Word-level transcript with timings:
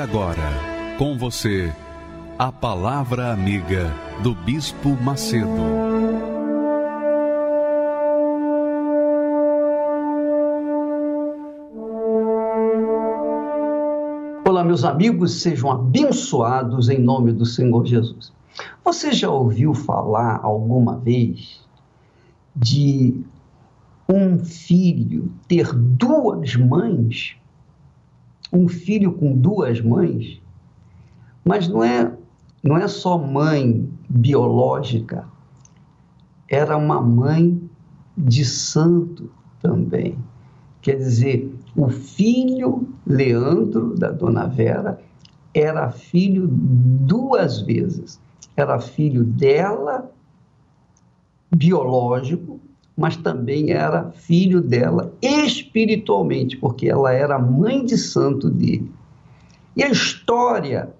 Agora, 0.00 0.96
com 0.96 1.18
você, 1.18 1.70
a 2.38 2.50
Palavra 2.50 3.34
Amiga 3.34 3.92
do 4.22 4.34
Bispo 4.34 4.96
Macedo. 5.02 5.46
Olá, 14.48 14.64
meus 14.64 14.84
amigos, 14.84 15.42
sejam 15.42 15.70
abençoados 15.70 16.88
em 16.88 16.98
nome 16.98 17.30
do 17.32 17.44
Senhor 17.44 17.84
Jesus. 17.84 18.32
Você 18.82 19.12
já 19.12 19.28
ouviu 19.28 19.74
falar 19.74 20.40
alguma 20.42 20.96
vez 20.96 21.60
de 22.56 23.22
um 24.08 24.38
filho 24.38 25.30
ter 25.46 25.74
duas 25.74 26.56
mães? 26.56 27.36
Um 28.52 28.68
filho 28.68 29.12
com 29.12 29.36
duas 29.36 29.80
mães, 29.80 30.40
mas 31.44 31.68
não 31.68 31.82
é, 31.82 32.12
não 32.62 32.76
é 32.76 32.88
só 32.88 33.16
mãe 33.18 33.88
biológica, 34.08 35.26
era 36.48 36.76
uma 36.76 37.00
mãe 37.00 37.60
de 38.16 38.44
santo 38.44 39.30
também. 39.62 40.18
Quer 40.82 40.96
dizer, 40.96 41.54
o 41.76 41.88
filho 41.88 42.88
Leandro 43.06 43.94
da 43.94 44.10
Dona 44.10 44.46
Vera 44.46 45.00
era 45.54 45.90
filho 45.90 46.48
duas 46.48 47.60
vezes. 47.60 48.20
Era 48.56 48.80
filho 48.80 49.24
dela, 49.24 50.10
biológico, 51.54 52.60
mas 53.00 53.16
também 53.16 53.70
era 53.72 54.10
filho 54.10 54.60
dela 54.60 55.10
espiritualmente, 55.22 56.58
porque 56.58 56.86
ela 56.86 57.10
era 57.10 57.38
mãe 57.38 57.82
de 57.82 57.96
santo 57.96 58.50
dele. 58.50 58.92
E 59.74 59.82
a 59.82 59.88
história 59.88 60.90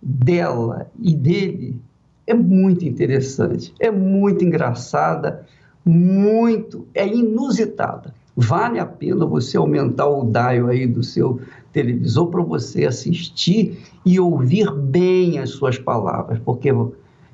dela 0.00 0.88
e 0.96 1.12
dele 1.12 1.76
é 2.24 2.34
muito 2.34 2.84
interessante, 2.84 3.74
é 3.80 3.90
muito 3.90 4.44
engraçada, 4.44 5.44
muito, 5.84 6.86
é 6.94 7.04
inusitada. 7.04 8.14
Vale 8.36 8.78
a 8.78 8.86
pena 8.86 9.26
você 9.26 9.56
aumentar 9.56 10.06
o 10.06 10.30
dial 10.30 10.68
aí 10.68 10.86
do 10.86 11.02
seu 11.02 11.40
televisor 11.72 12.28
para 12.28 12.42
você 12.42 12.86
assistir 12.86 13.76
e 14.06 14.20
ouvir 14.20 14.72
bem 14.72 15.40
as 15.40 15.50
suas 15.50 15.78
palavras, 15.78 16.38
porque 16.44 16.70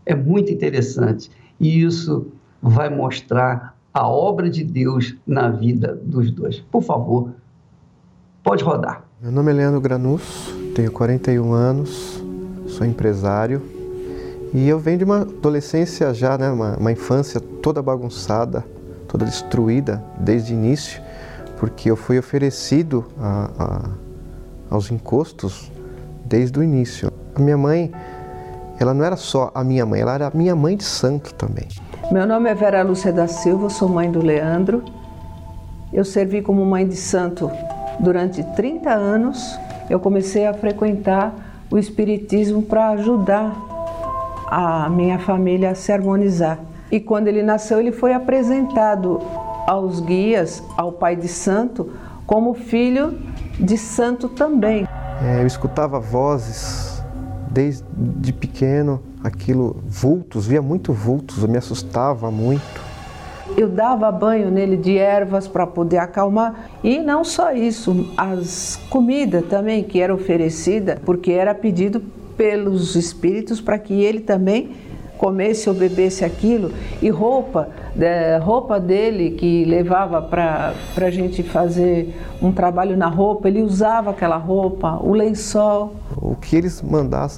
é 0.07 0.15
muito 0.15 0.51
interessante. 0.51 1.31
E 1.61 1.83
isso 1.83 2.29
vai 2.63 2.89
mostrar 2.89 3.79
a 3.93 4.07
obra 4.07 4.49
de 4.49 4.63
Deus 4.63 5.17
na 5.27 5.49
vida 5.49 5.99
dos 6.03 6.31
dois. 6.31 6.61
Por 6.61 6.83
favor, 6.83 7.31
pode 8.43 8.63
rodar. 8.63 9.05
Meu 9.21 9.33
nome 9.33 9.51
é 9.51 9.55
Leandro 9.55 9.81
Granus, 9.81 10.55
tenho 10.75 10.91
41 10.93 11.53
anos, 11.53 12.23
sou 12.67 12.87
empresário 12.87 13.61
e 14.55 14.69
eu 14.69 14.79
venho 14.79 14.99
de 14.99 15.05
uma 15.05 15.21
adolescência 15.21 16.13
já, 16.15 16.39
né, 16.39 16.51
uma, 16.51 16.77
uma 16.77 16.93
infância 16.93 17.41
toda 17.41 17.83
bagunçada, 17.83 18.65
toda 19.07 19.25
destruída 19.25 20.03
desde 20.19 20.53
o 20.53 20.57
início, 20.57 21.01
porque 21.59 21.91
eu 21.91 21.97
fui 21.97 22.19
oferecido 22.19 23.05
a, 23.19 23.51
a, 23.59 23.91
aos 24.71 24.91
encostos 24.91 25.71
desde 26.25 26.59
o 26.59 26.63
início. 26.63 27.13
A 27.35 27.41
minha 27.41 27.57
mãe, 27.57 27.93
ela 28.79 28.95
não 28.95 29.05
era 29.05 29.17
só 29.17 29.51
a 29.55 29.63
minha 29.63 29.85
mãe, 29.85 30.01
ela 30.01 30.15
era 30.15 30.27
a 30.29 30.31
minha 30.33 30.57
mãe 30.57 30.77
de 30.77 30.85
santo 30.85 31.35
também. 31.35 31.69
Meu 32.11 32.27
nome 32.27 32.51
é 32.51 32.55
Vera 32.57 32.83
Lúcia 32.83 33.13
da 33.13 33.29
Silva, 33.29 33.71
sou 33.71 33.89
mãe 33.89 34.11
do 34.11 34.21
Leandro. 34.21 34.83
Eu 35.93 36.05
servi 36.05 36.43
como 36.43 36.67
mãe 36.67 36.85
de 36.85 36.97
santo 36.97 37.49
durante 38.01 38.43
30 38.43 38.91
anos. 38.91 39.57
Eu 39.89 40.01
comecei 40.01 40.45
a 40.45 40.53
frequentar 40.53 41.33
o 41.71 41.79
Espiritismo 41.79 42.63
para 42.63 42.89
ajudar 42.89 43.55
a 44.49 44.89
minha 44.91 45.21
família 45.21 45.71
a 45.71 45.75
se 45.77 45.93
harmonizar. 45.93 46.59
E 46.91 46.99
quando 46.99 47.29
ele 47.29 47.45
nasceu, 47.45 47.79
ele 47.79 47.93
foi 47.93 48.13
apresentado 48.13 49.21
aos 49.65 50.01
guias, 50.01 50.65
ao 50.77 50.91
pai 50.91 51.15
de 51.15 51.29
santo, 51.29 51.93
como 52.27 52.55
filho 52.55 53.17
de 53.57 53.79
santo 53.79 54.29
também. 54.29 54.85
É, 55.23 55.43
eu 55.43 55.47
escutava 55.47 56.01
vozes 56.01 57.05
desde 57.53 58.33
pequeno 58.33 59.01
aquilo, 59.23 59.77
vultos, 59.87 60.47
via 60.47 60.63
muito 60.63 60.93
vultos, 60.93 61.43
eu 61.43 61.49
me 61.49 61.59
assustava 61.59 62.31
muito. 62.31 62.91
Eu 63.57 63.69
dava 63.69 64.11
banho 64.13 64.51
nele 64.51 64.77
de 64.77 64.97
ervas 64.97 65.49
para 65.49 65.67
poder 65.67 65.99
acalmar. 65.99 66.71
E 66.85 66.99
não 66.99 67.25
só 67.25 67.53
isso, 67.53 68.09
as 68.17 68.77
comidas 68.89 69.45
também 69.47 69.83
que 69.83 70.01
era 70.01 70.15
oferecida, 70.15 71.01
porque 71.05 71.33
era 71.33 71.55
pedido 71.55 72.01
pelos 72.37 72.95
espíritos 72.95 73.61
para 73.61 73.79
que 73.79 73.93
ele 73.93 74.21
também 74.21 74.71
comesse 75.19 75.69
ou 75.69 75.75
bebesse 75.75 76.25
aquilo. 76.25 76.73
E 77.03 77.11
roupa, 77.11 77.69
roupa 78.41 78.81
dele 78.81 79.33
que 79.33 79.67
levava 79.67 80.23
para 80.23 80.75
a 80.97 81.11
gente 81.11 81.43
fazer 81.43 82.17
um 82.41 82.51
trabalho 82.51 82.97
na 82.97 83.09
roupa, 83.09 83.49
ele 83.49 83.61
usava 83.61 84.11
aquela 84.11 84.39
roupa, 84.39 84.99
o 85.03 85.13
lençol. 85.13 85.95
O 86.17 86.35
que 86.37 86.57
eles 86.57 86.83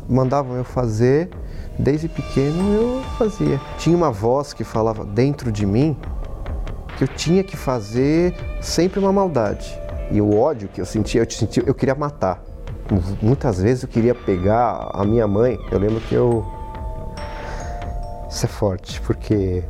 mandavam 0.08 0.56
eu 0.56 0.64
fazer, 0.64 1.30
desde 1.78 2.08
pequeno 2.08 2.74
eu 2.74 3.02
fazia. 3.18 3.60
Tinha 3.78 3.96
uma 3.96 4.10
voz 4.10 4.52
que 4.52 4.64
falava 4.64 5.04
dentro 5.04 5.50
de 5.50 5.66
mim 5.66 5.96
que 6.96 7.04
eu 7.04 7.08
tinha 7.08 7.42
que 7.42 7.56
fazer 7.56 8.34
sempre 8.60 9.00
uma 9.00 9.12
maldade. 9.12 9.78
E 10.10 10.20
o 10.20 10.38
ódio 10.38 10.68
que 10.68 10.80
eu 10.80 10.86
sentia, 10.86 11.22
eu 11.22 11.30
sentia, 11.30 11.62
eu 11.66 11.74
queria 11.74 11.94
matar. 11.94 12.42
Muitas 13.22 13.60
vezes 13.60 13.82
eu 13.82 13.88
queria 13.88 14.14
pegar 14.14 14.90
a 14.92 15.04
minha 15.04 15.26
mãe. 15.26 15.58
Eu 15.70 15.78
lembro 15.78 16.00
que 16.00 16.14
eu 16.14 16.44
isso 18.32 18.46
é 18.46 18.48
forte, 18.48 18.98
porque 19.02 19.62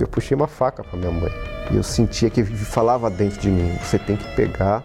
eu 0.00 0.08
puxei 0.08 0.36
uma 0.36 0.48
faca 0.48 0.82
para 0.82 0.98
minha 0.98 1.12
mãe. 1.12 1.30
E 1.70 1.76
eu 1.76 1.82
sentia 1.84 2.28
que 2.28 2.42
falava 2.42 3.08
dentro 3.08 3.40
de 3.40 3.48
mim, 3.48 3.72
você 3.80 4.00
tem 4.00 4.16
que 4.16 4.34
pegar 4.34 4.82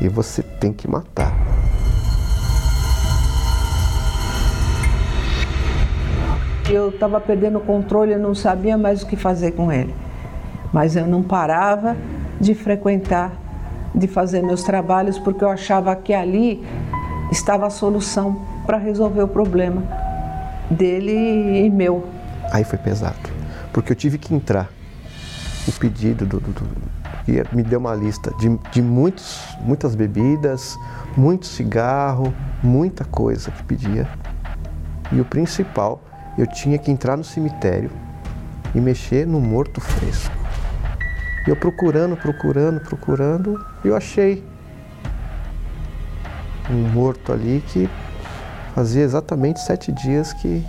e 0.00 0.08
você 0.08 0.42
tem 0.42 0.72
que 0.72 0.88
matar. 0.88 1.45
Eu 6.68 6.88
estava 6.88 7.20
perdendo 7.20 7.58
o 7.58 7.60
controle, 7.60 8.12
eu 8.12 8.18
não 8.18 8.34
sabia 8.34 8.76
mais 8.76 9.02
o 9.02 9.06
que 9.06 9.16
fazer 9.16 9.52
com 9.52 9.70
ele. 9.70 9.94
Mas 10.72 10.96
eu 10.96 11.06
não 11.06 11.22
parava 11.22 11.96
de 12.40 12.54
frequentar, 12.54 13.32
de 13.94 14.08
fazer 14.08 14.42
meus 14.42 14.64
trabalhos, 14.64 15.16
porque 15.18 15.44
eu 15.44 15.48
achava 15.48 15.94
que 15.94 16.12
ali 16.12 16.66
estava 17.30 17.66
a 17.66 17.70
solução 17.70 18.42
para 18.66 18.78
resolver 18.78 19.22
o 19.22 19.28
problema 19.28 19.82
dele 20.68 21.64
e 21.64 21.70
meu. 21.70 22.04
Aí 22.52 22.64
foi 22.64 22.78
pesado, 22.78 23.30
porque 23.72 23.92
eu 23.92 23.96
tive 23.96 24.18
que 24.18 24.34
entrar. 24.34 24.68
O 25.68 25.72
pedido 25.72 26.26
do, 26.26 26.40
do, 26.40 26.52
do 26.52 26.66
me 27.52 27.62
deu 27.62 27.80
uma 27.80 27.94
lista 27.94 28.32
de, 28.38 28.56
de 28.70 28.80
muitos, 28.80 29.40
muitas 29.60 29.94
bebidas, 29.94 30.78
muito 31.16 31.46
cigarro, 31.46 32.32
muita 32.62 33.04
coisa 33.04 33.50
que 33.50 33.62
pedia. 33.64 34.08
E 35.10 35.20
o 35.20 35.24
principal 35.24 36.00
eu 36.36 36.46
tinha 36.46 36.78
que 36.78 36.90
entrar 36.90 37.16
no 37.16 37.24
cemitério 37.24 37.90
e 38.74 38.80
mexer 38.80 39.26
no 39.26 39.40
morto 39.40 39.80
fresco. 39.80 40.34
E 41.46 41.50
eu 41.50 41.56
procurando, 41.56 42.16
procurando, 42.16 42.80
procurando, 42.80 43.64
eu 43.84 43.96
achei 43.96 44.44
um 46.68 46.88
morto 46.88 47.32
ali 47.32 47.62
que 47.68 47.88
fazia 48.74 49.02
exatamente 49.02 49.60
sete 49.60 49.92
dias 49.92 50.32
que 50.32 50.64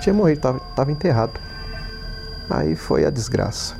tinha 0.00 0.14
morrido, 0.14 0.38
estava 0.70 0.92
enterrado. 0.92 1.38
Aí 2.48 2.76
foi 2.76 3.04
a 3.04 3.10
desgraça, 3.10 3.74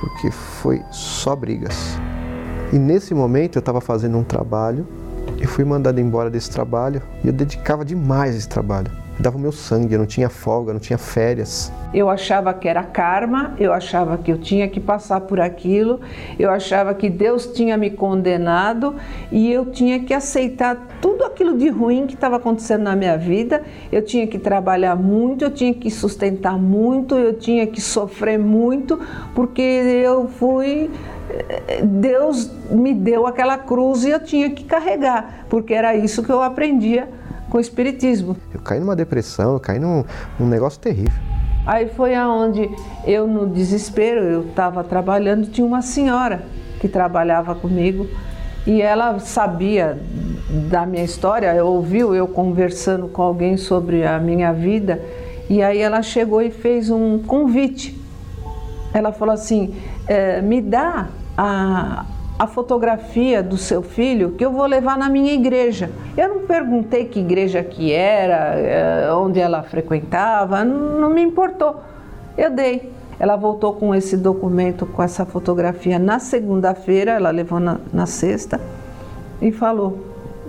porque 0.00 0.30
foi 0.30 0.82
só 0.90 1.36
brigas. 1.36 1.98
E 2.72 2.78
nesse 2.78 3.12
momento 3.12 3.56
eu 3.56 3.60
estava 3.60 3.80
fazendo 3.80 4.16
um 4.16 4.24
trabalho, 4.24 4.86
e 5.40 5.46
fui 5.46 5.64
mandado 5.64 6.00
embora 6.00 6.30
desse 6.30 6.50
trabalho 6.50 7.02
e 7.22 7.26
eu 7.26 7.32
dedicava 7.32 7.84
demais 7.84 8.36
esse 8.36 8.48
trabalho 8.48 9.01
dava 9.22 9.36
o 9.36 9.40
meu 9.40 9.52
sangue, 9.52 9.94
eu 9.94 10.00
não 10.00 10.06
tinha 10.06 10.28
folga, 10.28 10.72
não 10.72 10.80
tinha 10.80 10.98
férias. 10.98 11.72
Eu 11.94 12.10
achava 12.10 12.52
que 12.52 12.66
era 12.66 12.82
karma, 12.82 13.54
eu 13.58 13.72
achava 13.72 14.18
que 14.18 14.32
eu 14.32 14.38
tinha 14.38 14.66
que 14.68 14.80
passar 14.80 15.20
por 15.20 15.40
aquilo, 15.40 16.00
eu 16.38 16.50
achava 16.50 16.92
que 16.92 17.08
Deus 17.08 17.46
tinha 17.46 17.76
me 17.76 17.88
condenado 17.88 18.96
e 19.30 19.50
eu 19.50 19.66
tinha 19.66 20.00
que 20.00 20.12
aceitar 20.12 20.88
tudo 21.00 21.24
aquilo 21.24 21.56
de 21.56 21.68
ruim 21.68 22.06
que 22.06 22.14
estava 22.14 22.36
acontecendo 22.36 22.82
na 22.82 22.96
minha 22.96 23.16
vida. 23.16 23.62
Eu 23.92 24.02
tinha 24.02 24.26
que 24.26 24.38
trabalhar 24.38 24.96
muito, 24.96 25.44
eu 25.44 25.50
tinha 25.50 25.72
que 25.72 25.90
sustentar 25.90 26.58
muito, 26.58 27.14
eu 27.14 27.34
tinha 27.34 27.66
que 27.66 27.80
sofrer 27.80 28.38
muito, 28.38 28.98
porque 29.34 29.62
eu 29.62 30.28
fui. 30.28 30.90
Deus 31.84 32.50
me 32.70 32.92
deu 32.92 33.26
aquela 33.26 33.56
cruz 33.56 34.04
e 34.04 34.10
eu 34.10 34.20
tinha 34.20 34.50
que 34.50 34.64
carregar, 34.64 35.46
porque 35.48 35.72
era 35.72 35.94
isso 35.94 36.22
que 36.22 36.30
eu 36.30 36.42
aprendia 36.42 37.08
com 37.52 37.58
o 37.58 37.60
Espiritismo. 37.60 38.34
Eu 38.50 38.60
caí 38.60 38.80
numa 38.80 38.96
depressão, 38.96 39.52
eu 39.52 39.60
caí 39.60 39.78
num, 39.78 40.02
num 40.40 40.48
negócio 40.48 40.80
terrível. 40.80 41.12
Aí 41.66 41.86
foi 41.86 42.14
aonde 42.14 42.66
eu, 43.06 43.26
no 43.26 43.46
desespero, 43.46 44.20
eu 44.20 44.48
estava 44.48 44.82
trabalhando, 44.82 45.46
tinha 45.50 45.66
uma 45.66 45.82
senhora 45.82 46.46
que 46.80 46.88
trabalhava 46.88 47.54
comigo 47.54 48.08
e 48.66 48.80
ela 48.80 49.18
sabia 49.18 50.00
da 50.70 50.86
minha 50.86 51.04
história, 51.04 51.62
ouviu 51.62 52.14
eu 52.14 52.26
conversando 52.26 53.06
com 53.06 53.20
alguém 53.20 53.58
sobre 53.58 54.02
a 54.02 54.18
minha 54.18 54.50
vida 54.54 54.98
e 55.50 55.62
aí 55.62 55.78
ela 55.78 56.00
chegou 56.00 56.40
e 56.40 56.50
fez 56.50 56.88
um 56.88 57.18
convite. 57.18 58.00
Ela 58.94 59.12
falou 59.12 59.34
assim: 59.34 59.74
é, 60.08 60.40
me 60.40 60.62
dá 60.62 61.08
a, 61.36 62.06
a 62.42 62.46
fotografia 62.48 63.40
do 63.40 63.56
seu 63.56 63.82
filho 63.82 64.32
que 64.32 64.44
eu 64.44 64.50
vou 64.50 64.66
levar 64.66 64.98
na 64.98 65.08
minha 65.08 65.32
igreja. 65.32 65.88
Eu 66.16 66.28
não 66.28 66.40
perguntei 66.40 67.04
que 67.04 67.20
igreja 67.20 67.62
que 67.62 67.92
era, 67.92 68.58
eh, 68.58 69.12
onde 69.14 69.38
ela 69.38 69.62
frequentava, 69.62 70.64
não 70.64 71.08
me 71.08 71.22
importou. 71.22 71.80
Eu 72.36 72.50
dei. 72.50 72.90
Ela 73.20 73.36
voltou 73.36 73.74
com 73.74 73.94
esse 73.94 74.16
documento, 74.16 74.86
com 74.86 75.00
essa 75.00 75.24
fotografia 75.24 76.00
na 76.00 76.18
segunda-feira, 76.18 77.12
ela 77.12 77.30
levou 77.30 77.60
na, 77.60 77.78
na 77.92 78.06
sexta 78.06 78.60
e 79.40 79.52
falou: 79.52 80.00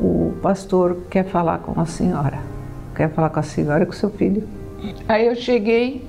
o 0.01 0.34
pastor 0.42 0.98
quer 1.12 1.25
falar 1.25 1.60
com 1.60 1.80
a 1.80 1.86
senhora, 1.86 2.39
quer 2.96 3.12
falar 3.12 3.30
com 3.30 3.39
a 3.39 3.44
senhora 3.44 3.84
e 3.84 3.86
com 3.86 3.94
seu 3.94 4.10
filho. 4.10 4.48
Aí 5.07 5.28
eu 5.28 5.36
cheguei, 5.36 6.04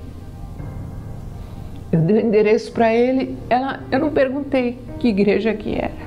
eu 1.91 1.99
dei 1.99 2.23
o 2.23 2.25
endereço 2.25 2.71
para 2.71 2.91
ele, 2.91 3.37
ela, 3.47 3.81
eu 3.91 3.99
não 3.99 4.09
perguntei 4.09 4.79
que 4.99 5.07
igreja 5.07 5.53
que 5.53 5.75
era. 5.75 6.05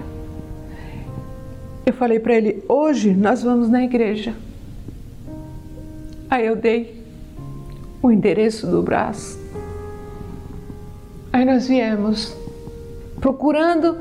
Eu 1.86 1.92
falei 1.92 2.18
para 2.18 2.34
ele: 2.34 2.62
hoje 2.68 3.14
nós 3.14 3.42
vamos 3.42 3.68
na 3.68 3.82
igreja. 3.82 4.34
Aí 6.30 6.46
eu 6.46 6.54
dei 6.54 7.02
o 8.02 8.10
endereço 8.10 8.66
do 8.66 8.82
braço. 8.82 9.38
Aí 11.32 11.44
nós 11.44 11.66
viemos 11.66 12.36
procurando 13.20 13.96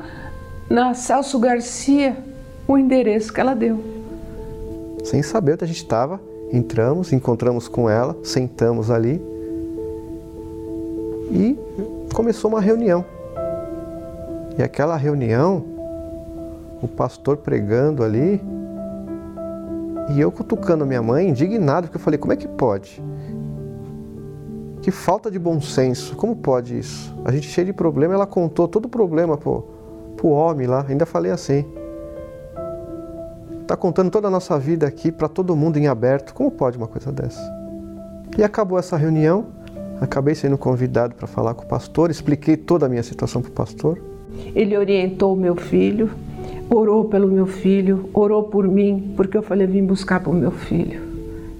na 0.68 0.94
Celso 0.94 1.38
Garcia 1.38 2.16
o 2.66 2.76
endereço 2.76 3.32
que 3.32 3.40
ela 3.40 3.54
deu. 3.54 3.82
Sem 5.04 5.22
saber 5.22 5.54
onde 5.54 5.64
a 5.64 5.66
gente 5.66 5.78
estava, 5.78 6.20
entramos, 6.52 7.12
encontramos 7.12 7.68
com 7.68 7.88
ela, 7.88 8.16
sentamos 8.22 8.90
ali 8.90 9.20
e 11.30 11.56
começou 12.14 12.50
uma 12.50 12.60
reunião. 12.60 13.04
E 14.58 14.62
aquela 14.62 14.96
reunião, 14.96 15.64
o 16.82 16.88
pastor 16.88 17.36
pregando 17.36 18.02
ali, 18.02 18.42
e 20.10 20.20
eu 20.20 20.32
cutucando 20.32 20.84
minha 20.84 21.00
mãe, 21.00 21.28
indignado, 21.28 21.86
porque 21.86 21.96
eu 21.96 22.00
falei: 22.00 22.18
como 22.18 22.32
é 22.32 22.36
que 22.36 22.48
pode? 22.48 23.00
Que 24.82 24.90
falta 24.90 25.30
de 25.30 25.38
bom 25.38 25.60
senso, 25.60 26.16
como 26.16 26.34
pode 26.34 26.76
isso? 26.76 27.16
A 27.24 27.30
gente 27.30 27.46
cheio 27.46 27.66
de 27.66 27.72
problema, 27.72 28.14
ela 28.14 28.26
contou 28.26 28.66
todo 28.66 28.86
o 28.86 28.88
problema 28.88 29.36
pro, 29.36 29.62
pro 30.16 30.28
homem 30.28 30.66
lá, 30.66 30.84
ainda 30.88 31.06
falei 31.06 31.30
assim. 31.30 31.64
Tá 33.64 33.76
contando 33.76 34.10
toda 34.10 34.26
a 34.26 34.30
nossa 34.30 34.58
vida 34.58 34.86
aqui 34.86 35.12
para 35.12 35.28
todo 35.28 35.54
mundo 35.54 35.76
em 35.76 35.86
aberto, 35.86 36.34
como 36.34 36.50
pode 36.50 36.78
uma 36.78 36.88
coisa 36.88 37.12
dessa? 37.12 37.40
E 38.36 38.42
acabou 38.42 38.78
essa 38.78 38.96
reunião, 38.96 39.46
acabei 40.00 40.34
sendo 40.34 40.58
convidado 40.58 41.14
para 41.14 41.28
falar 41.28 41.54
com 41.54 41.64
o 41.64 41.68
pastor, 41.68 42.10
expliquei 42.10 42.56
toda 42.56 42.86
a 42.86 42.88
minha 42.88 43.02
situação 43.02 43.40
para 43.42 43.50
o 43.50 43.52
pastor. 43.52 44.17
Ele 44.54 44.76
orientou 44.76 45.34
o 45.34 45.36
meu 45.36 45.56
filho, 45.56 46.10
orou 46.70 47.04
pelo 47.06 47.28
meu 47.28 47.46
filho, 47.46 48.08
orou 48.12 48.44
por 48.44 48.66
mim, 48.66 49.12
porque 49.16 49.36
eu 49.36 49.42
falei, 49.42 49.66
vim 49.66 49.84
buscar 49.84 50.20
para 50.20 50.30
o 50.30 50.34
meu 50.34 50.50
filho. 50.50 51.00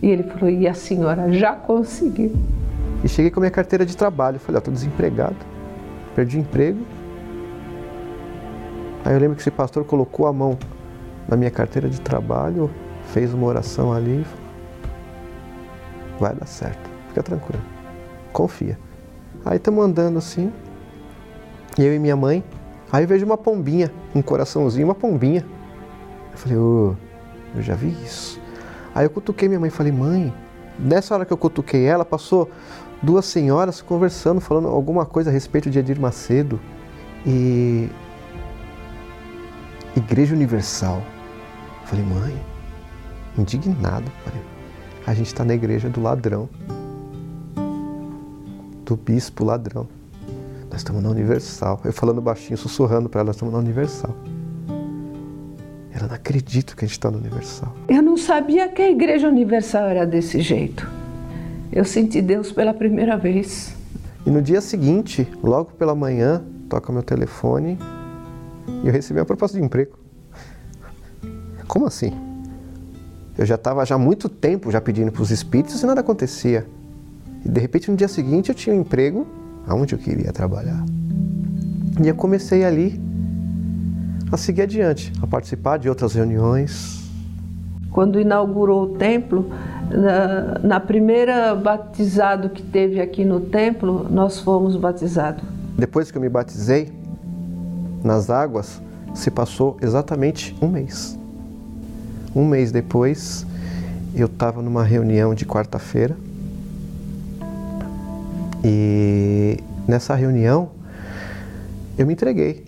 E 0.03 0.09
ele 0.09 0.23
falou, 0.23 0.50
e 0.50 0.67
a 0.69 0.75
senhora 0.75 1.32
já 1.32 1.53
conseguiu. 1.53 2.32
E 3.03 3.09
cheguei 3.09 3.31
com 3.31 3.41
a 3.41 3.43
minha 3.43 3.50
carteira 3.50 3.85
de 3.87 3.97
trabalho. 3.97 4.38
Falei, 4.38 4.59
ó, 4.59 4.61
tô 4.61 4.70
desempregado, 4.70 5.37
perdi 6.15 6.38
emprego. 6.38 6.79
Aí 9.05 9.14
eu 9.14 9.21
lembro 9.21 9.37
que 9.37 9.43
esse 9.43 9.50
pastor 9.50 9.85
colocou 9.85 10.26
a 10.26 10.32
mão 10.32 10.59
na 11.29 11.37
minha 11.37 11.50
carteira 11.50 11.88
de 11.88 12.00
trabalho, 12.00 12.71
fez 13.12 13.32
uma 13.32 13.47
oração 13.47 13.93
ali. 13.93 14.25
Vai 16.19 16.35
dar 16.35 16.47
certo, 16.47 16.91
fica 17.09 17.23
tranquilo, 17.23 17.62
confia. 18.32 18.76
Aí 19.44 19.56
estamos 19.56 19.85
andando 19.85 20.19
assim, 20.19 20.53
eu 21.79 21.94
e 21.94 21.99
minha 21.99 22.17
mãe, 22.17 22.43
Aí 22.90 23.05
eu 23.05 23.08
vejo 23.08 23.26
uma 23.26 23.37
pombinha, 23.37 23.93
um 24.14 24.23
coraçãozinho, 24.23 24.87
uma 24.87 24.94
pombinha. 24.94 25.44
Eu 26.32 26.38
falei, 26.38 26.58
oh, 26.58 26.94
eu 27.55 27.62
já 27.62 27.75
vi 27.75 27.88
isso. 28.05 28.40
Aí 28.94 29.05
eu 29.05 29.11
cutuquei 29.11 29.49
minha 29.49 29.61
mãe 29.61 29.69
e 29.69 29.70
falei, 29.70 29.93
mãe, 29.93 30.32
nessa 30.79 31.14
hora 31.14 31.25
que 31.25 31.32
eu 31.32 31.37
cutuquei 31.37 31.85
ela, 31.85 32.05
passou 32.05 32.50
duas 33.02 33.26
senhoras 33.26 33.81
conversando, 33.82 34.40
falando 34.40 34.69
alguma 34.69 35.05
coisa 35.05 35.31
a 35.31 35.32
respeito 35.32 35.70
de 35.70 35.79
Edir 35.79 36.00
Macedo 36.00 36.58
e 37.26 37.88
Igreja 39.96 40.35
Universal. 40.35 41.02
Eu 41.82 41.87
falei, 41.87 42.05
mãe, 42.05 42.40
indignado, 43.37 44.11
falei, 44.25 44.40
a 45.06 45.14
gente 45.14 45.26
está 45.26 45.44
na 45.44 45.55
igreja 45.55 45.88
do 45.88 46.00
ladrão, 46.00 46.49
do 48.85 48.96
bispo 48.96 49.44
ladrão. 49.44 49.98
Nós 50.70 50.81
estamos 50.81 51.03
na 51.03 51.09
Universal. 51.09 51.81
Eu 51.85 51.93
falando 51.93 52.20
baixinho, 52.20 52.56
sussurrando 52.56 53.09
para 53.09 53.20
ela, 53.20 53.29
nós 53.29 53.37
estamos 53.37 53.53
na 53.53 53.61
Universal. 53.61 54.15
Ela 55.93 56.06
não 56.06 56.15
acredita 56.15 56.76
que 56.76 56.85
a 56.85 56.88
gente 56.88 56.97
está 56.97 57.11
na 57.11 57.19
Universal. 57.19 57.75
Eu 57.88 58.03
não 58.03 58.17
sabia 58.17 58.69
que 58.69 58.82
a 58.82 58.91
Igreja 58.91 59.29
Universal 59.29 59.85
era 59.85 60.06
desse 60.06 60.41
jeito. 60.41 60.88
Eu 61.73 61.85
senti 61.85 62.20
Deus 62.23 62.53
pela 62.53 62.73
primeira 62.73 63.17
vez. 63.17 63.75
E 64.25 64.31
no 64.31 64.43
dia 64.43 64.61
seguinte, 64.61 65.26
logo 65.43 65.73
pela 65.73 65.94
manhã, 65.94 66.43
toca 66.69 66.93
meu 66.93 67.02
telefone 67.02 67.78
e 68.83 68.87
eu 68.87 68.93
recebi 68.93 69.19
uma 69.19 69.26
proposta 69.26 69.59
de 69.59 69.64
emprego. 69.64 69.99
Como 71.66 71.87
assim? 71.87 72.12
Eu 73.37 73.47
já 73.47 73.54
estava 73.54 73.85
já 73.85 73.95
há 73.95 73.99
muito 73.99 74.28
tempo 74.28 74.71
já 74.71 74.81
pedindo 74.81 75.12
para 75.12 75.23
os 75.23 75.31
espíritos 75.31 75.83
e 75.83 75.87
nada 75.87 76.00
acontecia. 76.00 76.66
E 77.45 77.49
de 77.49 77.61
repente 77.61 77.90
no 77.90 77.97
dia 77.97 78.09
seguinte 78.09 78.49
eu 78.49 78.54
tinha 78.54 78.75
um 78.75 78.81
emprego 78.81 79.26
aonde 79.69 79.95
eu 79.95 79.99
queria 79.99 80.33
trabalhar. 80.33 80.83
E 82.03 82.09
eu 82.09 82.15
comecei 82.15 82.65
ali 82.65 83.01
a 84.33 84.37
seguir 84.37 84.63
adiante, 84.63 85.13
a 85.23 85.27
participar 85.27 85.79
de 85.79 85.89
outras 85.89 86.15
reuniões. 86.15 87.05
Quando 87.91 88.21
inaugurou 88.21 88.85
o 88.85 88.89
templo, 88.99 89.51
na, 89.91 90.59
na 90.63 90.81
primeira 90.81 91.55
batizado 91.55 92.51
que 92.51 92.63
teve 92.63 93.01
aqui 93.01 93.25
no 93.25 93.41
templo, 93.41 94.07
nós 94.11 94.41
fomos 94.41 94.77
batizados. 94.77 95.43
Depois 95.77 96.11
que 96.11 96.19
eu 96.19 96.23
me 96.23 96.29
batizei 96.29 96.93
nas 98.03 98.31
águas, 98.31 98.81
se 99.15 99.31
passou 99.31 99.77
exatamente 99.83 100.55
um 100.61 100.69
mês. 100.69 101.19
Um 102.35 102.47
mês 102.47 102.71
depois, 102.71 103.47
eu 104.15 104.27
estava 104.27 104.63
numa 104.63 104.85
reunião 104.85 105.35
de 105.35 105.45
quarta-feira 105.45 106.17
e 108.69 109.57
nessa 109.87 110.15
reunião 110.15 110.71
eu 111.97 112.07
me 112.07 112.13
entreguei. 112.13 112.65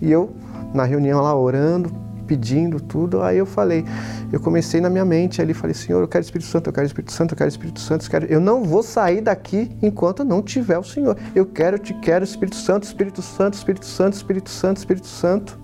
E 0.00 0.10
eu, 0.10 0.30
na 0.72 0.84
reunião 0.84 1.20
lá 1.20 1.36
orando, 1.36 1.92
pedindo 2.26 2.80
tudo, 2.80 3.22
aí 3.22 3.38
eu 3.38 3.46
falei, 3.46 3.84
eu 4.32 4.40
comecei 4.40 4.80
na 4.80 4.88
minha 4.88 5.04
mente 5.04 5.40
ali, 5.40 5.52
falei, 5.54 5.74
Senhor, 5.74 6.00
eu 6.00 6.08
quero 6.08 6.22
Espírito 6.22 6.48
Santo, 6.48 6.68
eu 6.68 6.72
quero 6.72 6.86
Espírito 6.86 7.12
Santo, 7.12 7.32
eu 7.32 7.36
quero 7.38 7.48
Espírito 7.48 7.80
Santo, 7.80 8.04
eu, 8.04 8.10
quero... 8.10 8.26
eu 8.26 8.40
não 8.40 8.64
vou 8.64 8.82
sair 8.82 9.20
daqui 9.20 9.70
enquanto 9.82 10.24
não 10.24 10.42
tiver 10.42 10.78
o 10.78 10.84
Senhor. 10.84 11.16
Eu 11.34 11.46
quero, 11.46 11.78
te 11.78 11.94
quero, 11.94 12.24
Espírito 12.24 12.56
Santo, 12.56 12.84
Espírito 12.84 13.22
Santo, 13.22 13.54
Espírito 13.54 13.86
Santo, 13.86 14.14
Espírito 14.14 14.50
Santo, 14.50 14.76
Espírito 14.76 15.06
Santo. 15.06 15.58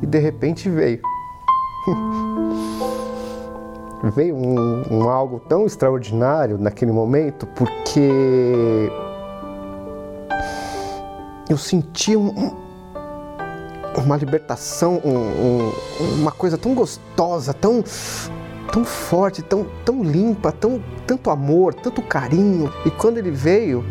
E 0.00 0.06
de 0.06 0.18
repente 0.18 0.68
veio. 0.68 1.00
veio 4.10 4.34
um, 4.34 4.82
um, 4.90 5.08
algo 5.08 5.40
tão 5.40 5.64
extraordinário 5.64 6.58
naquele 6.58 6.90
momento, 6.90 7.46
porque 7.46 8.90
eu 11.48 11.56
senti 11.56 12.16
um, 12.16 12.50
uma 13.96 14.16
libertação, 14.16 15.00
uma 16.18 16.32
coisa 16.32 16.58
tão 16.58 16.74
gostosa, 16.74 17.54
tão 17.54 17.84
tão 18.72 18.84
forte, 18.86 19.42
tão, 19.42 19.66
tão 19.84 20.02
limpa, 20.02 20.50
tão, 20.50 20.82
tanto 21.06 21.28
amor, 21.28 21.74
tanto 21.74 22.00
carinho. 22.00 22.72
E 22.86 22.90
quando 22.90 23.18
ele 23.18 23.30
veio, 23.30 23.84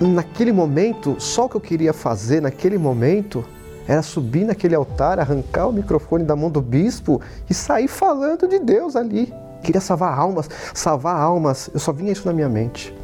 naquele 0.00 0.52
momento, 0.52 1.14
só 1.20 1.44
o 1.44 1.48
que 1.48 1.56
eu 1.56 1.60
queria 1.60 1.92
fazer 1.92 2.42
naquele 2.42 2.76
momento 2.76 3.44
era 3.88 4.02
subir 4.02 4.44
naquele 4.44 4.74
altar, 4.74 5.20
arrancar 5.20 5.68
o 5.68 5.72
microfone 5.72 6.24
da 6.24 6.34
mão 6.34 6.50
do 6.50 6.60
bispo 6.60 7.20
e 7.48 7.54
sair 7.54 7.88
falando 7.88 8.48
de 8.48 8.58
Deus 8.58 8.96
ali. 8.96 9.32
Queria 9.62 9.80
salvar 9.80 10.16
almas, 10.18 10.48
salvar 10.74 11.16
almas. 11.16 11.70
Eu 11.72 11.80
só 11.80 11.92
vinha 11.92 12.12
isso 12.12 12.26
na 12.26 12.32
minha 12.32 12.48
mente. 12.48 12.94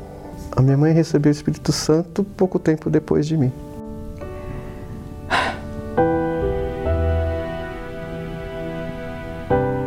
A 0.54 0.60
minha 0.60 0.76
mãe 0.76 0.92
recebeu 0.92 1.30
o 1.30 1.32
Espírito 1.34 1.72
Santo 1.72 2.24
pouco 2.24 2.58
tempo 2.58 2.90
depois 2.90 3.26
de 3.26 3.36
mim. 3.36 3.52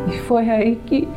E 0.08 0.18
foi 0.26 0.50
aí 0.50 0.76
que 0.86 1.08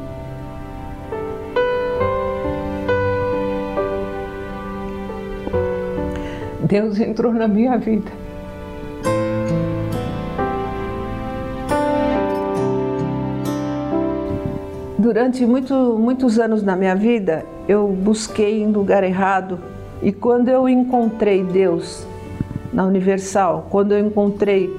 Deus 6.69 6.99
entrou 6.99 7.33
na 7.33 7.47
minha 7.47 7.77
vida. 7.77 8.28
Durante 15.09 15.43
muito, 15.43 15.73
muitos 15.97 16.37
anos 16.37 16.61
na 16.61 16.75
minha 16.75 16.95
vida, 16.95 17.43
eu 17.67 17.87
busquei 17.87 18.61
em 18.61 18.71
lugar 18.71 19.03
errado. 19.03 19.59
E 20.03 20.11
quando 20.11 20.49
eu 20.49 20.69
encontrei 20.69 21.43
Deus 21.43 22.05
na 22.71 22.85
Universal, 22.85 23.65
quando 23.71 23.91
eu 23.93 24.05
encontrei 24.05 24.71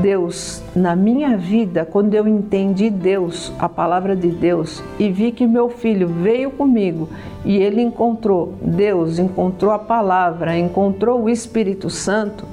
Deus 0.00 0.62
na 0.72 0.94
minha 0.94 1.36
vida, 1.36 1.84
quando 1.84 2.14
eu 2.14 2.28
entendi 2.28 2.88
Deus, 2.88 3.52
a 3.58 3.68
palavra 3.68 4.14
de 4.14 4.28
Deus, 4.28 4.84
e 5.00 5.10
vi 5.10 5.32
que 5.32 5.48
meu 5.48 5.68
filho 5.68 6.06
veio 6.06 6.52
comigo 6.52 7.08
e 7.44 7.56
ele 7.56 7.82
encontrou 7.82 8.54
Deus, 8.62 9.18
encontrou 9.18 9.72
a 9.72 9.80
palavra, 9.80 10.56
encontrou 10.56 11.24
o 11.24 11.28
Espírito 11.28 11.90
Santo, 11.90 12.44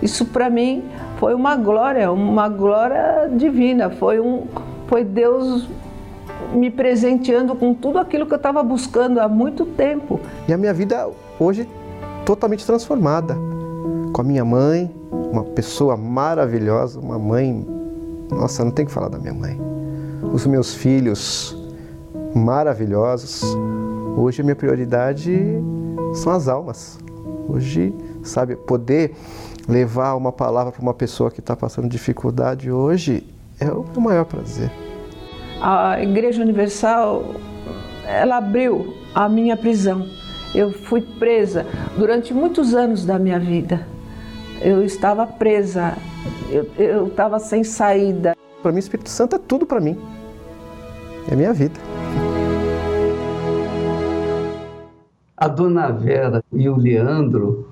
isso 0.00 0.26
para 0.26 0.48
mim 0.48 0.84
foi 1.16 1.34
uma 1.34 1.56
glória, 1.56 2.12
uma 2.12 2.48
glória 2.48 3.28
divina, 3.36 3.90
foi 3.90 4.20
um 4.20 4.44
foi 4.86 5.02
Deus 5.02 5.66
me 6.54 6.70
presenteando 6.70 7.54
com 7.54 7.74
tudo 7.74 7.98
aquilo 7.98 8.26
que 8.26 8.32
eu 8.32 8.36
estava 8.36 8.62
buscando 8.62 9.20
há 9.20 9.28
muito 9.28 9.64
tempo. 9.64 10.20
E 10.46 10.52
a 10.52 10.58
minha 10.58 10.72
vida 10.72 11.08
hoje 11.38 11.68
totalmente 12.24 12.64
transformada. 12.66 13.36
Com 14.12 14.20
a 14.20 14.24
minha 14.24 14.44
mãe, 14.44 14.94
uma 15.10 15.44
pessoa 15.44 15.96
maravilhosa, 15.96 17.00
uma 17.00 17.18
mãe. 17.18 17.66
Nossa, 18.30 18.64
não 18.64 18.70
tem 18.70 18.84
que 18.84 18.92
falar 18.92 19.08
da 19.08 19.18
minha 19.18 19.34
mãe. 19.34 19.58
Os 20.32 20.46
meus 20.46 20.74
filhos 20.74 21.56
maravilhosos. 22.34 23.42
Hoje 24.16 24.42
a 24.42 24.44
minha 24.44 24.56
prioridade 24.56 25.40
são 26.14 26.32
as 26.32 26.48
almas. 26.48 26.98
Hoje, 27.48 27.94
sabe, 28.22 28.56
poder 28.56 29.14
levar 29.68 30.14
uma 30.14 30.32
palavra 30.32 30.72
para 30.72 30.82
uma 30.82 30.94
pessoa 30.94 31.30
que 31.30 31.40
está 31.40 31.56
passando 31.56 31.88
dificuldade 31.88 32.70
hoje 32.70 33.24
é 33.60 33.70
o 33.70 34.00
maior 34.00 34.24
prazer 34.24 34.70
a 35.62 36.02
Igreja 36.02 36.42
Universal 36.42 37.36
ela 38.04 38.38
abriu 38.38 38.96
a 39.14 39.28
minha 39.28 39.56
prisão. 39.56 40.08
Eu 40.52 40.72
fui 40.72 41.00
presa 41.00 41.64
durante 41.96 42.34
muitos 42.34 42.74
anos 42.74 43.06
da 43.06 43.16
minha 43.16 43.38
vida. 43.38 43.86
Eu 44.60 44.84
estava 44.84 45.24
presa, 45.24 45.96
eu 46.76 47.06
estava 47.06 47.38
sem 47.38 47.62
saída. 47.62 48.36
Para 48.60 48.72
mim, 48.72 48.78
o 48.78 48.80
Espírito 48.80 49.08
Santo 49.08 49.36
é 49.36 49.38
tudo 49.38 49.64
para 49.64 49.80
mim. 49.80 49.96
É 51.30 51.36
minha 51.36 51.52
vida. 51.52 51.78
A 55.36 55.46
dona 55.46 55.90
Vera 55.90 56.42
e 56.52 56.68
o 56.68 56.76
Leandro 56.76 57.68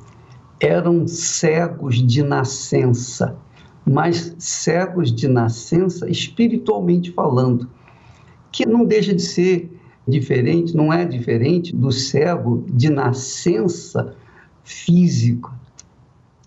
eram 0.61 1.07
cegos 1.09 1.97
de 1.97 2.23
nascença, 2.23 3.37
mas 3.85 4.35
cegos 4.39 5.13
de 5.13 5.27
nascença 5.27 6.09
espiritualmente 6.09 7.11
falando 7.13 7.69
que 8.52 8.66
não 8.66 8.85
deixa 8.85 9.14
de 9.14 9.23
ser 9.23 9.71
diferente, 10.07 10.76
não 10.76 10.92
é 10.92 11.04
diferente 11.04 11.75
do 11.75 11.92
cego 11.92 12.64
de 12.69 12.90
nascença 12.90 14.14
física. 14.64 15.50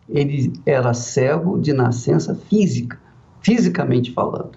Ele 0.10 0.53
era 0.65 0.93
cego 0.93 1.60
de 1.60 1.72
nascença 1.72 2.36
física, 2.36 3.00
fisicamente 3.41 4.12
falando. 4.12 4.51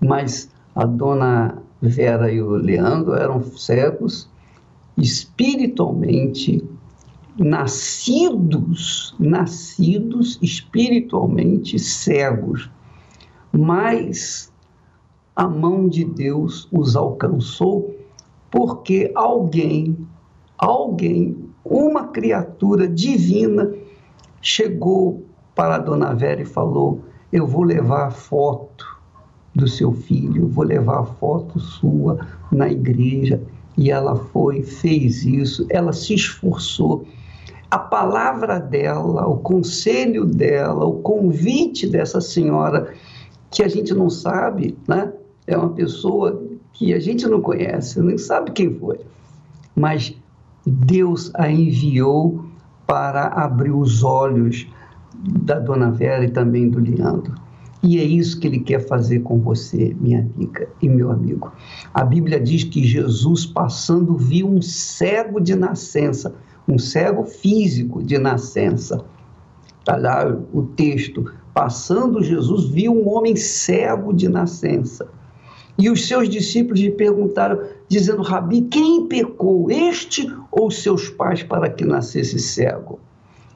Mas 0.00 0.50
a 0.74 0.84
dona 0.84 1.62
Vera 1.80 2.30
e 2.30 2.42
o 2.42 2.50
Leandro 2.50 3.14
eram 3.14 3.42
cegos 3.42 4.28
espiritualmente 4.98 6.62
nascidos, 7.38 9.14
nascidos 9.18 10.38
espiritualmente 10.42 11.78
cegos. 11.78 12.70
Mas 13.50 14.49
a 15.40 15.48
mão 15.48 15.88
de 15.88 16.04
Deus 16.04 16.68
os 16.70 16.94
alcançou 16.94 17.96
porque 18.50 19.10
alguém, 19.14 20.06
alguém, 20.58 21.34
uma 21.64 22.08
criatura 22.08 22.86
divina 22.86 23.72
chegou 24.42 25.24
para 25.54 25.78
dona 25.78 26.12
Vera 26.12 26.42
e 26.42 26.44
falou: 26.44 27.00
Eu 27.32 27.46
vou 27.46 27.62
levar 27.62 28.08
a 28.08 28.10
foto 28.10 28.84
do 29.54 29.66
seu 29.66 29.94
filho, 29.94 30.46
vou 30.46 30.62
levar 30.62 31.00
a 31.00 31.04
foto 31.04 31.58
sua 31.58 32.18
na 32.52 32.68
igreja. 32.68 33.42
E 33.78 33.90
ela 33.90 34.16
foi, 34.16 34.62
fez 34.62 35.24
isso, 35.24 35.66
ela 35.70 35.94
se 35.94 36.12
esforçou. 36.12 37.06
A 37.70 37.78
palavra 37.78 38.60
dela, 38.60 39.26
o 39.26 39.38
conselho 39.38 40.26
dela, 40.26 40.84
o 40.84 41.00
convite 41.00 41.86
dessa 41.86 42.20
senhora, 42.20 42.92
que 43.50 43.62
a 43.62 43.68
gente 43.68 43.94
não 43.94 44.10
sabe, 44.10 44.76
né? 44.86 45.10
É 45.50 45.56
uma 45.56 45.70
pessoa 45.70 46.42
que 46.72 46.94
a 46.94 47.00
gente 47.00 47.26
não 47.26 47.40
conhece, 47.40 48.00
nem 48.00 48.16
sabe 48.16 48.52
quem 48.52 48.72
foi, 48.78 49.00
mas 49.74 50.14
Deus 50.66 51.30
a 51.34 51.50
enviou 51.50 52.44
para 52.86 53.26
abrir 53.26 53.72
os 53.72 54.02
olhos 54.02 54.66
da 55.42 55.58
dona 55.58 55.90
Vera 55.90 56.24
e 56.24 56.30
também 56.30 56.68
do 56.68 56.78
Leandro. 56.78 57.34
E 57.82 57.98
é 57.98 58.04
isso 58.04 58.38
que 58.38 58.46
ele 58.46 58.60
quer 58.60 58.86
fazer 58.86 59.20
com 59.20 59.38
você, 59.40 59.96
minha 59.98 60.20
amiga 60.20 60.68
e 60.82 60.88
meu 60.88 61.10
amigo. 61.10 61.50
A 61.94 62.04
Bíblia 62.04 62.38
diz 62.38 62.62
que 62.62 62.84
Jesus, 62.84 63.46
passando, 63.46 64.16
viu 64.16 64.48
um 64.48 64.60
cego 64.60 65.40
de 65.40 65.54
nascença, 65.54 66.34
um 66.68 66.78
cego 66.78 67.24
físico 67.24 68.02
de 68.02 68.18
nascença. 68.18 69.02
Está 69.78 69.96
lá 69.96 70.26
o 70.52 70.62
texto. 70.62 71.32
Passando, 71.54 72.22
Jesus 72.22 72.66
viu 72.66 72.92
um 72.92 73.08
homem 73.08 73.34
cego 73.34 74.12
de 74.12 74.28
nascença. 74.28 75.08
E 75.80 75.88
os 75.88 76.06
seus 76.06 76.28
discípulos 76.28 76.78
lhe 76.78 76.90
perguntaram, 76.90 77.58
dizendo: 77.88 78.20
Rabi, 78.20 78.60
quem 78.70 79.06
pecou, 79.06 79.70
este 79.70 80.30
ou 80.52 80.70
seus 80.70 81.08
pais, 81.08 81.42
para 81.42 81.70
que 81.70 81.86
nascesse 81.86 82.38
cego? 82.38 83.00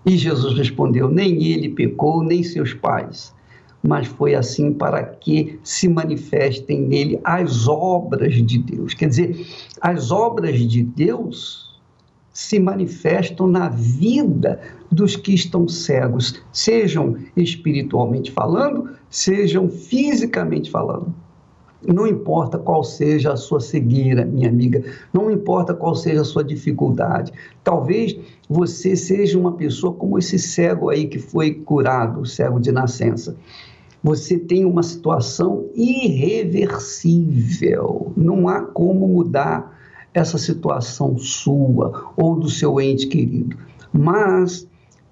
E 0.06 0.16
Jesus 0.16 0.56
respondeu: 0.56 1.06
Nem 1.06 1.44
ele 1.44 1.68
pecou, 1.68 2.22
nem 2.22 2.42
seus 2.42 2.72
pais, 2.72 3.34
mas 3.82 4.06
foi 4.06 4.34
assim 4.34 4.72
para 4.72 5.02
que 5.02 5.58
se 5.62 5.86
manifestem 5.86 6.80
nele 6.80 7.20
as 7.22 7.68
obras 7.68 8.34
de 8.34 8.58
Deus. 8.58 8.94
Quer 8.94 9.10
dizer, 9.10 9.46
as 9.78 10.10
obras 10.10 10.58
de 10.58 10.82
Deus 10.82 11.78
se 12.32 12.58
manifestam 12.58 13.46
na 13.46 13.68
vida 13.68 14.62
dos 14.90 15.14
que 15.14 15.34
estão 15.34 15.68
cegos, 15.68 16.42
sejam 16.50 17.18
espiritualmente 17.36 18.32
falando, 18.32 18.96
sejam 19.10 19.68
fisicamente 19.68 20.70
falando. 20.70 21.14
Não 21.86 22.06
importa 22.06 22.58
qual 22.58 22.82
seja 22.82 23.32
a 23.32 23.36
sua 23.36 23.60
cegueira, 23.60 24.24
minha 24.24 24.48
amiga, 24.48 24.82
não 25.12 25.30
importa 25.30 25.74
qual 25.74 25.94
seja 25.94 26.22
a 26.22 26.24
sua 26.24 26.42
dificuldade. 26.42 27.30
Talvez 27.62 28.16
você 28.48 28.96
seja 28.96 29.38
uma 29.38 29.52
pessoa 29.52 29.92
como 29.92 30.18
esse 30.18 30.38
cego 30.38 30.88
aí 30.90 31.06
que 31.06 31.18
foi 31.18 31.54
curado, 31.54 32.20
o 32.20 32.26
cego 32.26 32.58
de 32.58 32.72
nascença. 32.72 33.36
Você 34.02 34.38
tem 34.38 34.64
uma 34.64 34.82
situação 34.82 35.66
irreversível. 35.74 38.12
Não 38.16 38.48
há 38.48 38.62
como 38.62 39.06
mudar 39.08 39.74
essa 40.12 40.38
situação 40.38 41.16
sua 41.18 42.12
ou 42.16 42.34
do 42.36 42.48
seu 42.48 42.80
ente 42.80 43.06
querido. 43.06 43.56
Mas 43.92 44.66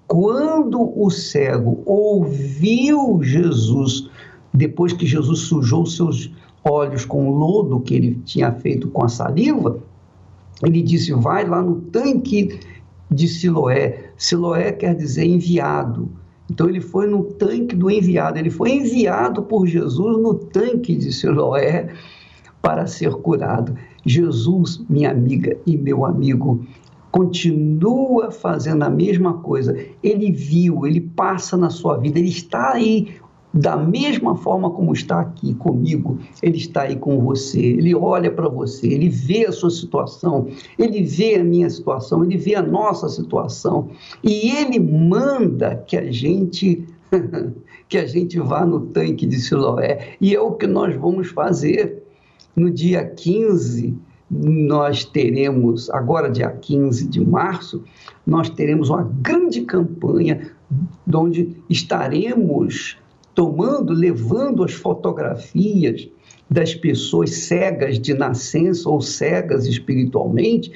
quando 0.07 0.91
o 0.95 1.09
cego 1.09 1.81
ouviu 1.85 3.21
Jesus, 3.23 4.09
depois 4.53 4.93
que 4.93 5.07
Jesus 5.07 5.41
sujou 5.41 5.85
seus 5.85 6.31
olhos 6.63 7.05
com 7.05 7.29
o 7.29 7.35
lodo 7.35 7.79
que 7.79 7.95
ele 7.95 8.15
tinha 8.25 8.51
feito 8.51 8.87
com 8.89 9.03
a 9.03 9.09
saliva, 9.09 9.79
ele 10.63 10.81
disse: 10.81 11.13
Vai 11.13 11.45
lá 11.45 11.61
no 11.61 11.81
tanque 11.81 12.59
de 13.09 13.27
Siloé. 13.27 14.11
Siloé 14.17 14.71
quer 14.71 14.95
dizer 14.95 15.25
enviado. 15.25 16.09
Então 16.49 16.69
ele 16.69 16.81
foi 16.81 17.07
no 17.07 17.23
tanque 17.23 17.75
do 17.75 17.89
enviado, 17.89 18.37
ele 18.37 18.49
foi 18.49 18.71
enviado 18.71 19.43
por 19.43 19.65
Jesus 19.65 20.21
no 20.21 20.33
tanque 20.33 20.95
de 20.95 21.11
Siloé 21.11 21.89
para 22.61 22.85
ser 22.85 23.11
curado. 23.15 23.75
Jesus, 24.05 24.83
minha 24.89 25.11
amiga 25.11 25.57
e 25.65 25.77
meu 25.77 26.05
amigo, 26.05 26.65
continua 27.11 28.31
fazendo 28.31 28.83
a 28.83 28.89
mesma 28.89 29.35
coisa. 29.35 29.77
Ele 30.01 30.31
viu, 30.31 30.85
ele 30.85 30.99
passa 30.99 31.55
na 31.55 31.69
sua 31.69 31.97
vida, 31.97 32.19
ele 32.19 32.29
está 32.29 32.73
aí 32.73 33.15
da 33.53 33.77
mesma 33.77 34.35
forma 34.35 34.71
como 34.71 34.93
está 34.93 35.19
aqui 35.19 35.53
comigo, 35.53 36.17
ele 36.41 36.57
está 36.57 36.83
aí 36.83 36.95
com 36.95 37.19
você, 37.19 37.59
ele 37.59 37.93
olha 37.93 38.31
para 38.31 38.49
você, 38.49 38.87
ele 38.87 39.09
vê 39.09 39.45
a 39.45 39.51
sua 39.51 39.69
situação, 39.69 40.47
ele 40.79 41.03
vê 41.03 41.35
a 41.35 41.43
minha 41.43 41.69
situação, 41.69 42.23
ele 42.23 42.35
vê 42.35 42.55
a 42.55 42.63
nossa 42.63 43.07
situação. 43.07 43.89
E 44.23 44.51
ele 44.51 44.79
manda 44.79 45.75
que 45.75 45.95
a 45.95 46.11
gente 46.11 46.87
que 47.87 47.97
a 47.99 48.07
gente 48.07 48.39
vá 48.39 48.65
no 48.65 48.87
tanque 48.87 49.27
de 49.27 49.39
Siloé. 49.39 50.15
E 50.19 50.33
é 50.33 50.41
o 50.41 50.53
que 50.53 50.65
nós 50.65 50.95
vamos 50.95 51.27
fazer. 51.27 52.01
No 52.55 52.71
dia 52.71 53.05
15 53.05 53.95
nós 54.31 55.05
teremos, 55.05 55.91
agora 55.91 56.27
dia 56.27 56.49
15 56.49 57.07
de 57.07 57.23
março, 57.23 57.83
nós 58.25 58.49
teremos 58.49 58.89
uma 58.89 59.03
grande 59.21 59.61
campanha 59.61 60.49
onde 61.13 61.55
estaremos 61.69 62.97
tomando, 63.35 63.93
levando 63.93 64.63
as 64.63 64.73
fotografias 64.73 66.07
das 66.49 66.75
pessoas 66.75 67.31
cegas 67.31 67.99
de 67.99 68.13
nascença 68.13 68.89
ou 68.89 69.01
cegas 69.01 69.65
espiritualmente 69.65 70.71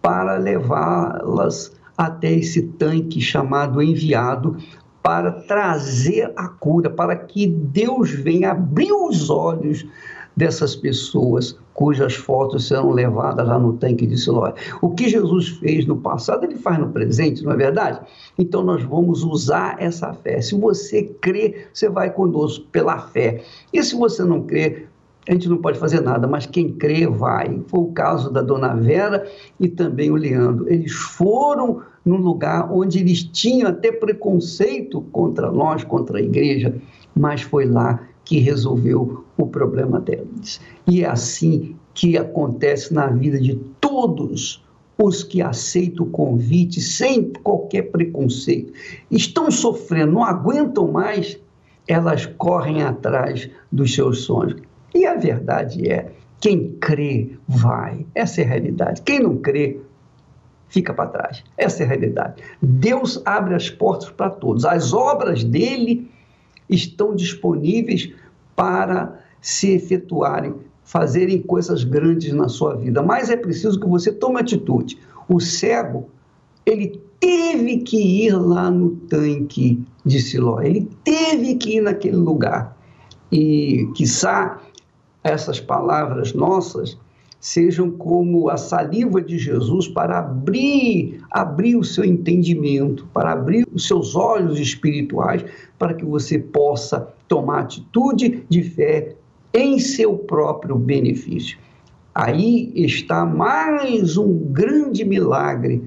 para 0.00 0.36
levá-las 0.36 1.72
até 1.96 2.32
esse 2.32 2.62
tanque 2.62 3.20
chamado 3.20 3.82
enviado 3.82 4.56
para 5.02 5.32
trazer 5.32 6.32
a 6.36 6.48
cura, 6.48 6.88
para 6.88 7.16
que 7.16 7.46
Deus 7.46 8.10
venha 8.10 8.52
abrir 8.52 8.92
os 8.92 9.30
olhos 9.30 9.84
dessas 10.36 10.74
pessoas 10.74 11.56
cujas 11.74 12.14
fotos 12.14 12.68
serão 12.68 12.90
levadas 12.90 13.46
lá 13.46 13.58
no 13.58 13.74
tanque 13.74 14.06
de 14.06 14.16
Siloé. 14.16 14.54
O 14.80 14.90
que 14.90 15.08
Jesus 15.08 15.48
fez 15.48 15.86
no 15.86 15.96
passado, 15.96 16.44
ele 16.44 16.56
faz 16.56 16.78
no 16.78 16.90
presente, 16.90 17.42
não 17.42 17.52
é 17.52 17.56
verdade? 17.56 18.00
Então 18.38 18.62
nós 18.62 18.82
vamos 18.82 19.22
usar 19.24 19.76
essa 19.78 20.12
fé. 20.12 20.40
Se 20.40 20.54
você 20.54 21.04
crê, 21.20 21.66
você 21.72 21.88
vai 21.88 22.10
conosco 22.10 22.66
pela 22.70 22.98
fé. 22.98 23.42
E 23.72 23.82
se 23.82 23.94
você 23.94 24.22
não 24.22 24.42
crê, 24.42 24.86
a 25.28 25.32
gente 25.32 25.48
não 25.48 25.58
pode 25.58 25.78
fazer 25.78 26.00
nada, 26.00 26.26
mas 26.26 26.46
quem 26.46 26.72
crê 26.72 27.06
vai. 27.06 27.60
Foi 27.68 27.80
o 27.80 27.92
caso 27.92 28.30
da 28.30 28.42
dona 28.42 28.74
Vera 28.74 29.26
e 29.58 29.68
também 29.68 30.10
o 30.10 30.16
Leandro. 30.16 30.68
Eles 30.68 30.92
foram 30.92 31.82
num 32.04 32.16
lugar 32.16 32.70
onde 32.72 32.98
eles 32.98 33.22
tinham 33.22 33.70
até 33.70 33.92
preconceito 33.92 35.00
contra 35.12 35.50
nós, 35.52 35.84
contra 35.84 36.18
a 36.18 36.22
igreja, 36.22 36.74
mas 37.14 37.42
foi 37.42 37.66
lá 37.66 38.00
que 38.32 38.38
resolveu 38.38 39.26
o 39.36 39.46
problema 39.46 40.00
deles. 40.00 40.58
E 40.88 41.02
é 41.02 41.06
assim 41.06 41.76
que 41.92 42.16
acontece 42.16 42.94
na 42.94 43.08
vida 43.08 43.38
de 43.38 43.56
todos 43.78 44.64
os 44.96 45.22
que 45.22 45.42
aceitam 45.42 46.06
o 46.06 46.08
convite 46.08 46.80
sem 46.80 47.30
qualquer 47.42 47.90
preconceito. 47.90 48.72
Estão 49.10 49.50
sofrendo, 49.50 50.12
não 50.12 50.24
aguentam 50.24 50.90
mais, 50.90 51.38
elas 51.86 52.24
correm 52.24 52.82
atrás 52.82 53.50
dos 53.70 53.94
seus 53.94 54.22
sonhos. 54.22 54.62
E 54.94 55.04
a 55.04 55.14
verdade 55.14 55.86
é, 55.92 56.10
quem 56.40 56.72
crê 56.80 57.32
vai. 57.46 58.06
Essa 58.14 58.40
é 58.40 58.44
a 58.44 58.48
realidade. 58.48 59.02
Quem 59.02 59.20
não 59.20 59.36
crê 59.36 59.78
fica 60.68 60.94
para 60.94 61.10
trás. 61.10 61.44
Essa 61.58 61.82
é 61.82 61.84
a 61.84 61.88
realidade. 61.90 62.42
Deus 62.62 63.20
abre 63.26 63.54
as 63.54 63.68
portas 63.68 64.08
para 64.08 64.30
todos. 64.30 64.64
As 64.64 64.94
obras 64.94 65.44
dele 65.44 66.10
estão 66.66 67.14
disponíveis 67.14 68.10
para 68.54 69.18
se 69.40 69.72
efetuarem, 69.72 70.54
fazerem 70.84 71.40
coisas 71.42 71.84
grandes 71.84 72.32
na 72.32 72.48
sua 72.48 72.74
vida. 72.74 73.02
Mas 73.02 73.30
é 73.30 73.36
preciso 73.36 73.78
que 73.78 73.88
você 73.88 74.12
tome 74.12 74.40
atitude. 74.40 74.98
O 75.28 75.40
cego, 75.40 76.08
ele 76.64 77.00
teve 77.18 77.78
que 77.78 77.96
ir 77.96 78.32
lá 78.32 78.70
no 78.70 78.90
tanque 78.90 79.82
de 80.04 80.20
Siló, 80.20 80.60
ele 80.60 80.88
teve 81.04 81.54
que 81.54 81.76
ir 81.76 81.80
naquele 81.80 82.16
lugar. 82.16 82.76
E, 83.30 83.88
quiçá, 83.94 84.60
essas 85.24 85.60
palavras 85.60 86.34
nossas 86.34 86.98
sejam 87.42 87.90
como 87.90 88.48
a 88.48 88.56
saliva 88.56 89.20
de 89.20 89.36
Jesus 89.36 89.88
para 89.88 90.20
abrir, 90.20 91.20
abrir 91.28 91.74
o 91.74 91.82
seu 91.82 92.04
entendimento, 92.04 93.04
para 93.12 93.32
abrir 93.32 93.66
os 93.74 93.88
seus 93.88 94.14
olhos 94.14 94.60
espirituais, 94.60 95.44
para 95.76 95.92
que 95.92 96.04
você 96.04 96.38
possa 96.38 97.12
tomar 97.26 97.62
atitude 97.62 98.44
de 98.48 98.62
fé 98.62 99.16
em 99.52 99.80
seu 99.80 100.16
próprio 100.16 100.78
benefício. 100.78 101.58
Aí 102.14 102.70
está 102.76 103.26
mais 103.26 104.16
um 104.16 104.38
grande 104.52 105.04
milagre, 105.04 105.82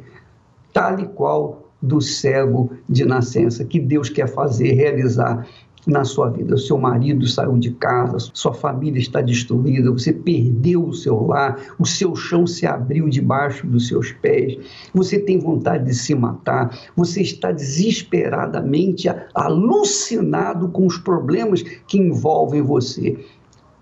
tal 0.73 0.99
e 0.99 1.07
qual 1.07 1.71
do 1.81 2.01
cego 2.01 2.71
de 2.89 3.05
nascença, 3.05 3.63
que 3.63 3.79
Deus 3.79 4.09
quer 4.09 4.27
fazer, 4.27 4.73
realizar 4.73 5.47
na 5.87 6.03
sua 6.03 6.29
vida. 6.29 6.55
O 6.55 6.57
seu 6.57 6.77
marido 6.77 7.27
saiu 7.27 7.57
de 7.57 7.71
casa, 7.71 8.17
sua 8.33 8.53
família 8.53 8.99
está 8.99 9.21
destruída, 9.21 9.91
você 9.91 10.11
perdeu 10.11 10.85
o 10.85 10.93
seu 10.93 11.25
lar, 11.25 11.59
o 11.77 11.85
seu 11.85 12.15
chão 12.15 12.47
se 12.47 12.65
abriu 12.65 13.09
debaixo 13.09 13.67
dos 13.67 13.87
seus 13.87 14.11
pés, 14.11 14.57
você 14.93 15.19
tem 15.19 15.39
vontade 15.39 15.85
de 15.85 15.93
se 15.93 16.15
matar, 16.15 16.77
você 16.95 17.21
está 17.21 17.51
desesperadamente 17.51 19.07
alucinado 19.33 20.69
com 20.69 20.85
os 20.85 20.97
problemas 20.97 21.61
que 21.61 21.97
envolvem 21.97 22.61
você. 22.61 23.17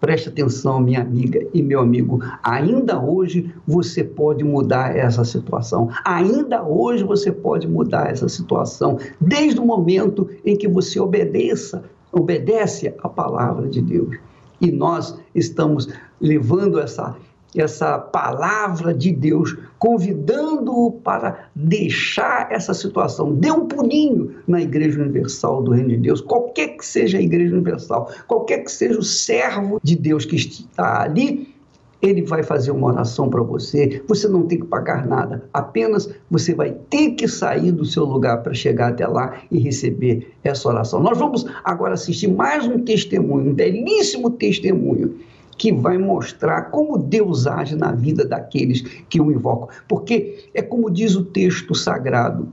Preste 0.03 0.27
atenção, 0.27 0.81
minha 0.81 0.99
amiga 0.99 1.47
e 1.53 1.63
meu 1.63 1.79
amigo. 1.79 2.19
Ainda 2.43 2.99
hoje 2.99 3.55
você 3.65 4.03
pode 4.03 4.43
mudar 4.43 4.97
essa 4.97 5.23
situação. 5.23 5.89
Ainda 6.03 6.61
hoje 6.61 7.05
você 7.05 7.31
pode 7.31 7.69
mudar 7.69 8.11
essa 8.11 8.27
situação, 8.27 8.99
desde 9.21 9.61
o 9.61 9.65
momento 9.65 10.29
em 10.43 10.57
que 10.57 10.67
você 10.67 10.99
obedeça, 10.99 11.85
obedece 12.11 12.93
a 13.01 13.07
palavra 13.07 13.69
de 13.69 13.81
Deus. 13.81 14.17
E 14.59 14.69
nós 14.73 15.17
estamos 15.33 15.87
levando 16.19 16.81
essa 16.81 17.15
essa 17.55 17.97
palavra 17.99 18.93
de 18.93 19.11
Deus, 19.11 19.55
convidando-o 19.77 20.91
para 20.91 21.49
deixar 21.55 22.51
essa 22.51 22.73
situação. 22.73 23.33
Dê 23.33 23.51
um 23.51 23.67
pulinho 23.67 24.35
na 24.47 24.61
Igreja 24.61 25.01
Universal 25.01 25.63
do 25.63 25.71
Reino 25.71 25.89
de 25.89 25.97
Deus, 25.97 26.21
qualquer 26.21 26.77
que 26.77 26.85
seja 26.85 27.17
a 27.17 27.21
Igreja 27.21 27.53
Universal, 27.53 28.11
qualquer 28.27 28.59
que 28.59 28.71
seja 28.71 28.97
o 28.97 29.03
servo 29.03 29.79
de 29.83 29.95
Deus 29.95 30.25
que 30.25 30.35
está 30.35 31.01
ali, 31.01 31.53
ele 32.01 32.21
vai 32.21 32.43
fazer 32.43 32.71
uma 32.71 32.87
oração 32.87 33.29
para 33.29 33.41
você. 33.41 34.03
Você 34.07 34.27
não 34.27 34.43
tem 34.43 34.59
que 34.59 34.65
pagar 34.65 35.07
nada, 35.07 35.45
apenas 35.53 36.09
você 36.29 36.53
vai 36.53 36.71
ter 36.89 37.11
que 37.11 37.27
sair 37.29 37.71
do 37.71 37.85
seu 37.85 38.03
lugar 38.03 38.43
para 38.43 38.53
chegar 38.53 38.89
até 38.89 39.07
lá 39.07 39.37
e 39.49 39.57
receber 39.57 40.33
essa 40.43 40.67
oração. 40.67 40.99
Nós 40.99 41.17
vamos 41.17 41.45
agora 41.63 41.93
assistir 41.93 42.27
mais 42.27 42.67
um 42.67 42.79
testemunho, 42.79 43.51
um 43.51 43.53
belíssimo 43.53 44.29
testemunho 44.31 45.17
que 45.57 45.71
vai 45.71 45.97
mostrar 45.97 46.63
como 46.71 46.97
Deus 46.97 47.47
age 47.47 47.75
na 47.75 47.91
vida 47.91 48.25
daqueles 48.25 48.81
que 49.09 49.21
o 49.21 49.31
invocam. 49.31 49.69
Porque 49.87 50.49
é 50.53 50.61
como 50.61 50.89
diz 50.89 51.15
o 51.15 51.25
texto 51.25 51.75
sagrado: 51.75 52.47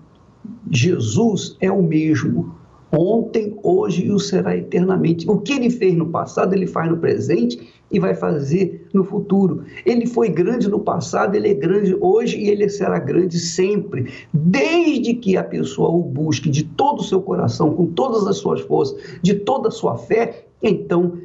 Jesus 0.70 1.56
é 1.60 1.70
o 1.70 1.82
mesmo 1.82 2.60
ontem, 2.92 3.56
hoje 3.62 4.06
e 4.06 4.10
o 4.10 4.18
será 4.18 4.56
eternamente. 4.56 5.28
O 5.28 5.38
que 5.38 5.52
ele 5.52 5.70
fez 5.70 5.94
no 5.94 6.06
passado, 6.06 6.54
ele 6.54 6.66
faz 6.66 6.90
no 6.90 6.96
presente 6.96 7.70
e 7.90 7.98
vai 7.98 8.14
fazer 8.14 8.88
no 8.92 9.04
futuro. 9.04 9.64
Ele 9.84 10.06
foi 10.06 10.28
grande 10.28 10.68
no 10.68 10.80
passado, 10.80 11.34
ele 11.34 11.48
é 11.48 11.54
grande 11.54 11.96
hoje 12.00 12.38
e 12.38 12.48
ele 12.48 12.68
será 12.68 12.98
grande 12.98 13.38
sempre, 13.38 14.12
desde 14.32 15.14
que 15.14 15.36
a 15.36 15.44
pessoa 15.44 15.90
o 15.90 16.02
busque 16.02 16.48
de 16.48 16.64
todo 16.64 17.00
o 17.00 17.04
seu 17.04 17.20
coração, 17.20 17.74
com 17.74 17.86
todas 17.86 18.26
as 18.26 18.36
suas 18.36 18.60
forças, 18.60 19.00
de 19.22 19.34
toda 19.34 19.68
a 19.68 19.72
sua 19.72 19.96
fé, 19.96 20.46
então 20.62 21.18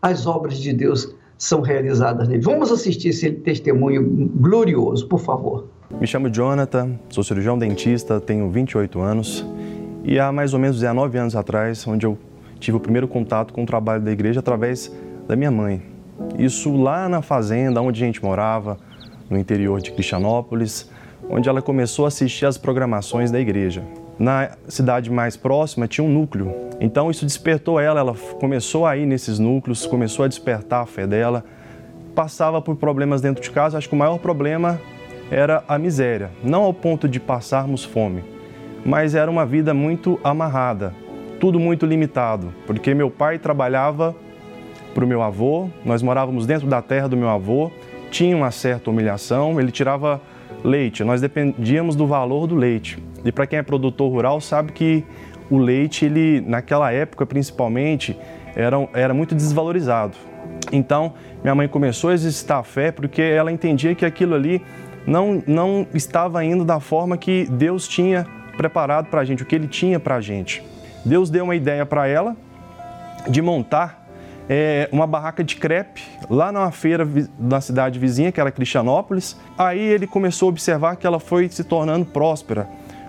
as 0.00 0.26
obras 0.26 0.58
de 0.58 0.72
Deus 0.72 1.14
são 1.36 1.60
realizadas 1.60 2.28
nele. 2.28 2.42
Vamos 2.42 2.72
assistir 2.72 3.08
esse 3.08 3.30
testemunho 3.30 4.30
glorioso, 4.34 5.06
por 5.06 5.20
favor. 5.20 5.68
Me 6.00 6.06
chamo 6.06 6.28
Jonathan, 6.28 6.98
sou 7.08 7.24
cirurgião 7.24 7.58
dentista, 7.58 8.20
tenho 8.20 8.50
28 8.50 9.00
anos 9.00 9.46
e 10.04 10.18
há 10.18 10.30
mais 10.32 10.52
ou 10.52 10.60
menos 10.60 10.76
19 10.76 11.18
anos 11.18 11.36
atrás, 11.36 11.86
onde 11.86 12.06
eu 12.06 12.18
tive 12.58 12.76
o 12.76 12.80
primeiro 12.80 13.06
contato 13.06 13.52
com 13.52 13.62
o 13.62 13.66
trabalho 13.66 14.02
da 14.02 14.10
igreja 14.10 14.40
através 14.40 14.92
da 15.26 15.36
minha 15.36 15.50
mãe. 15.50 15.82
Isso 16.38 16.74
lá 16.76 17.08
na 17.08 17.22
fazenda 17.22 17.80
onde 17.80 18.02
a 18.02 18.06
gente 18.06 18.22
morava, 18.22 18.76
no 19.30 19.38
interior 19.38 19.80
de 19.80 19.92
Cristianópolis, 19.92 20.90
onde 21.28 21.48
ela 21.48 21.60
começou 21.60 22.04
a 22.04 22.08
assistir 22.08 22.46
às 22.46 22.56
programações 22.56 23.30
da 23.30 23.38
igreja. 23.38 23.84
Na 24.18 24.50
cidade 24.66 25.10
mais 25.10 25.36
próxima 25.36 25.86
tinha 25.86 26.04
um 26.04 26.12
núcleo, 26.12 26.52
então 26.80 27.10
isso 27.10 27.24
despertou 27.24 27.80
ela, 27.80 28.00
ela 28.00 28.14
começou 28.40 28.86
a 28.86 28.96
ir 28.96 29.06
nesses 29.06 29.38
núcleos, 29.38 29.86
começou 29.86 30.24
a 30.24 30.28
despertar 30.28 30.82
a 30.82 30.86
fé 30.86 31.06
dela, 31.06 31.44
passava 32.14 32.60
por 32.60 32.76
problemas 32.76 33.20
dentro 33.20 33.42
de 33.42 33.50
casa, 33.50 33.78
acho 33.78 33.88
que 33.88 33.94
o 33.94 33.98
maior 33.98 34.18
problema 34.18 34.80
era 35.30 35.62
a 35.68 35.78
miséria, 35.78 36.30
não 36.42 36.62
ao 36.62 36.72
ponto 36.72 37.08
de 37.08 37.20
passarmos 37.20 37.84
fome, 37.84 38.24
mas 38.84 39.14
era 39.14 39.30
uma 39.30 39.44
vida 39.44 39.74
muito 39.74 40.18
amarrada, 40.22 40.94
tudo 41.38 41.60
muito 41.60 41.86
limitado, 41.86 42.52
porque 42.66 42.94
meu 42.94 43.10
pai 43.10 43.38
trabalhava 43.38 44.14
para 44.98 45.04
o 45.04 45.08
meu 45.08 45.22
avô. 45.22 45.68
Nós 45.84 46.02
morávamos 46.02 46.44
dentro 46.44 46.66
da 46.66 46.82
terra 46.82 47.08
do 47.08 47.16
meu 47.16 47.28
avô, 47.28 47.70
tinha 48.10 48.36
uma 48.36 48.50
certa 48.50 48.90
humilhação, 48.90 49.60
ele 49.60 49.70
tirava 49.70 50.20
leite, 50.64 51.04
nós 51.04 51.20
dependíamos 51.20 51.94
do 51.94 52.06
valor 52.06 52.48
do 52.48 52.56
leite. 52.56 52.98
E 53.24 53.30
para 53.30 53.46
quem 53.46 53.58
é 53.60 53.62
produtor 53.62 54.10
rural 54.10 54.40
sabe 54.40 54.72
que 54.72 55.04
o 55.50 55.58
leite, 55.58 56.04
ele 56.04 56.40
naquela 56.40 56.92
época 56.92 57.24
principalmente, 57.26 58.18
era, 58.54 58.76
era 58.92 59.14
muito 59.14 59.34
desvalorizado. 59.34 60.16
Então, 60.72 61.14
minha 61.42 61.54
mãe 61.54 61.68
começou 61.68 62.10
a 62.10 62.14
exercitar 62.14 62.58
a 62.58 62.62
fé 62.62 62.90
porque 62.90 63.22
ela 63.22 63.50
entendia 63.52 63.94
que 63.94 64.04
aquilo 64.04 64.34
ali 64.34 64.62
não, 65.06 65.42
não 65.46 65.86
estava 65.94 66.44
indo 66.44 66.64
da 66.64 66.80
forma 66.80 67.16
que 67.16 67.46
Deus 67.50 67.88
tinha 67.88 68.26
preparado 68.56 69.06
para 69.06 69.20
a 69.20 69.24
gente, 69.24 69.42
o 69.42 69.46
que 69.46 69.54
Ele 69.54 69.68
tinha 69.68 69.98
para 69.98 70.16
a 70.16 70.20
gente. 70.20 70.62
Deus 71.04 71.30
deu 71.30 71.44
uma 71.44 71.54
ideia 71.54 71.86
para 71.86 72.06
ela 72.06 72.36
de 73.28 73.40
montar 73.40 74.06
é, 74.48 74.88
uma 74.90 75.06
barraca 75.06 75.44
de 75.44 75.56
crepe 75.56 76.02
lá 76.28 76.50
numa 76.50 76.70
feira 76.70 77.06
da 77.38 77.60
cidade 77.60 77.98
vizinha, 77.98 78.32
que 78.32 78.40
era 78.40 78.50
Cristianópolis. 78.50 79.36
Aí 79.56 79.80
ele 79.80 80.06
começou 80.06 80.46
a 80.46 80.50
observar 80.50 80.96
que 80.96 81.06
ela 81.06 81.20
foi 81.20 81.48
se 81.48 81.62
tornando 81.62 82.06
próspera. 82.06 82.68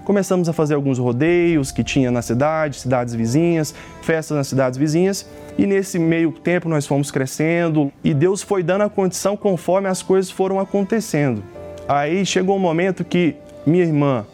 Começamos 0.10 0.50
a 0.50 0.54
fazer 0.54 0.74
alguns 0.74 0.98
rodeios 0.98 1.72
que 1.72 1.84
tinha 1.84 2.10
na 2.10 2.24
cidade, 2.24 2.80
cidades 2.80 3.14
vizinhas, 3.14 3.76
festas 4.02 4.36
nas 4.36 4.48
cidades 4.48 4.76
vizinhas, 4.76 5.24
e 5.56 5.68
nesse 5.68 6.00
meio 6.00 6.32
tempo 6.32 6.68
nós 6.68 6.88
fomos 6.88 7.12
crescendo 7.12 7.92
e 8.04 8.12
Deus 8.12 8.42
foi 8.42 8.64
dando 8.64 8.82
a 8.86 8.90
condição 8.90 9.38
conforme 9.38 9.88
as 9.88 10.02
coisas 10.02 10.32
foram 10.32 10.60
acontecendo. 10.60 11.44
Aí 11.88 12.26
chegou 12.26 12.56
um 12.56 12.60
momento 12.60 13.06
que 13.06 13.36
minha 13.68 13.84
irmã 13.84 14.26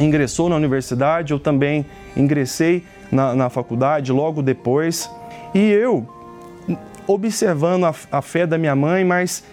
ingressou 0.00 0.48
na 0.48 0.56
universidade, 0.56 1.32
eu 1.32 1.38
também 1.38 1.86
ingressei 2.16 2.82
na, 3.12 3.36
na 3.36 3.48
faculdade 3.48 4.10
logo 4.10 4.42
depois, 4.42 5.08
e 5.54 5.60
eu 5.60 6.08
observando 7.06 7.84
a, 7.84 7.94
a 8.10 8.20
fé 8.20 8.48
da 8.48 8.58
minha 8.58 8.74
mãe, 8.74 9.04
mas 9.04 9.44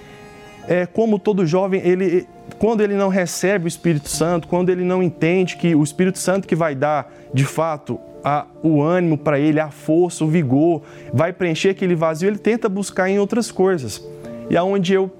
é, 0.67 0.87
como 0.87 1.19
todo 1.19 1.45
jovem, 1.45 1.81
ele, 1.85 2.27
quando 2.59 2.81
ele 2.81 2.93
não 2.93 3.09
recebe 3.09 3.65
o 3.65 3.67
Espírito 3.67 4.09
Santo, 4.09 4.47
quando 4.47 4.69
ele 4.69 4.83
não 4.83 5.03
entende 5.03 5.57
que 5.57 5.75
o 5.75 5.83
Espírito 5.83 6.19
Santo 6.19 6.47
que 6.47 6.55
vai 6.55 6.73
dar, 6.73 7.11
de 7.33 7.43
fato, 7.43 7.99
a, 8.23 8.45
o 8.63 8.81
ânimo 8.81 9.17
para 9.17 9.39
ele, 9.39 9.59
a 9.59 9.69
força, 9.69 10.23
o 10.23 10.27
vigor, 10.27 10.81
vai 11.13 11.31
preencher 11.31 11.69
aquele 11.69 11.95
vazio, 11.95 12.27
ele 12.27 12.37
tenta 12.37 12.67
buscar 12.67 13.09
em 13.09 13.19
outras 13.19 13.51
coisas. 13.51 14.03
E 14.49 14.57
aonde 14.57 14.93
eu 14.93 15.11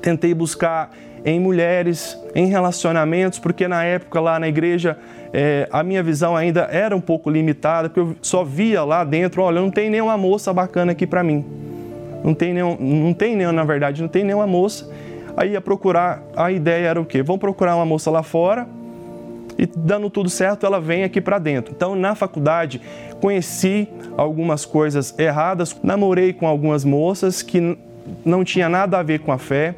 tentei 0.00 0.32
buscar 0.32 0.90
em 1.24 1.40
mulheres, 1.40 2.18
em 2.34 2.46
relacionamentos, 2.46 3.38
porque 3.38 3.66
na 3.66 3.82
época 3.84 4.20
lá 4.20 4.38
na 4.38 4.46
igreja 4.46 4.98
é, 5.32 5.68
a 5.72 5.82
minha 5.82 6.02
visão 6.02 6.36
ainda 6.36 6.68
era 6.70 6.94
um 6.94 7.00
pouco 7.00 7.28
limitada, 7.30 7.88
porque 7.88 8.00
eu 8.00 8.16
só 8.22 8.44
via 8.44 8.84
lá 8.84 9.02
dentro, 9.02 9.42
olha, 9.42 9.60
não 9.60 9.70
tem 9.70 9.90
nenhuma 9.90 10.16
moça 10.16 10.52
bacana 10.52 10.92
aqui 10.92 11.06
para 11.06 11.22
mim. 11.22 11.44
Não 12.22 12.34
tem 12.34 12.54
nenhum, 12.54 12.76
não 12.78 13.12
tem 13.12 13.36
nenhum, 13.36 13.52
na 13.52 13.64
verdade, 13.64 14.00
não 14.00 14.08
tem 14.08 14.24
nenhuma 14.24 14.46
moça. 14.46 14.88
Aí 15.36 15.52
ia 15.52 15.60
procurar, 15.60 16.22
a 16.36 16.50
ideia 16.50 16.86
era 16.86 17.00
o 17.00 17.04
quê? 17.04 17.22
Vamos 17.22 17.40
procurar 17.40 17.74
uma 17.76 17.84
moça 17.84 18.10
lá 18.10 18.22
fora 18.22 18.68
e 19.58 19.66
dando 19.66 20.10
tudo 20.10 20.28
certo, 20.28 20.66
ela 20.66 20.80
vem 20.80 21.04
aqui 21.04 21.20
para 21.20 21.38
dentro. 21.38 21.72
Então, 21.74 21.94
na 21.94 22.14
faculdade, 22.14 22.80
conheci 23.20 23.88
algumas 24.16 24.64
coisas 24.64 25.16
erradas, 25.18 25.76
namorei 25.82 26.32
com 26.32 26.46
algumas 26.46 26.84
moças 26.84 27.42
que 27.42 27.78
não 28.24 28.44
tinha 28.44 28.68
nada 28.68 28.98
a 28.98 29.02
ver 29.02 29.20
com 29.20 29.32
a 29.32 29.38
fé, 29.38 29.74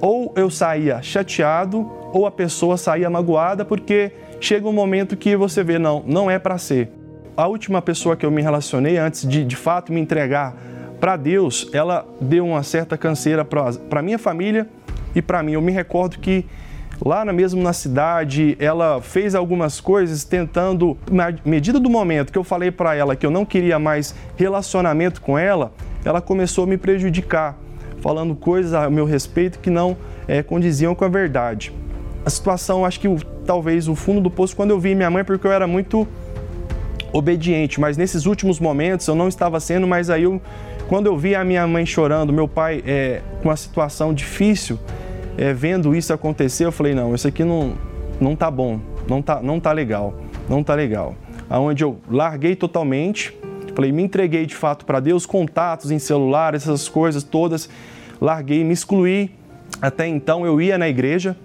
ou 0.00 0.32
eu 0.36 0.50
saía 0.50 1.02
chateado 1.02 1.90
ou 2.12 2.26
a 2.26 2.30
pessoa 2.30 2.76
saía 2.76 3.08
magoada 3.08 3.64
porque 3.64 4.12
chega 4.40 4.66
um 4.66 4.72
momento 4.72 5.16
que 5.16 5.36
você 5.36 5.62
vê, 5.62 5.78
não, 5.78 6.02
não 6.06 6.30
é 6.30 6.38
para 6.38 6.58
ser. 6.58 6.90
A 7.36 7.46
última 7.46 7.80
pessoa 7.80 8.16
que 8.16 8.26
eu 8.26 8.30
me 8.30 8.42
relacionei 8.42 8.96
antes 8.98 9.26
de 9.26 9.44
de 9.44 9.56
fato 9.56 9.92
me 9.92 10.00
entregar 10.00 10.56
para 11.00 11.16
Deus, 11.16 11.68
ela 11.72 12.06
deu 12.20 12.46
uma 12.46 12.62
certa 12.62 12.96
canseira 12.96 13.44
para 13.44 14.02
minha 14.02 14.18
família 14.18 14.68
e 15.14 15.22
para 15.22 15.42
mim. 15.42 15.52
Eu 15.52 15.62
me 15.62 15.72
recordo 15.72 16.18
que 16.18 16.44
lá 17.04 17.24
mesmo 17.24 17.62
na 17.62 17.72
cidade, 17.72 18.56
ela 18.60 19.00
fez 19.00 19.34
algumas 19.34 19.80
coisas 19.80 20.24
tentando, 20.24 20.98
na 21.10 21.32
medida 21.44 21.80
do 21.80 21.88
momento 21.88 22.30
que 22.30 22.38
eu 22.38 22.44
falei 22.44 22.70
para 22.70 22.94
ela 22.94 23.16
que 23.16 23.24
eu 23.24 23.30
não 23.30 23.46
queria 23.46 23.78
mais 23.78 24.14
relacionamento 24.36 25.22
com 25.22 25.38
ela, 25.38 25.72
ela 26.04 26.20
começou 26.20 26.64
a 26.64 26.66
me 26.66 26.76
prejudicar 26.76 27.56
falando 28.00 28.34
coisas 28.34 28.74
a 28.74 28.88
meu 28.90 29.04
respeito 29.04 29.58
que 29.58 29.70
não 29.70 29.96
é, 30.28 30.42
condiziam 30.42 30.94
com 30.94 31.04
a 31.04 31.08
verdade. 31.08 31.72
A 32.24 32.30
situação, 32.30 32.84
acho 32.84 33.00
que 33.00 33.08
talvez 33.46 33.88
o 33.88 33.94
fundo 33.94 34.20
do 34.20 34.30
poço, 34.30 34.54
quando 34.54 34.70
eu 34.70 34.78
vi 34.78 34.94
minha 34.94 35.10
mãe, 35.10 35.24
porque 35.24 35.46
eu 35.46 35.52
era 35.52 35.66
muito 35.66 36.06
obediente, 37.12 37.80
mas 37.80 37.96
nesses 37.96 38.26
últimos 38.26 38.60
momentos 38.60 39.06
eu 39.06 39.14
não 39.14 39.28
estava 39.28 39.58
sendo, 39.58 39.86
mas 39.86 40.10
aí 40.10 40.22
eu, 40.22 40.40
quando 40.90 41.06
eu 41.06 41.16
vi 41.16 41.36
a 41.36 41.44
minha 41.44 41.64
mãe 41.68 41.86
chorando, 41.86 42.32
meu 42.32 42.48
pai 42.48 42.82
é, 42.84 43.22
com 43.40 43.48
uma 43.48 43.54
situação 43.56 44.12
difícil, 44.12 44.76
é, 45.38 45.52
vendo 45.52 45.94
isso 45.94 46.12
acontecer, 46.12 46.64
eu 46.64 46.72
falei, 46.72 46.96
não, 46.96 47.14
isso 47.14 47.28
aqui 47.28 47.44
não, 47.44 47.74
não 48.20 48.34
tá 48.34 48.50
bom, 48.50 48.80
não 49.08 49.22
tá, 49.22 49.40
não 49.40 49.60
tá 49.60 49.70
legal, 49.70 50.12
não 50.48 50.64
tá 50.64 50.74
legal. 50.74 51.14
Aonde 51.48 51.84
eu 51.84 52.00
larguei 52.10 52.56
totalmente, 52.56 53.38
Falei, 53.72 53.92
me 53.92 54.02
entreguei 54.02 54.46
de 54.46 54.54
fato 54.56 54.84
para 54.84 54.98
Deus, 54.98 55.24
contatos 55.24 55.92
em 55.92 56.00
celular, 56.00 56.56
essas 56.56 56.88
coisas 56.88 57.22
todas, 57.22 57.70
larguei, 58.20 58.64
me 58.64 58.72
excluí. 58.72 59.30
Até 59.80 60.08
então 60.08 60.44
eu 60.44 60.60
ia 60.60 60.76
na 60.76 60.88
igreja, 60.88 61.36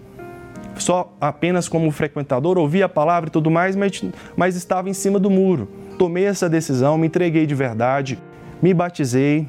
só 0.76 1.16
apenas 1.22 1.70
como 1.70 1.92
frequentador, 1.92 2.58
ouvia 2.58 2.86
a 2.86 2.90
palavra 2.90 3.30
e 3.30 3.32
tudo 3.32 3.52
mais, 3.52 3.76
mas, 3.76 4.04
mas 4.36 4.56
estava 4.56 4.90
em 4.90 4.94
cima 4.94 5.20
do 5.20 5.30
muro. 5.30 5.70
Tomei 6.00 6.26
essa 6.26 6.50
decisão, 6.50 6.98
me 6.98 7.06
entreguei 7.06 7.46
de 7.46 7.54
verdade, 7.54 8.18
me 8.62 8.74
batizei. 8.74 9.48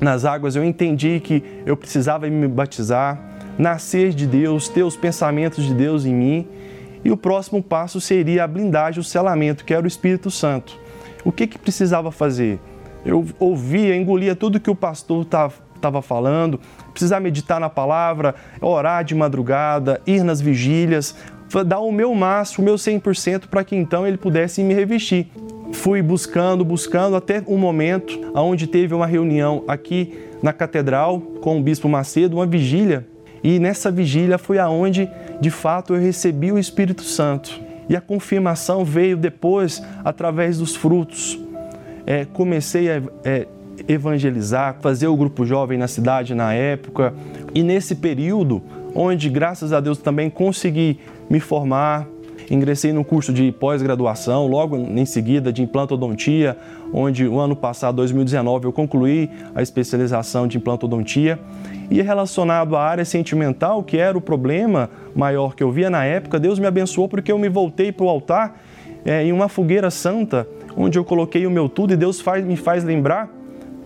Nas 0.00 0.24
águas 0.24 0.56
eu 0.56 0.64
entendi 0.64 1.20
que 1.20 1.42
eu 1.64 1.76
precisava 1.76 2.28
me 2.28 2.48
batizar, 2.48 3.20
nascer 3.58 4.10
de 4.10 4.26
Deus, 4.26 4.68
ter 4.68 4.82
os 4.82 4.96
pensamentos 4.96 5.64
de 5.64 5.74
Deus 5.74 6.04
em 6.04 6.14
mim. 6.14 6.48
E 7.04 7.10
o 7.10 7.16
próximo 7.16 7.62
passo 7.62 8.00
seria 8.00 8.44
a 8.44 8.46
blindagem, 8.46 9.00
o 9.00 9.04
selamento, 9.04 9.64
que 9.64 9.74
era 9.74 9.84
o 9.84 9.88
Espírito 9.88 10.30
Santo. 10.30 10.78
O 11.24 11.30
que, 11.30 11.46
que 11.46 11.58
precisava 11.58 12.10
fazer? 12.10 12.58
Eu 13.04 13.26
ouvia, 13.38 13.96
engolia 13.96 14.36
tudo 14.36 14.60
que 14.60 14.70
o 14.70 14.74
pastor 14.74 15.24
estava 15.24 16.02
falando, 16.02 16.60
precisar 16.92 17.18
meditar 17.20 17.58
na 17.58 17.68
palavra, 17.68 18.34
orar 18.60 19.04
de 19.04 19.14
madrugada, 19.14 20.00
ir 20.06 20.22
nas 20.22 20.40
vigílias, 20.40 21.16
dar 21.66 21.80
o 21.80 21.90
meu 21.90 22.14
máximo, 22.14 22.62
o 22.62 22.64
meu 22.64 22.76
100% 22.76 23.48
para 23.50 23.64
que 23.64 23.74
então 23.74 24.06
ele 24.06 24.16
pudesse 24.16 24.62
me 24.62 24.72
revestir. 24.72 25.28
Fui 25.72 26.02
buscando, 26.02 26.64
buscando 26.64 27.16
até 27.16 27.42
um 27.46 27.58
momento 27.58 28.20
onde 28.34 28.66
teve 28.66 28.94
uma 28.94 29.06
reunião 29.06 29.64
aqui 29.66 30.12
na 30.42 30.52
catedral 30.52 31.20
com 31.20 31.58
o 31.58 31.62
bispo 31.62 31.88
Macedo, 31.88 32.36
uma 32.36 32.46
vigília, 32.46 33.06
e 33.42 33.58
nessa 33.58 33.90
vigília 33.90 34.38
foi 34.38 34.58
aonde 34.58 35.08
de 35.40 35.50
fato 35.50 35.94
eu 35.94 36.00
recebi 36.00 36.52
o 36.52 36.58
Espírito 36.58 37.02
Santo. 37.02 37.60
E 37.88 37.96
a 37.96 38.00
confirmação 38.00 38.84
veio 38.84 39.16
depois 39.16 39.82
através 40.04 40.58
dos 40.58 40.76
frutos. 40.76 41.38
É, 42.06 42.24
comecei 42.24 42.90
a 42.90 43.02
é, 43.24 43.46
evangelizar, 43.88 44.76
fazer 44.80 45.08
o 45.08 45.16
grupo 45.16 45.44
jovem 45.44 45.78
na 45.78 45.88
cidade 45.88 46.34
na 46.34 46.52
época, 46.52 47.12
e 47.54 47.62
nesse 47.62 47.96
período, 47.96 48.62
onde 48.94 49.28
graças 49.28 49.72
a 49.72 49.80
Deus 49.80 49.98
também 49.98 50.30
consegui 50.30 51.00
me 51.28 51.40
formar, 51.40 52.06
ingressei 52.54 52.92
no 52.92 53.02
curso 53.02 53.32
de 53.32 53.50
pós-graduação, 53.50 54.46
logo 54.46 54.76
em 54.76 55.06
seguida 55.06 55.50
de 55.50 55.62
implantodontia, 55.62 56.56
onde 56.92 57.26
o 57.26 57.40
ano 57.40 57.56
passado, 57.56 57.96
2019, 57.96 58.66
eu 58.66 58.72
concluí 58.72 59.30
a 59.54 59.62
especialização 59.62 60.46
de 60.46 60.58
implantodontia. 60.58 61.40
E 61.90 62.02
relacionado 62.02 62.76
à 62.76 62.82
área 62.82 63.04
sentimental, 63.06 63.82
que 63.82 63.96
era 63.96 64.16
o 64.16 64.20
problema 64.20 64.90
maior 65.16 65.54
que 65.54 65.62
eu 65.62 65.72
via 65.72 65.88
na 65.88 66.04
época, 66.04 66.38
Deus 66.38 66.58
me 66.58 66.66
abençoou 66.66 67.08
porque 67.08 67.32
eu 67.32 67.38
me 67.38 67.48
voltei 67.48 67.90
para 67.90 68.04
o 68.04 68.08
altar 68.08 68.60
é, 69.04 69.24
em 69.24 69.32
uma 69.32 69.48
fogueira 69.48 69.90
santa, 69.90 70.46
onde 70.76 70.98
eu 70.98 71.04
coloquei 71.04 71.46
o 71.46 71.50
meu 71.50 71.70
tudo 71.70 71.94
e 71.94 71.96
Deus 71.96 72.20
faz, 72.20 72.44
me 72.44 72.56
faz 72.56 72.84
lembrar 72.84 73.30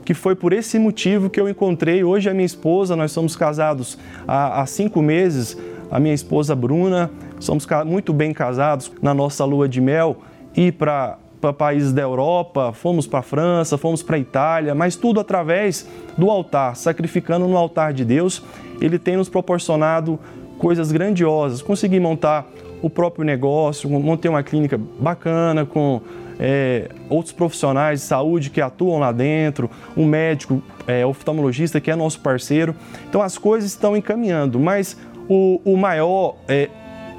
que 0.05 0.15
foi 0.15 0.37
por 0.37 0.53
esse 0.53 0.79
motivo 0.79 1.29
que 1.29 1.41
eu 1.41 1.49
encontrei 1.49 2.05
hoje 2.05 2.31
a 2.31 2.33
minha 2.33 2.47
esposa. 2.47 2.95
Nós 2.95 3.11
somos 3.11 3.35
casados 3.35 3.99
há, 4.27 4.63
há 4.63 4.67
cinco 4.67 5.03
meses, 5.03 5.59
a 5.91 6.01
minha 6.01 6.15
esposa 6.15 6.55
Bruna, 6.55 7.11
somos 7.39 7.67
muito 7.85 8.13
bem 8.13 8.33
casados 8.33 8.91
na 9.01 9.15
nossa 9.15 9.45
lua 9.45 9.69
de 9.69 9.81
mel 9.81 10.19
e 10.55 10.73
para 10.73 11.19
países 11.57 11.93
da 11.93 12.03
Europa, 12.03 12.73
fomos 12.73 13.07
para 13.07 13.21
a 13.21 13.23
França, 13.23 13.79
fomos 13.79 14.03
para 14.03 14.17
a 14.17 14.19
Itália, 14.19 14.75
mas 14.75 14.97
tudo 14.97 15.21
através 15.21 15.89
do 16.17 16.31
altar, 16.31 16.75
sacrificando 16.77 17.47
no 17.47 17.57
altar 17.57 17.93
de 17.93 18.05
Deus. 18.05 18.43
Ele 18.81 18.99
tem 18.99 19.17
nos 19.17 19.29
proporcionado 19.29 20.19
coisas 20.59 20.91
grandiosas. 20.91 21.63
Consegui 21.63 22.01
montar 22.01 22.47
o 22.83 22.91
próprio 22.91 23.25
negócio, 23.25 23.89
montei 23.89 24.31
uma 24.31 24.43
clínica 24.43 24.79
bacana 24.99 25.65
com 25.65 26.01
é, 26.39 26.91
outros 27.09 27.33
profissionais 27.33 28.01
de 28.01 28.07
saúde 28.07 28.51
que 28.51 28.61
atuam 28.61 28.99
lá 28.99 29.13
dentro, 29.13 29.71
um 29.97 30.05
médico 30.07 30.63
é, 30.87 31.05
oftalmologista 31.05 31.81
que 31.81 31.91
é 31.91 31.97
nosso 31.97 32.21
parceiro. 32.21 32.75
Então 33.09 33.23
as 33.23 33.39
coisas 33.39 33.71
estão 33.71 33.97
encaminhando, 33.97 34.59
mas 34.59 34.97
o, 35.29 35.61
o 35.65 35.77
maior, 35.77 36.37
é, 36.49 36.69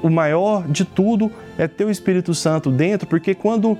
o 0.02 0.10
maior 0.10 0.66
de 0.68 0.84
tudo 0.84 1.30
é 1.56 1.66
ter 1.66 1.84
o 1.84 1.90
Espírito 1.90 2.34
Santo 2.34 2.70
dentro, 2.70 3.06
porque 3.06 3.34
quando 3.34 3.76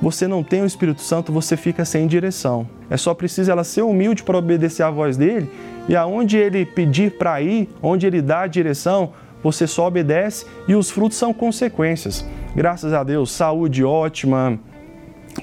você 0.00 0.26
não 0.26 0.42
tem 0.42 0.62
o 0.62 0.66
Espírito 0.66 1.00
Santo, 1.00 1.32
você 1.32 1.56
fica 1.56 1.84
sem 1.84 2.08
direção. 2.08 2.66
É 2.90 2.96
só 2.96 3.14
preciso 3.14 3.52
ela 3.52 3.62
ser 3.62 3.82
humilde 3.82 4.24
para 4.24 4.36
obedecer 4.36 4.82
à 4.82 4.90
voz 4.90 5.16
dele 5.16 5.48
e 5.88 5.94
aonde 5.94 6.36
ele 6.36 6.66
pedir 6.66 7.16
para 7.16 7.40
ir, 7.40 7.68
onde 7.80 8.06
ele 8.06 8.20
dá 8.20 8.40
a 8.42 8.46
direção, 8.46 9.12
você 9.42 9.66
só 9.66 9.86
obedece 9.86 10.44
e 10.66 10.74
os 10.74 10.90
frutos 10.90 11.16
são 11.16 11.32
consequências. 11.32 12.26
Graças 12.54 12.92
a 12.92 13.04
Deus, 13.04 13.30
saúde 13.30 13.84
ótima, 13.84 14.58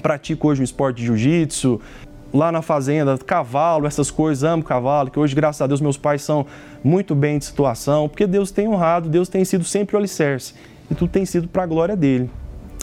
pratico 0.02 0.48
hoje 0.48 0.60
o 0.60 0.64
esporte 0.64 0.98
de 0.98 1.06
jiu-jitsu, 1.06 1.80
lá 2.32 2.52
na 2.52 2.62
fazenda, 2.62 3.18
cavalo, 3.18 3.86
essas 3.86 4.10
coisas, 4.10 4.44
amo 4.44 4.62
cavalo, 4.62 5.10
que 5.10 5.18
hoje, 5.18 5.34
graças 5.34 5.60
a 5.60 5.66
Deus, 5.66 5.80
meus 5.80 5.96
pais 5.96 6.22
são 6.22 6.46
muito 6.82 7.14
bem 7.14 7.38
de 7.38 7.44
situação, 7.44 8.08
porque 8.08 8.26
Deus 8.26 8.50
tem 8.50 8.68
honrado, 8.68 9.08
Deus 9.08 9.28
tem 9.28 9.44
sido 9.44 9.64
sempre 9.64 9.96
o 9.96 9.98
alicerce, 9.98 10.54
e 10.90 10.94
tudo 10.94 11.10
tem 11.10 11.24
sido 11.24 11.48
para 11.48 11.64
a 11.64 11.66
glória 11.66 11.96
dele. 11.96 12.30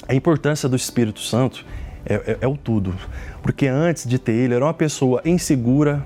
A 0.07 0.13
importância 0.13 0.67
do 0.67 0.75
Espírito 0.75 1.19
Santo 1.19 1.65
é, 2.05 2.15
é, 2.15 2.37
é 2.41 2.47
o 2.47 2.57
tudo, 2.57 2.93
porque 3.41 3.67
antes 3.67 4.07
de 4.07 4.19
ter 4.19 4.33
ele, 4.33 4.53
era 4.53 4.63
uma 4.63 4.73
pessoa 4.73 5.21
insegura, 5.25 6.05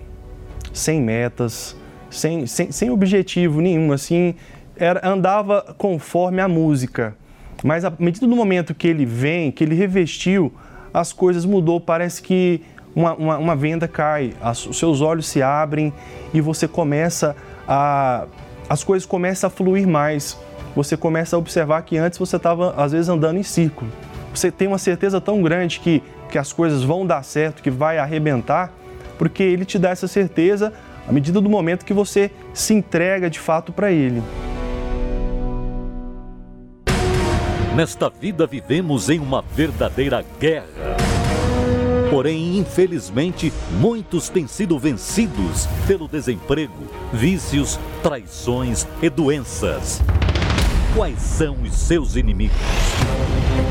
sem 0.74 1.02
metas, 1.02 1.76
sem, 2.10 2.46
sem, 2.46 2.72
sem 2.72 2.90
objetivo 2.90 3.62
nenhum, 3.62 3.92
assim, 3.92 4.36
era, 4.76 5.08
andava 5.08 5.76
conforme 5.78 6.42
a 6.42 6.48
música. 6.48 7.16
Mas 7.64 7.86
à 7.86 7.94
medida 8.00 8.26
do 8.26 8.36
momento 8.36 8.74
que 8.74 8.88
ele 8.88 9.06
vem, 9.06 9.52
que 9.52 9.64
ele 9.64 9.76
revestiu, 9.76 10.52
as 10.94 11.14
coisas 11.14 11.46
mudou. 11.46 11.80
Parece 11.80 12.22
que 12.22 12.62
uma, 12.96 13.14
uma, 13.14 13.38
uma 13.38 13.56
venda 13.56 13.88
cai, 13.88 14.34
os 14.70 14.78
seus 14.78 15.02
olhos 15.02 15.28
se 15.28 15.42
abrem 15.42 15.94
e 16.34 16.42
você 16.42 16.68
começa 16.68 17.36
a. 17.68 18.26
As 18.70 18.84
coisas 18.84 19.06
começam 19.06 19.48
a 19.48 19.52
fluir 19.52 19.88
mais. 19.88 20.38
Você 20.76 20.96
começa 20.96 21.36
a 21.36 21.40
observar 21.40 21.82
que 21.82 21.98
antes 21.98 22.18
você 22.18 22.38
estava, 22.38 22.74
às 22.78 22.94
vezes, 22.94 23.10
andando 23.10 23.38
em 23.38 23.44
círculo. 23.44 23.92
Você 24.34 24.50
tem 24.50 24.68
uma 24.68 24.78
certeza 24.78 25.20
tão 25.20 25.42
grande 25.42 25.80
que, 25.82 26.02
que 26.30 26.38
as 26.38 26.54
coisas 26.54 26.82
vão 26.82 27.06
dar 27.06 27.24
certo, 27.24 27.62
que 27.62 27.70
vai 27.70 27.98
arrebentar, 27.98 28.72
porque 29.18 29.44
ele 29.44 29.66
te 29.66 29.78
dá 29.78 29.90
essa 29.90 30.08
certeza 30.08 30.72
à 31.08 31.12
medida 31.12 31.42
do 31.42 31.50
momento 31.50 31.84
que 31.84 31.94
você 31.94 32.32
se 32.54 32.74
entrega 32.74 33.30
de 33.30 33.40
fato 33.40 33.74
para 33.74 33.92
ele. 33.92 34.24
Nesta 37.76 38.10
vida 38.10 38.48
vivemos 38.48 39.10
em 39.10 39.20
uma 39.20 39.42
verdadeira 39.42 40.24
guerra. 40.40 41.11
Porém, 42.12 42.58
infelizmente, 42.58 43.54
muitos 43.80 44.28
têm 44.28 44.46
sido 44.46 44.78
vencidos 44.78 45.66
pelo 45.88 46.10
desemprego, 46.10 46.84
vícios, 47.14 47.80
traições 48.04 48.86
e 49.02 49.10
doenças. 49.10 50.02
Quais 50.94 51.22
são 51.22 51.62
os 51.64 51.74
seus 51.74 52.18
inimigos? 52.18 52.58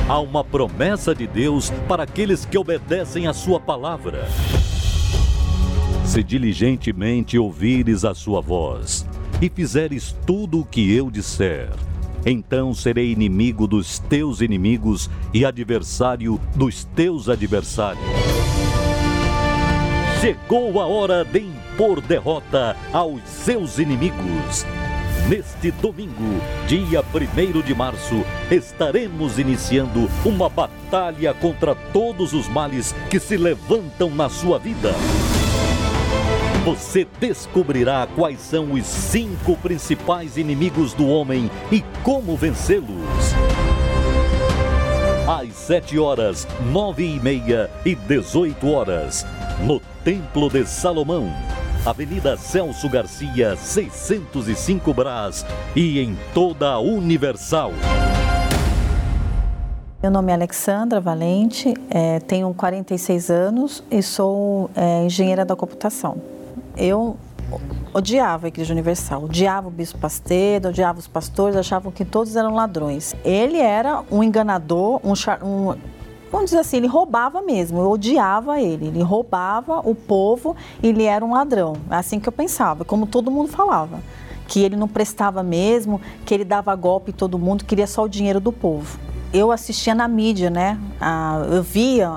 Há 0.09 0.19
uma 0.21 0.43
promessa 0.43 1.15
de 1.15 1.27
Deus 1.27 1.69
para 1.87 2.05
aqueles 2.05 2.47
que 2.47 2.57
obedecem 2.57 3.27
a 3.27 3.35
sua 3.35 3.61
palavra. 3.61 4.27
Se 6.07 6.23
diligentemente 6.23 7.39
ouvires 7.39 8.07
a 8.07 8.15
sua 8.15 8.41
voz 8.41 9.07
e 9.43 9.51
fizeres 9.51 10.17
tudo 10.27 10.61
o 10.61 10.65
que 10.65 10.91
eu 10.91 11.11
disser, 11.11 11.69
então 12.25 12.75
serei 12.75 13.13
inimigo 13.13 13.67
dos 13.67 13.99
teus 13.99 14.41
inimigos 14.41 15.11
e 15.33 15.45
adversário 15.45 16.41
dos 16.57 16.85
teus 16.85 17.29
adversários. 17.29 18.30
Chegou 20.21 20.79
a 20.79 20.87
hora 20.87 21.25
de 21.25 21.39
impor 21.39 22.03
derrota 22.03 22.77
aos 22.93 23.23
seus 23.23 23.79
inimigos. 23.79 24.67
Neste 25.31 25.71
domingo, 25.71 26.43
dia 26.69 27.03
1 27.03 27.63
de 27.63 27.75
março, 27.75 28.23
estaremos 28.51 29.39
iniciando 29.39 30.11
uma 30.23 30.51
batalha 30.51 31.33
contra 31.33 31.75
todos 31.75 32.35
os 32.35 32.47
males 32.49 32.95
que 33.09 33.19
se 33.19 33.39
levantam 33.39 34.11
na 34.11 34.29
sua 34.29 34.59
vida. 34.59 34.93
Você 36.67 37.07
descobrirá 37.19 38.07
quais 38.15 38.41
são 38.41 38.75
os 38.75 38.85
cinco 38.85 39.57
principais 39.57 40.37
inimigos 40.37 40.93
do 40.93 41.09
homem 41.09 41.51
e 41.73 41.81
como 42.03 42.37
vencê-los. 42.37 43.35
Às 45.27 45.55
7 45.55 45.99
horas, 45.99 46.47
9 46.71 47.05
e 47.05 47.21
meia 47.21 47.71
e 47.87 47.95
18 47.95 48.69
horas, 48.69 49.25
no 49.67 49.81
Templo 50.05 50.49
de 50.49 50.65
Salomão, 50.67 51.33
Avenida 51.85 52.37
Celso 52.37 52.89
Garcia, 52.89 53.57
605 53.57 54.93
Brás 54.93 55.45
e 55.75 56.01
em 56.01 56.17
toda 56.35 56.71
a 56.71 56.79
Universal. 56.79 57.73
Meu 60.03 60.11
nome 60.11 60.33
é 60.33 60.35
Alexandra 60.35 61.01
Valente, 61.01 61.75
é, 61.91 62.21
tenho 62.21 62.53
46 62.55 63.31
anos 63.31 63.85
e 63.91 64.03
sou 64.03 64.71
é, 64.75 65.05
engenheira 65.05 65.45
da 65.45 65.55
computação 65.55 66.17
eu 66.77 67.17
odiava 67.93 68.47
a 68.47 68.49
Igreja 68.49 68.73
Universal, 68.73 69.25
odiava 69.25 69.69
o 69.69 69.71
Bispo 69.71 69.99
Pastedo, 69.99 70.69
odiava 70.69 70.99
os 70.99 71.07
pastores, 71.07 71.57
achavam 71.57 71.91
que 71.91 72.05
todos 72.05 72.37
eram 72.37 72.55
ladrões. 72.55 73.15
Ele 73.25 73.59
era 73.59 74.03
um 74.11 74.23
enganador, 74.23 75.01
um, 75.05 75.13
um 75.47 75.75
vamos 76.31 76.51
dizer 76.51 76.61
assim, 76.61 76.77
ele 76.79 76.87
roubava 76.87 77.43
mesmo, 77.43 77.81
eu 77.81 77.91
odiava 77.91 78.61
ele, 78.61 78.87
ele 78.87 79.03
roubava 79.03 79.81
o 79.81 79.95
povo, 79.95 80.57
ele 80.83 81.05
era 81.05 81.25
um 81.25 81.33
ladrão, 81.33 81.75
é 81.91 81.97
assim 81.97 82.21
que 82.21 82.29
eu 82.29 82.33
pensava, 82.33 82.85
como 82.85 83.07
todo 83.07 83.31
mundo 83.31 83.49
falava, 83.49 84.01
que 84.47 84.61
ele 84.63 84.77
não 84.77 84.89
prestava 84.89 85.43
mesmo, 85.43 86.01
que 86.25 86.33
ele 86.33 86.45
dava 86.45 86.75
golpe 86.75 87.11
em 87.11 87.15
todo 87.15 87.39
mundo, 87.39 87.65
queria 87.65 87.87
só 87.87 88.05
o 88.05 88.09
dinheiro 88.09 88.41
do 88.41 88.53
povo. 88.53 88.99
Eu 89.33 89.53
assistia 89.53 89.95
na 89.95 90.09
mídia, 90.09 90.51
né? 90.51 90.77
Ah, 91.01 91.47
eu 91.53 91.63
via 91.63 92.11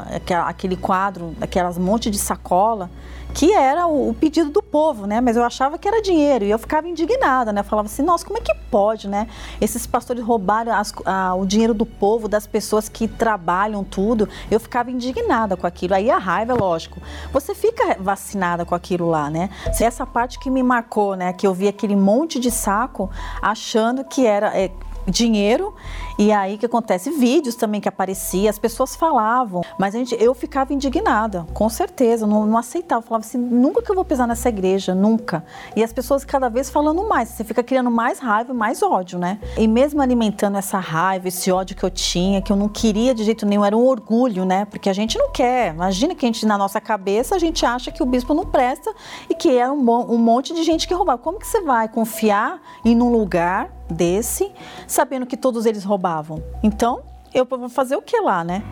aquele 0.48 0.76
quadro, 0.76 1.36
aquelas 1.40 1.78
monte 1.78 2.10
de 2.10 2.18
sacola, 2.18 2.90
que 3.34 3.54
era 3.54 3.88
o, 3.88 4.14
pedido 4.14 4.52
do 4.52 4.62
povo, 4.62 5.08
né? 5.08 5.20
Mas 5.20 5.36
eu 5.36 5.44
achava 5.44 5.78
que 5.78 5.88
era 5.88 6.02
dinheiro 6.02 6.46
e 6.46 6.52
eu 6.52 6.60
ficava 6.60 6.88
indignada, 6.88 7.52
né? 7.52 7.62
Eu 7.62 7.66
falava 7.66 7.88
assim, 7.88 8.04
nossa, 8.04 8.26
como 8.26 8.38
é 8.38 8.42
que 8.42 8.54
pode, 8.70 9.08
né? 9.08 9.28
Esses 9.60 9.88
pastores 9.88 10.24
roubaram 10.24 10.74
as, 10.74 10.94
a, 11.06 11.34
o 11.34 11.46
dinheiro 11.46 11.74
do 11.74 11.86
povo, 11.86 12.28
das 12.28 12.46
pessoas 12.46 12.88
que 12.88 13.08
trabalham 13.08 13.84
tudo. 13.84 14.30
Eu 14.52 14.60
ficava 14.60 14.92
indignada 14.92 15.58
com 15.58 15.66
aquilo. 15.66 15.96
Aí 15.96 16.10
a 16.10 16.18
raiva, 16.18 16.54
lógico. 16.54 17.02
Você 17.32 17.56
fica 17.56 17.98
vacinada 18.00 18.66
com 18.66 18.76
aquilo 18.76 19.10
lá, 19.10 19.30
né? 19.30 19.50
Essa 19.80 20.06
parte 20.06 20.40
que 20.40 20.50
me 20.50 20.64
marcou, 20.64 21.16
né? 21.16 21.34
Que 21.34 21.48
eu 21.48 21.54
vi 21.54 21.68
aquele 21.68 21.96
monte 21.96 22.40
de 22.40 22.52
saco 22.52 23.10
achando 23.42 24.04
que 24.04 24.26
era 24.26 24.58
é, 24.58 24.72
dinheiro 25.08 25.74
e 26.18 26.32
aí 26.32 26.58
que 26.58 26.66
acontece 26.66 27.10
vídeos 27.12 27.56
também 27.56 27.82
que 27.82 27.90
aparecia, 27.90 28.50
as 28.50 28.60
pessoas 28.60 28.96
falavam, 28.96 29.64
mas 29.80 29.96
a 29.96 29.98
gente, 29.98 30.16
eu 30.20 30.34
ficava 30.34 30.74
indignada, 30.74 31.46
com 31.54 31.68
certeza, 31.70 32.28
não, 32.28 32.46
não 32.46 32.58
aceitava, 32.58 33.02
falava 33.02 33.26
assim, 33.26 33.38
nunca 33.38 33.82
que 33.82 33.90
eu 33.90 33.96
vou 33.96 34.06
pisar 34.06 34.28
nessa 34.28 34.50
igreja, 34.50 34.94
nunca. 34.94 35.44
E 35.76 35.84
as 35.84 35.92
pessoas 35.92 36.24
cada 36.24 36.50
vez 36.50 36.70
falando 36.70 37.08
mais, 37.08 37.30
você 37.30 37.44
fica 37.44 37.64
criando 37.64 37.90
mais 37.90 38.20
raiva, 38.20 38.54
mais 38.54 38.84
ódio, 38.84 39.18
né? 39.18 39.40
E 39.58 39.68
mesmo 39.68 40.02
alimentando 40.02 40.58
essa 40.58 40.80
raiva, 40.80 41.28
esse 41.28 41.52
ódio 41.52 41.76
que 41.76 41.84
eu 41.84 41.90
tinha, 41.90 42.42
que 42.42 42.52
eu 42.52 42.56
não 42.56 42.70
queria 42.70 43.14
de 43.14 43.24
jeito 43.24 43.46
nenhum, 43.46 43.66
era 43.66 43.76
um 43.76 43.86
orgulho, 43.86 44.46
né? 44.46 44.66
Porque 44.66 44.90
a 44.90 44.94
gente 44.94 45.18
não 45.18 45.32
quer. 45.32 45.74
Imagina 45.74 46.14
que 46.14 46.26
a 46.26 46.28
gente 46.28 46.46
na 46.46 46.58
nossa 46.58 46.80
cabeça 46.80 47.36
a 47.36 47.40
gente 47.40 47.66
acha 47.66 47.92
que 47.92 48.04
o 48.04 48.06
bispo 48.06 48.34
não 48.34 48.46
presta 48.46 48.94
e 49.30 49.36
que 49.36 49.58
é 49.58 49.70
um, 49.70 49.80
um 49.80 50.18
monte 50.18 50.54
de 50.54 50.64
gente 50.64 50.88
que 50.88 50.94
roubava. 50.94 51.18
Como 51.18 51.40
que 51.40 51.48
você 51.48 51.62
vai 51.62 51.88
confiar 51.88 52.62
em 52.86 53.00
um 53.02 53.12
lugar 53.12 53.70
desse, 53.90 54.52
sabendo 54.88 55.26
que 55.26 55.38
todos 55.38 55.66
eles 55.66 55.84
roubavam. 55.84 56.42
Então, 56.62 57.02
eu 57.34 57.46
vou 57.46 57.70
fazer 57.70 57.96
o 57.96 58.02
que 58.02 58.20
lá, 58.20 58.44
né? 58.44 58.64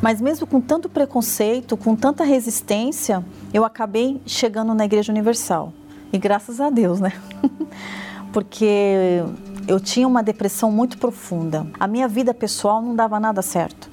Mas 0.00 0.20
mesmo 0.20 0.46
com 0.46 0.60
tanto 0.60 0.88
preconceito, 0.88 1.76
com 1.76 1.96
tanta 1.96 2.24
resistência, 2.24 3.24
eu 3.52 3.64
acabei 3.64 4.20
chegando 4.26 4.74
na 4.74 4.84
Igreja 4.84 5.10
Universal. 5.10 5.72
E 6.12 6.18
graças 6.18 6.60
a 6.60 6.70
Deus, 6.70 7.00
né? 7.00 7.12
Porque 8.32 9.22
eu 9.66 9.80
tinha 9.80 10.06
uma 10.06 10.22
depressão 10.22 10.70
muito 10.70 10.98
profunda. 10.98 11.66
A 11.78 11.86
minha 11.86 12.06
vida 12.06 12.34
pessoal 12.34 12.82
não 12.82 12.94
dava 12.94 13.18
nada 13.18 13.42
certo. 13.42 13.90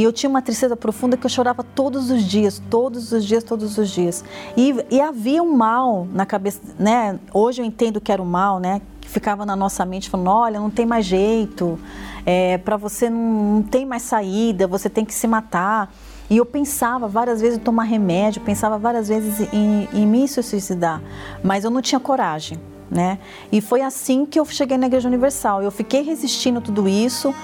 E 0.00 0.02
eu 0.02 0.14
tinha 0.14 0.30
uma 0.30 0.40
tristeza 0.40 0.74
profunda 0.74 1.14
que 1.14 1.26
eu 1.26 1.28
chorava 1.28 1.62
todos 1.62 2.10
os 2.10 2.22
dias, 2.22 2.62
todos 2.70 3.12
os 3.12 3.22
dias, 3.22 3.44
todos 3.44 3.76
os 3.76 3.90
dias. 3.90 4.24
E, 4.56 4.74
e 4.90 4.98
havia 4.98 5.42
um 5.42 5.54
mal 5.54 6.08
na 6.10 6.24
cabeça, 6.24 6.58
né? 6.78 7.20
Hoje 7.34 7.60
eu 7.60 7.66
entendo 7.66 8.00
que 8.00 8.10
era 8.10 8.22
o 8.22 8.24
mal, 8.24 8.58
né? 8.58 8.80
ficava 9.02 9.44
na 9.44 9.54
nossa 9.54 9.84
mente 9.84 10.08
falando, 10.08 10.30
olha, 10.30 10.58
não 10.58 10.70
tem 10.70 10.86
mais 10.86 11.04
jeito, 11.04 11.78
é, 12.24 12.56
para 12.58 12.76
você 12.76 13.10
não, 13.10 13.56
não 13.56 13.62
tem 13.62 13.84
mais 13.84 14.02
saída, 14.02 14.68
você 14.68 14.88
tem 14.88 15.04
que 15.04 15.12
se 15.12 15.26
matar. 15.26 15.92
E 16.30 16.36
eu 16.38 16.46
pensava 16.46 17.06
várias 17.06 17.40
vezes 17.40 17.58
em 17.58 17.60
tomar 17.60 17.82
remédio, 17.82 18.40
pensava 18.40 18.78
várias 18.78 19.08
vezes 19.08 19.52
em, 19.52 19.86
em 19.92 20.06
me 20.06 20.26
suicidar, 20.28 21.02
mas 21.42 21.64
eu 21.64 21.70
não 21.70 21.82
tinha 21.82 22.00
coragem, 22.00 22.56
né? 22.88 23.18
E 23.50 23.60
foi 23.60 23.82
assim 23.82 24.24
que 24.24 24.40
eu 24.40 24.44
cheguei 24.46 24.78
na 24.78 24.86
Igreja 24.86 25.08
Universal. 25.08 25.60
Eu 25.60 25.72
fiquei 25.72 26.02
resistindo 26.02 26.60
tudo 26.60 26.88
isso, 26.88 27.34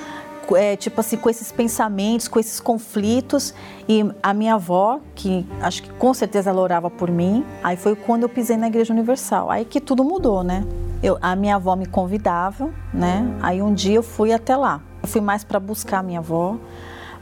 é, 0.54 0.76
tipo 0.76 1.00
assim, 1.00 1.16
com 1.16 1.30
esses 1.30 1.50
pensamentos, 1.50 2.28
com 2.28 2.38
esses 2.38 2.60
conflitos. 2.60 3.54
E 3.88 4.04
a 4.22 4.34
minha 4.34 4.54
avó, 4.54 5.00
que 5.14 5.46
acho 5.62 5.82
que 5.82 5.90
com 5.94 6.12
certeza 6.12 6.50
ela 6.50 6.60
orava 6.60 6.90
por 6.90 7.10
mim, 7.10 7.42
aí 7.62 7.76
foi 7.76 7.96
quando 7.96 8.24
eu 8.24 8.28
pisei 8.28 8.58
na 8.58 8.66
Igreja 8.66 8.92
Universal. 8.92 9.50
Aí 9.50 9.64
que 9.64 9.80
tudo 9.80 10.04
mudou, 10.04 10.44
né? 10.44 10.62
Eu, 11.02 11.16
a 11.22 11.34
minha 11.34 11.56
avó 11.56 11.74
me 11.74 11.86
convidava, 11.86 12.70
né? 12.92 13.26
Aí 13.40 13.62
um 13.62 13.72
dia 13.72 13.94
eu 13.94 14.02
fui 14.02 14.32
até 14.32 14.54
lá. 14.56 14.82
Eu 15.02 15.08
fui 15.08 15.20
mais 15.20 15.42
para 15.42 15.58
buscar 15.58 16.00
a 16.00 16.02
minha 16.02 16.18
avó, 16.18 16.58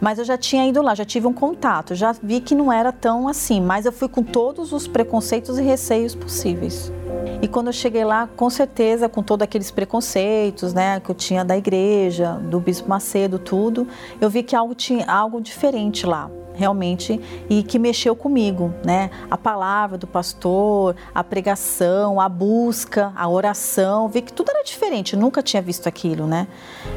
Mas 0.01 0.19
eu 0.19 0.25
já 0.25 0.37
tinha 0.37 0.67
ido 0.67 0.83
lá, 0.83 0.95
já 0.95 1.05
tive 1.05 1.27
um 1.27 1.33
contato, 1.33 1.95
já 1.95 2.13
vi 2.13 2.41
que 2.41 2.55
não 2.55 2.73
era 2.73 2.93
tão 2.93 3.29
assim, 3.29 3.61
mas 3.61 3.87
eu 3.87 3.93
fui 3.93 4.09
com 4.09 4.23
todos 4.23 4.73
os 4.73 4.89
preconceitos 4.89 5.57
e 5.59 5.63
receios 5.63 6.15
possíveis. 6.15 6.93
E 7.41 7.49
quando 7.49 7.69
eu 7.69 7.73
cheguei 7.73 8.05
lá, 8.05 8.29
com 8.37 8.49
certeza, 8.49 9.09
com 9.09 9.23
todos 9.23 9.45
aqueles 9.45 9.71
preconceitos, 9.71 10.73
né, 10.73 11.01
que 11.01 11.11
eu 11.11 11.15
tinha 11.15 11.45
da 11.45 11.57
igreja, 11.57 12.35
do 12.35 12.59
Bispo 12.61 12.89
Macedo, 12.89 13.39
tudo, 13.39 13.87
eu 14.21 14.31
vi 14.31 14.43
que 14.43 14.57
algo 14.57 14.75
tinha 14.75 15.05
algo 15.07 15.41
diferente 15.41 16.07
lá 16.07 16.31
realmente 16.55 17.21
e 17.51 17.63
que 17.63 17.79
mexeu 17.79 18.15
comigo, 18.15 18.73
né? 18.85 19.11
A 19.29 19.37
palavra 19.37 19.99
do 19.99 20.07
pastor, 20.07 20.95
a 21.13 21.23
pregação, 21.23 22.21
a 22.21 22.29
busca, 22.29 23.13
a 23.17 23.29
oração, 23.29 24.09
vi 24.09 24.23
que 24.23 24.33
tudo 24.33 24.51
era 24.51 24.63
diferente, 24.63 25.15
eu 25.15 25.21
nunca 25.21 25.43
tinha 25.43 25.61
visto 25.61 25.89
aquilo, 25.89 26.27
né? 26.27 26.47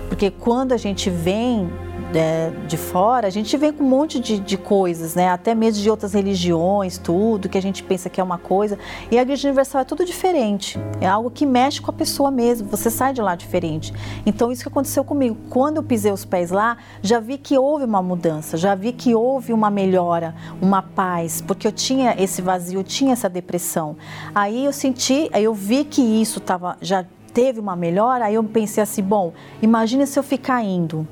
Porque 0.08 0.30
quando 0.30 0.74
a 0.74 0.78
gente 0.78 1.10
vem 1.10 1.70
é, 2.14 2.52
de 2.68 2.78
fora, 2.78 3.28
a 3.28 3.30
gente 3.30 3.56
vem 3.58 3.72
com 3.72 3.84
um 3.84 3.88
monte 3.88 4.20
de, 4.20 4.40
de, 4.40 4.58
coisas, 4.58 5.16
né? 5.16 5.30
Até 5.30 5.54
mesmo 5.54 5.82
de 5.82 5.90
outras 5.90 6.14
religiões, 6.14 6.98
tudo, 6.98 7.50
que 7.50 7.58
a 7.58 7.62
gente 7.62 7.84
pensa 7.84 8.10
que 8.10 8.20
é 8.20 8.24
uma 8.24 8.38
coisa. 8.38 8.78
E 9.12 9.18
a 9.18 9.22
Igreja 9.22 9.48
Universal 9.48 9.82
é 9.82 9.84
tudo 9.84 10.06
diferente. 10.06 10.80
É 11.02 11.08
algo 11.08 11.30
que 11.30 11.46
mexe 11.46 11.82
com 11.82 11.92
a 11.92 11.94
pessoa 11.94 12.32
mesmo. 12.32 12.68
Você 12.70 12.90
sai 12.90 13.14
de 13.14 13.22
lá 13.22 13.36
diferente. 13.36 13.94
Então, 14.26 14.52
isso 14.52 14.64
que 14.64 14.70
aconteceu 14.70 15.04
comigo. 15.04 15.38
Quando 15.50 15.78
eu 15.78 15.84
pisei 15.84 16.12
os 16.12 16.26
pés 16.26 16.52
lá, 16.52 16.78
já 17.02 17.20
vi 17.20 17.38
que 17.38 17.58
houve 17.58 17.86
uma 17.86 18.02
mudança, 18.02 18.58
já 18.58 18.74
vi 18.74 18.92
que 18.94 19.14
houve 19.14 19.54
uma 19.54 19.70
melhora, 19.70 20.34
uma 20.62 20.82
paz, 20.82 21.42
porque 21.42 21.68
eu 21.68 21.72
tinha 21.72 22.16
esse 22.18 22.42
vazio, 22.42 22.80
eu 22.80 22.84
tinha 22.84 23.14
essa 23.14 23.30
depressão. 23.30 23.98
Aí 24.34 24.66
eu 24.66 24.74
senti, 24.74 25.30
eu 25.34 25.54
vi 25.54 25.84
que 25.84 26.02
isso 26.02 26.40
tava, 26.40 26.78
já 26.82 27.06
teve 27.34 27.60
uma 27.60 27.76
melhora, 27.76 28.26
aí 28.26 28.36
eu 28.36 28.44
pensei 28.44 28.82
assim, 28.82 29.04
bom, 29.04 29.34
imagina 29.62 30.06
se 30.06 30.18
eu 30.18 30.24
ficar 30.24 30.64
indo 30.64 31.08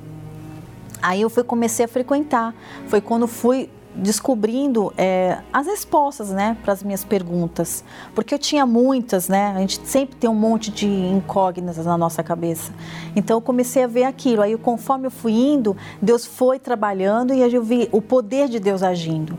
Aí 1.05 1.21
eu 1.21 1.29
fui, 1.29 1.43
comecei 1.43 1.85
a 1.85 1.87
frequentar. 1.87 2.51
Foi 2.87 2.99
quando 2.99 3.27
fui 3.27 3.69
descobrindo 3.95 4.91
é, 4.97 5.37
as 5.53 5.67
respostas, 5.67 6.31
né, 6.31 6.57
para 6.63 6.73
as 6.73 6.81
minhas 6.81 7.03
perguntas, 7.03 7.83
porque 8.15 8.33
eu 8.33 8.39
tinha 8.39 8.65
muitas, 8.65 9.29
né, 9.29 9.53
a 9.55 9.59
gente 9.59 9.79
sempre 9.85 10.15
tem 10.17 10.27
um 10.27 10.35
monte 10.35 10.69
de 10.71 10.87
incógnitas 10.87 11.85
na 11.85 11.95
nossa 11.95 12.23
cabeça. 12.23 12.73
Então 13.15 13.37
eu 13.37 13.41
comecei 13.41 13.83
a 13.83 13.87
ver 13.87 14.03
aquilo. 14.03 14.41
Aí 14.41 14.57
conforme 14.57 15.05
eu 15.05 15.11
fui 15.11 15.31
indo, 15.31 15.77
Deus 16.01 16.25
foi 16.25 16.57
trabalhando 16.57 17.35
e 17.35 17.39
eu 17.39 17.63
vi 17.63 17.87
o 17.91 18.01
poder 18.01 18.49
de 18.49 18.59
Deus 18.59 18.81
agindo. 18.81 19.37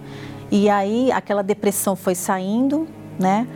E 0.50 0.70
aí 0.70 1.10
aquela 1.10 1.42
depressão 1.42 1.96
foi 1.96 2.14
saindo, 2.14 2.86
né, 3.18 3.46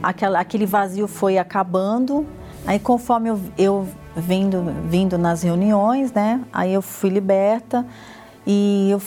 aquela, 0.00 0.38
aquele 0.38 0.66
vazio 0.66 1.08
foi 1.08 1.36
acabando. 1.36 2.24
Aí 2.64 2.78
conforme 2.78 3.28
eu, 3.28 3.40
eu 3.58 3.88
vindo, 4.16 4.64
vindo 4.88 5.18
nas 5.18 5.42
reuniões, 5.42 6.12
né? 6.12 6.42
Aí 6.52 6.72
eu 6.72 6.80
fui 6.80 7.10
liberta 7.10 7.86
e 8.46 8.88
eu, 8.90 9.02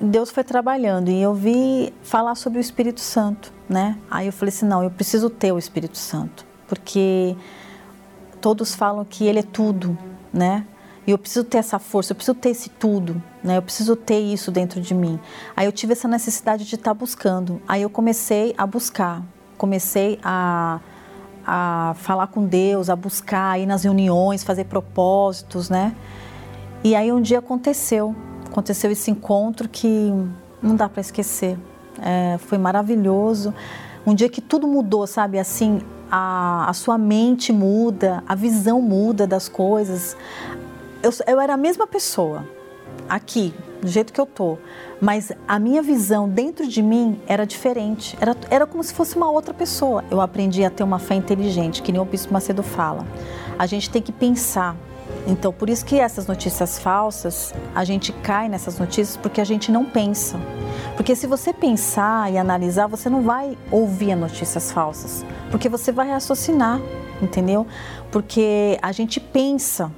Deus 0.00 0.30
foi 0.30 0.44
trabalhando 0.44 1.10
e 1.10 1.20
eu 1.20 1.34
vi 1.34 1.92
falar 2.02 2.36
sobre 2.36 2.58
o 2.58 2.60
Espírito 2.60 3.00
Santo, 3.00 3.52
né? 3.68 3.98
Aí 4.10 4.26
eu 4.26 4.32
falei 4.32 4.54
assim, 4.54 4.66
não, 4.66 4.82
eu 4.82 4.90
preciso 4.90 5.28
ter 5.28 5.52
o 5.52 5.58
Espírito 5.58 5.98
Santo, 5.98 6.46
porque 6.68 7.36
todos 8.40 8.74
falam 8.74 9.04
que 9.04 9.24
ele 9.24 9.40
é 9.40 9.42
tudo, 9.42 9.98
né? 10.32 10.64
E 11.06 11.10
eu 11.10 11.18
preciso 11.18 11.44
ter 11.44 11.58
essa 11.58 11.78
força, 11.78 12.12
eu 12.12 12.16
preciso 12.16 12.34
ter 12.34 12.50
esse 12.50 12.70
tudo, 12.70 13.20
né? 13.42 13.58
Eu 13.58 13.62
preciso 13.62 13.94
ter 13.94 14.20
isso 14.20 14.50
dentro 14.50 14.80
de 14.80 14.94
mim. 14.94 15.20
Aí 15.54 15.66
eu 15.66 15.72
tive 15.72 15.92
essa 15.92 16.08
necessidade 16.08 16.64
de 16.64 16.76
estar 16.76 16.94
buscando. 16.94 17.60
Aí 17.68 17.82
eu 17.82 17.90
comecei 17.90 18.54
a 18.56 18.66
buscar, 18.66 19.22
comecei 19.58 20.18
a 20.22 20.80
a 21.46 21.94
falar 21.98 22.28
com 22.28 22.46
Deus, 22.46 22.88
a 22.88 22.96
buscar, 22.96 23.58
ir 23.60 23.66
nas 23.66 23.84
reuniões, 23.84 24.42
fazer 24.42 24.64
propósitos, 24.64 25.68
né? 25.68 25.94
E 26.82 26.94
aí 26.94 27.12
um 27.12 27.20
dia 27.20 27.38
aconteceu, 27.38 28.14
aconteceu 28.46 28.90
esse 28.90 29.10
encontro 29.10 29.68
que 29.68 30.12
não 30.62 30.76
dá 30.76 30.88
para 30.88 31.00
esquecer. 31.00 31.58
É, 32.00 32.38
foi 32.38 32.58
maravilhoso. 32.58 33.54
Um 34.06 34.14
dia 34.14 34.28
que 34.28 34.40
tudo 34.40 34.66
mudou, 34.66 35.06
sabe? 35.06 35.38
Assim, 35.38 35.80
a, 36.10 36.68
a 36.68 36.72
sua 36.72 36.98
mente 36.98 37.52
muda, 37.52 38.22
a 38.28 38.34
visão 38.34 38.80
muda 38.80 39.26
das 39.26 39.48
coisas. 39.48 40.16
Eu, 41.02 41.10
eu 41.26 41.40
era 41.40 41.54
a 41.54 41.56
mesma 41.56 41.86
pessoa 41.86 42.44
aqui, 43.08 43.54
do 43.84 43.90
jeito 43.90 44.14
que 44.14 44.20
eu 44.20 44.24
tô, 44.24 44.56
mas 44.98 45.30
a 45.46 45.58
minha 45.58 45.82
visão 45.82 46.26
dentro 46.26 46.66
de 46.66 46.82
mim 46.82 47.20
era 47.26 47.44
diferente. 47.46 48.16
Era, 48.18 48.34
era 48.50 48.66
como 48.66 48.82
se 48.82 48.94
fosse 48.94 49.14
uma 49.14 49.30
outra 49.30 49.52
pessoa. 49.52 50.02
Eu 50.10 50.22
aprendi 50.22 50.64
a 50.64 50.70
ter 50.70 50.82
uma 50.82 50.98
fé 50.98 51.14
inteligente, 51.14 51.82
que 51.82 51.92
nem 51.92 52.00
o 52.00 52.04
Bispo 52.04 52.32
Macedo 52.32 52.62
fala. 52.62 53.06
A 53.58 53.66
gente 53.66 53.90
tem 53.90 54.00
que 54.00 54.10
pensar. 54.10 54.74
Então, 55.26 55.52
por 55.52 55.68
isso 55.68 55.84
que 55.84 56.00
essas 56.00 56.26
notícias 56.26 56.78
falsas, 56.78 57.52
a 57.74 57.84
gente 57.84 58.10
cai 58.10 58.48
nessas 58.48 58.78
notícias 58.78 59.18
porque 59.18 59.38
a 59.38 59.44
gente 59.44 59.70
não 59.70 59.84
pensa. 59.84 60.40
Porque 60.96 61.14
se 61.14 61.26
você 61.26 61.52
pensar 61.52 62.32
e 62.32 62.38
analisar, 62.38 62.86
você 62.86 63.10
não 63.10 63.20
vai 63.20 63.56
ouvir 63.70 64.14
notícias 64.14 64.72
falsas, 64.72 65.26
porque 65.50 65.68
você 65.68 65.92
vai 65.92 66.08
raciocinar, 66.08 66.80
entendeu? 67.20 67.66
Porque 68.10 68.78
a 68.80 68.92
gente 68.92 69.20
pensa 69.20 69.92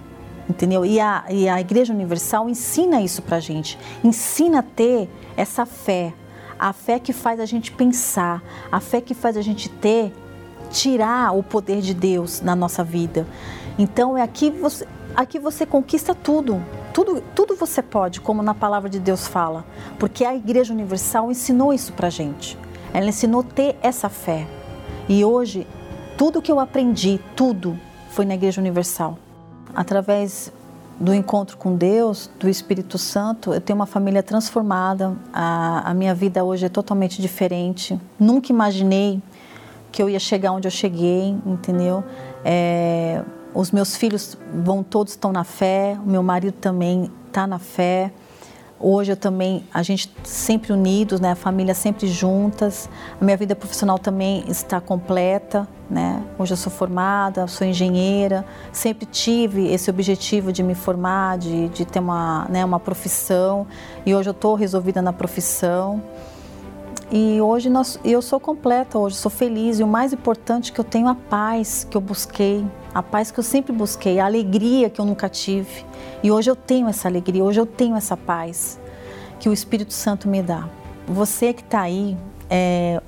entendeu? 0.48 0.84
E 0.84 1.00
a, 1.00 1.24
e 1.28 1.48
a 1.48 1.60
Igreja 1.60 1.92
Universal 1.92 2.48
ensina 2.48 3.00
isso 3.00 3.22
para 3.22 3.36
a 3.36 3.40
gente, 3.40 3.78
ensina 4.02 4.60
a 4.60 4.62
ter 4.62 5.08
essa 5.36 5.66
fé, 5.66 6.12
a 6.58 6.72
fé 6.72 6.98
que 6.98 7.12
faz 7.12 7.40
a 7.40 7.44
gente 7.44 7.72
pensar, 7.72 8.42
a 8.70 8.80
fé 8.80 9.00
que 9.00 9.14
faz 9.14 9.36
a 9.36 9.42
gente 9.42 9.68
ter, 9.68 10.12
tirar 10.70 11.36
o 11.36 11.42
poder 11.42 11.80
de 11.80 11.94
Deus 11.94 12.40
na 12.40 12.56
nossa 12.56 12.82
vida. 12.82 13.26
Então 13.78 14.16
é 14.16 14.22
aqui 14.22 14.50
você, 14.50 14.86
aqui 15.14 15.38
você 15.38 15.66
conquista 15.66 16.14
tudo, 16.14 16.62
tudo, 16.94 17.22
tudo 17.34 17.56
você 17.56 17.82
pode, 17.82 18.20
como 18.20 18.42
na 18.42 18.54
palavra 18.54 18.88
de 18.88 18.98
Deus 18.98 19.26
fala, 19.26 19.66
porque 19.98 20.24
a 20.24 20.34
Igreja 20.34 20.72
Universal 20.72 21.30
ensinou 21.30 21.72
isso 21.72 21.92
para 21.92 22.08
gente. 22.08 22.58
Ela 22.94 23.08
ensinou 23.08 23.42
ter 23.42 23.76
essa 23.82 24.08
fé. 24.08 24.46
E 25.08 25.24
hoje 25.24 25.66
tudo 26.16 26.40
que 26.40 26.50
eu 26.50 26.58
aprendi, 26.58 27.20
tudo 27.36 27.78
foi 28.08 28.24
na 28.24 28.34
Igreja 28.34 28.60
Universal 28.60 29.18
através 29.76 30.50
do 30.98 31.12
encontro 31.12 31.58
com 31.58 31.76
Deus, 31.76 32.30
do 32.40 32.48
Espírito 32.48 32.96
Santo, 32.96 33.52
eu 33.52 33.60
tenho 33.60 33.78
uma 33.78 33.84
família 33.84 34.22
transformada. 34.22 35.14
A, 35.30 35.90
a, 35.90 35.94
minha 35.94 36.14
vida 36.14 36.42
hoje 36.42 36.64
é 36.64 36.68
totalmente 36.70 37.20
diferente. 37.20 38.00
Nunca 38.18 38.50
imaginei 38.50 39.20
que 39.92 40.02
eu 40.02 40.08
ia 40.08 40.18
chegar 40.18 40.52
onde 40.52 40.66
eu 40.66 40.72
cheguei, 40.72 41.36
entendeu? 41.44 42.02
É, 42.42 43.22
os 43.52 43.70
meus 43.70 43.94
filhos 43.94 44.38
vão 44.64 44.82
todos 44.82 45.12
estão 45.12 45.32
na 45.32 45.44
fé, 45.44 45.98
o 46.02 46.08
meu 46.08 46.22
marido 46.22 46.54
também 46.54 47.10
está 47.28 47.46
na 47.46 47.58
fé. 47.58 48.10
Hoje 48.78 49.12
eu 49.12 49.16
também, 49.16 49.64
a 49.72 49.82
gente 49.82 50.12
sempre 50.22 50.70
unidos, 50.70 51.18
né? 51.18 51.30
A 51.30 51.34
família 51.34 51.74
sempre 51.74 52.06
juntas. 52.06 52.90
A 53.18 53.24
minha 53.24 53.36
vida 53.36 53.56
profissional 53.56 53.98
também 53.98 54.44
está 54.48 54.82
completa, 54.82 55.66
né? 55.88 56.22
Hoje 56.38 56.52
eu 56.52 56.58
sou 56.58 56.70
formada, 56.70 57.46
sou 57.46 57.66
engenheira. 57.66 58.44
Sempre 58.72 59.06
tive 59.06 59.72
esse 59.72 59.88
objetivo 59.88 60.52
de 60.52 60.62
me 60.62 60.74
formar, 60.74 61.38
de, 61.38 61.68
de 61.68 61.86
ter 61.86 62.00
uma, 62.00 62.46
né, 62.50 62.62
uma 62.66 62.78
profissão. 62.78 63.66
E 64.04 64.14
hoje 64.14 64.28
eu 64.28 64.32
estou 64.32 64.54
resolvida 64.54 65.00
na 65.00 65.12
profissão. 65.12 66.02
E 67.10 67.40
hoje 67.40 67.70
nós, 67.70 67.98
eu 68.04 68.20
sou 68.20 68.38
completa, 68.38 68.98
hoje 68.98 69.16
sou 69.16 69.30
feliz. 69.30 69.80
E 69.80 69.82
o 69.82 69.86
mais 69.86 70.12
importante 70.12 70.70
é 70.70 70.74
que 70.74 70.80
eu 70.80 70.84
tenho 70.84 71.08
a 71.08 71.14
paz 71.14 71.86
que 71.88 71.96
eu 71.96 72.00
busquei, 72.00 72.62
a 72.92 73.02
paz 73.02 73.30
que 73.30 73.40
eu 73.40 73.44
sempre 73.44 73.72
busquei, 73.72 74.18
a 74.18 74.26
alegria 74.26 74.90
que 74.90 75.00
eu 75.00 75.04
nunca 75.06 75.30
tive. 75.30 75.86
E 76.22 76.30
hoje 76.30 76.50
eu 76.50 76.56
tenho 76.56 76.88
essa 76.88 77.08
alegria, 77.08 77.44
hoje 77.44 77.60
eu 77.60 77.66
tenho 77.66 77.96
essa 77.96 78.16
paz 78.16 78.80
que 79.38 79.48
o 79.48 79.52
Espírito 79.52 79.92
Santo 79.92 80.28
me 80.28 80.42
dá. 80.42 80.68
Você 81.06 81.52
que 81.52 81.62
está 81.62 81.82
aí, 81.82 82.16
é, 82.50 83.00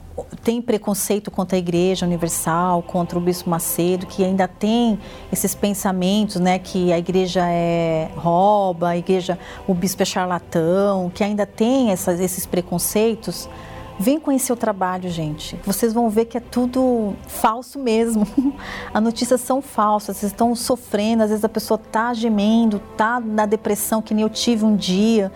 tem 0.42 0.60
preconceito 0.60 1.30
contra 1.30 1.56
a 1.56 1.58
Igreja 1.58 2.06
Universal, 2.06 2.82
contra 2.82 3.18
o 3.18 3.20
Bispo 3.20 3.48
Macedo, 3.48 4.06
que 4.06 4.24
ainda 4.24 4.46
tem 4.46 4.98
esses 5.32 5.54
pensamentos, 5.54 6.36
né, 6.36 6.58
que 6.58 6.92
a 6.92 6.98
Igreja 6.98 7.44
é 7.48 8.10
rouba, 8.16 8.90
a 8.90 8.96
Igreja, 8.96 9.38
o 9.66 9.74
Bispo 9.74 10.02
é 10.02 10.06
charlatão, 10.06 11.10
que 11.12 11.22
ainda 11.22 11.46
tem 11.46 11.90
essas, 11.90 12.20
esses 12.20 12.46
preconceitos, 12.46 13.48
Vem 14.00 14.20
conhecer 14.20 14.52
o 14.52 14.56
trabalho, 14.56 15.10
gente. 15.10 15.58
Vocês 15.64 15.92
vão 15.92 16.08
ver 16.08 16.26
que 16.26 16.36
é 16.36 16.40
tudo 16.40 17.16
falso 17.26 17.80
mesmo. 17.80 18.24
As 18.94 19.02
notícias 19.02 19.40
são 19.40 19.60
falsas, 19.60 20.16
vocês 20.16 20.30
estão 20.30 20.54
sofrendo, 20.54 21.24
às 21.24 21.30
vezes 21.30 21.44
a 21.44 21.48
pessoa 21.48 21.80
está 21.82 22.14
gemendo, 22.14 22.80
está 22.92 23.18
na 23.18 23.44
depressão 23.44 24.00
que 24.00 24.14
nem 24.14 24.22
eu 24.22 24.30
tive 24.30 24.64
um 24.64 24.76
dia, 24.76 25.32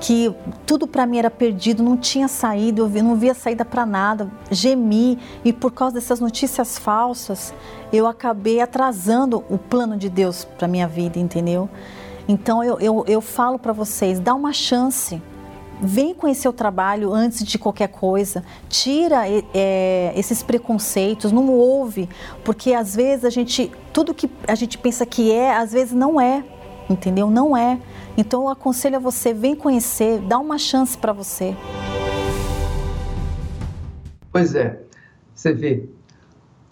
que 0.00 0.34
tudo 0.64 0.86
para 0.86 1.04
mim 1.06 1.18
era 1.18 1.30
perdido, 1.30 1.82
não 1.82 1.98
tinha 1.98 2.28
saída, 2.28 2.80
eu 2.80 2.88
não 3.02 3.14
via 3.14 3.34
saída 3.34 3.64
para 3.64 3.84
nada, 3.84 4.30
gemi 4.50 5.18
e 5.44 5.52
por 5.52 5.72
causa 5.72 5.96
dessas 5.96 6.18
notícias 6.18 6.78
falsas, 6.78 7.52
eu 7.92 8.06
acabei 8.06 8.60
atrasando 8.60 9.44
o 9.50 9.58
plano 9.58 9.98
de 9.98 10.08
Deus 10.08 10.44
para 10.44 10.66
minha 10.66 10.88
vida, 10.88 11.18
entendeu? 11.18 11.68
Então 12.26 12.64
eu, 12.64 12.78
eu, 12.80 13.04
eu 13.06 13.20
falo 13.20 13.58
para 13.58 13.72
vocês, 13.72 14.18
dá 14.18 14.34
uma 14.34 14.52
chance 14.52 15.20
vem 15.80 16.14
conhecer 16.14 16.48
o 16.48 16.52
trabalho 16.52 17.12
antes 17.12 17.44
de 17.44 17.58
qualquer 17.58 17.88
coisa, 17.88 18.44
tira 18.68 19.24
é, 19.54 20.12
esses 20.16 20.42
preconceitos, 20.42 21.32
não 21.32 21.48
ouve, 21.48 22.08
porque 22.44 22.72
às 22.72 22.94
vezes 22.94 23.24
a 23.24 23.30
gente, 23.30 23.70
tudo 23.92 24.14
que 24.14 24.30
a 24.46 24.54
gente 24.54 24.76
pensa 24.78 25.06
que 25.06 25.32
é, 25.32 25.56
às 25.56 25.72
vezes 25.72 25.94
não 25.94 26.20
é. 26.20 26.44
entendeu? 26.90 27.30
Não 27.30 27.56
é. 27.56 27.78
Então 28.16 28.42
eu 28.42 28.48
aconselho 28.48 28.96
a 28.96 28.98
você, 28.98 29.32
vem 29.32 29.54
conhecer, 29.54 30.20
dá 30.20 30.38
uma 30.38 30.58
chance 30.58 30.96
para 30.96 31.12
você. 31.12 31.56
Pois 34.32 34.54
é, 34.54 34.80
você 35.34 35.52
vê, 35.52 35.88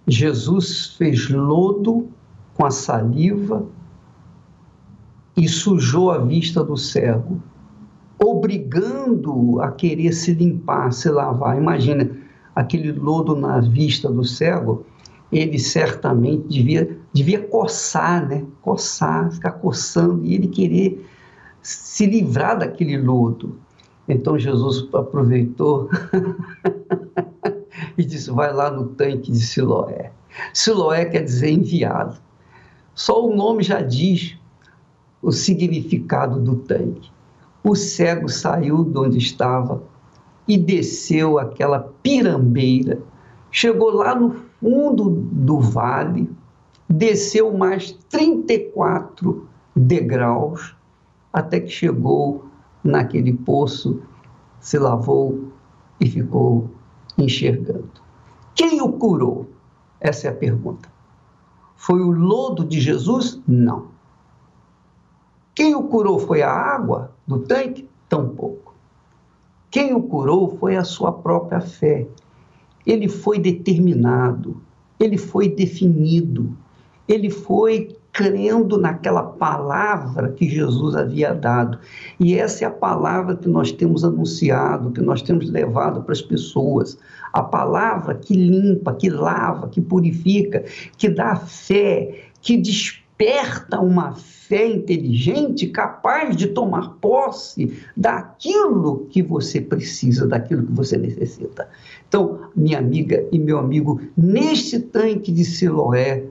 Jesus 0.07 0.95
fez 0.97 1.29
lodo 1.29 2.09
com 2.55 2.65
a 2.65 2.71
saliva 2.71 3.67
e 5.37 5.49
sujou 5.49 6.11
a 6.11 6.19
vista 6.19 6.65
do 6.65 6.77
cego, 6.77 7.43
obrigando-o 8.19 9.61
a 9.61 9.71
querer 9.71 10.13
se 10.13 10.33
limpar, 10.33 10.93
se 10.93 11.09
lavar. 11.11 11.57
Imagina 11.57 12.11
aquele 12.55 12.93
lodo 12.93 13.37
na 13.37 13.61
vista 13.61 14.11
do 14.11 14.25
cego, 14.25 14.85
ele 15.31 15.59
certamente 15.59 16.49
devia, 16.49 16.99
devia 17.13 17.41
coçar, 17.41 18.27
né? 18.27 18.45
Coçar, 18.63 19.31
ficar 19.33 19.53
coçando 19.53 20.25
e 20.25 20.35
ele 20.35 20.49
querer 20.49 21.05
se 21.61 22.07
livrar 22.07 22.59
daquele 22.59 22.97
lodo. 22.97 23.59
Então 24.09 24.39
Jesus 24.39 24.89
aproveitou 24.95 25.91
e 27.99 28.05
disse: 28.05 28.31
Vai 28.31 28.53
lá 28.53 28.71
no 28.71 28.89
tanque 28.89 29.33
de 29.33 29.41
Siloé. 29.41 30.13
Siloé 30.55 31.05
quer 31.07 31.23
dizer 31.23 31.51
enviado. 31.51 32.17
Só 32.95 33.27
o 33.27 33.35
nome 33.35 33.63
já 33.63 33.83
diz 33.83 34.39
o 35.21 35.33
significado 35.33 36.41
do 36.41 36.57
tanque. 36.57 37.11
O 37.69 37.75
cego 37.75 38.29
saiu 38.29 38.85
de 38.85 38.97
onde 38.97 39.19
estava 39.19 39.83
e 40.47 40.57
desceu 40.57 41.37
aquela 41.37 41.93
pirambeira, 42.01 43.03
chegou 43.51 43.91
lá 43.91 44.15
no 44.15 44.31
fundo 44.61 45.11
do 45.11 45.59
vale, 45.59 46.31
desceu 46.89 47.53
mais 47.59 47.91
34 48.09 49.49
degraus, 49.75 50.77
até 51.33 51.59
que 51.59 51.69
chegou 51.69 52.45
naquele 52.85 53.33
poço, 53.33 54.01
se 54.61 54.79
lavou 54.79 55.51
e 56.01 56.09
ficou 56.09 56.71
enxergando. 57.19 58.01
Quem 58.55 58.81
o 58.81 58.93
curou? 58.93 59.51
Essa 60.01 60.29
é 60.29 60.31
a 60.31 60.35
pergunta. 60.37 60.89
Foi 61.75 62.01
o 62.01 62.13
lodo 62.13 62.65
de 62.65 62.81
Jesus? 62.81 63.43
Não. 63.45 63.89
Quem 65.53 65.75
o 65.75 65.83
curou 65.83 66.21
foi 66.21 66.43
a 66.43 66.53
água 66.53 67.16
do 67.27 67.41
tanque? 67.41 67.89
Tampouco. 68.09 68.75
Quem 69.71 69.95
o 69.95 70.03
curou 70.03 70.57
foi 70.59 70.77
a 70.77 70.85
sua 70.85 71.13
própria 71.13 71.61
fé. 71.61 72.07
Ele 72.87 73.09
foi 73.09 73.39
determinado, 73.39 74.63
ele 74.99 75.19
foi 75.19 75.49
definido, 75.49 76.57
ele 77.09 77.29
foi 77.29 77.97
crendo 78.13 78.79
naquela 78.79 79.23
palavra 79.23 80.31
que 80.31 80.49
Jesus 80.49 80.95
havia 80.95 81.35
dado. 81.35 81.79
E 82.19 82.35
essa 82.35 82.65
é 82.65 82.69
a 82.69 82.71
palavra 82.71 83.37
que 83.37 83.49
nós 83.49 83.71
temos 83.73 84.05
anunciado, 84.05 84.93
que 84.93 85.03
nós 85.03 85.21
temos 85.21 85.51
levado 85.51 86.03
para 86.03 86.13
as 86.13 86.23
pessoas. 86.23 86.97
A 87.33 87.43
palavra 87.43 88.15
que 88.15 88.35
limpa, 88.35 88.95
que 88.95 89.11
lava, 89.11 89.69
que 89.69 89.81
purifica, 89.81 90.65
que 90.97 91.11
dá 91.11 91.37
fé, 91.37 92.31
que 92.41 92.57
desperta 92.57 93.06
uma 93.81 94.15
fé 94.15 94.67
inteligente 94.67 95.67
capaz 95.69 96.37
de 96.37 96.49
tomar 96.49 96.97
posse 97.01 97.79
daquilo 97.97 99.07
que 99.11 99.23
você 99.23 99.61
precisa, 99.61 100.27
daquilo 100.27 100.67
que 100.67 100.73
você 100.73 100.97
necessita. 100.97 101.69
Então, 102.07 102.41
minha 102.55 102.79
amiga 102.79 103.27
e 103.33 103.39
meu 103.39 103.59
amigo, 103.59 104.01
neste 104.17 104.79
tanque 104.79 105.33
de 105.33 105.45
Siloé, 105.45 106.25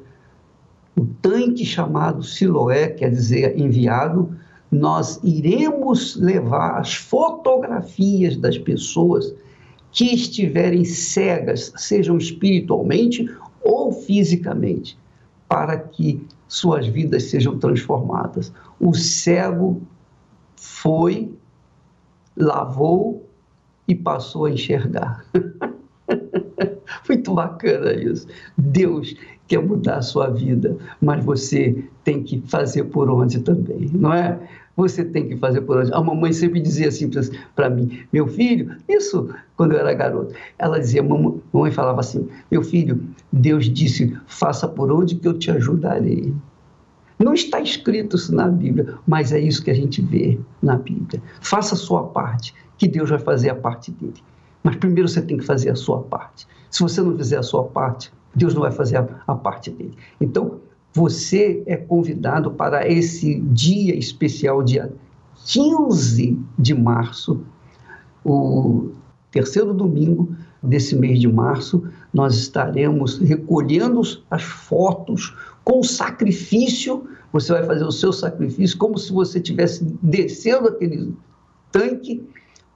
o 0.96 1.06
tanque 1.22 1.66
chamado 1.66 2.24
Siloé, 2.24 2.88
quer 2.88 3.10
dizer 3.10 3.60
enviado, 3.60 4.36
nós 4.72 5.20
iremos 5.24 6.16
levar 6.16 6.80
as 6.80 6.94
fotografias 6.96 8.38
das 8.38 8.58
pessoas 8.58 9.34
que 9.92 10.14
estiverem 10.14 10.84
cegas, 10.84 11.74
sejam 11.78 12.18
espiritualmente 12.18 13.30
ou 13.64 13.92
fisicamente, 13.92 14.98
para 15.48 15.78
que 15.78 16.26
suas 16.48 16.88
vidas 16.88 17.24
sejam 17.24 17.58
transformadas. 17.58 18.54
O 18.80 18.93
cego 18.93 19.82
foi, 20.56 21.34
lavou 22.36 23.28
e 23.88 23.96
passou 23.96 24.46
a 24.46 24.52
enxergar. 24.52 25.26
Muito 27.08 27.34
bacana 27.34 27.93
isso. 27.93 28.28
Deus 28.58 29.16
quer 29.48 29.64
mudar 29.64 29.98
a 29.98 30.02
sua 30.02 30.28
vida, 30.28 30.76
mas 31.02 31.24
você 31.24 31.88
tem 32.04 32.24
que 32.24 32.41
fazer 32.48 32.86
por 32.86 33.10
onde 33.10 33.39
também, 33.41 33.89
não 33.93 34.12
é? 34.14 34.39
Você 34.76 35.06
tem 35.06 35.28
que 35.28 35.38
fazer 35.38 35.62
por 35.62 35.78
onde. 35.78 35.94
A 35.94 36.02
mamãe 36.02 36.34
sempre 36.34 36.60
dizia 36.60 36.90
assim 36.90 37.10
para 37.56 37.70
mim, 37.70 38.00
meu 38.12 38.28
filho, 38.28 38.76
isso 38.90 39.30
quando 39.56 39.72
eu 39.72 39.80
era 39.80 39.94
garoto. 39.94 40.36
Ela 40.60 40.80
dizia, 40.80 41.02
mamãe, 41.02 41.42
mamãe 41.54 41.72
falava 41.72 42.02
assim, 42.02 42.28
meu 42.52 42.62
filho, 42.62 43.02
Deus 43.32 43.70
disse, 43.70 44.18
faça 44.28 44.68
por 44.68 44.92
onde 44.92 45.16
que 45.16 45.28
eu 45.28 45.38
te 45.38 45.50
ajudarei. 45.50 46.34
Não 47.18 47.34
está 47.34 47.62
escrito 47.62 48.18
isso 48.18 48.36
na 48.36 48.48
Bíblia, 48.50 48.96
mas 49.08 49.32
é 49.32 49.40
isso 49.40 49.64
que 49.64 49.72
a 49.72 49.76
gente 49.76 50.02
vê 50.02 50.38
na 50.62 50.76
Bíblia. 50.76 51.22
Faça 51.40 51.74
a 51.74 51.78
sua 51.78 52.04
parte, 52.08 52.54
que 52.78 52.88
Deus 52.88 53.10
vai 53.10 53.20
fazer 53.20 53.50
a 53.50 53.56
parte 53.56 53.92
dele. 53.92 54.22
Mas 54.62 54.76
primeiro 54.76 55.08
você 55.08 55.22
tem 55.22 55.38
que 55.38 55.46
fazer 55.46 55.70
a 55.70 55.76
sua 55.76 56.02
parte. 56.02 56.46
Se 56.70 56.82
você 56.82 57.02
não 57.02 57.16
fizer 57.16 57.38
a 57.38 57.44
sua 57.44 57.64
parte, 57.64 58.12
Deus 58.36 58.54
não 58.54 58.64
vai 58.64 58.72
fazer 58.72 58.98
a, 58.98 59.08
a 59.26 59.36
parte 59.36 59.72
dele. 59.72 59.96
Então, 60.20 60.60
você 60.96 61.62
é 61.66 61.76
convidado 61.76 62.52
para 62.52 62.89
esse 62.89 63.41
dia 63.41 63.93
especial, 63.93 64.64
dia 64.64 64.93
15 65.46 66.39
de 66.58 66.74
março, 66.74 67.41
o 68.24 68.91
terceiro 69.30 69.74
domingo 69.74 70.34
desse 70.64 70.96
mês 70.96 71.20
de 71.20 71.28
março, 71.28 71.84
nós 72.14 72.38
estaremos 72.38 73.18
recolhendo 73.18 74.02
as 74.32 74.41
fotos 74.41 75.36
com 75.66 75.84
sacrifício. 75.84 77.04
Você 77.34 77.52
vai 77.52 77.66
fazer 77.66 77.84
o 77.84 77.91
seu 77.91 78.14
sacrifício 78.14 78.78
como 78.78 78.98
se 78.98 79.12
você 79.12 79.39
estivesse 79.39 79.84
descendo 80.02 80.70
aquele 80.70 81.14
tanque 81.74 82.26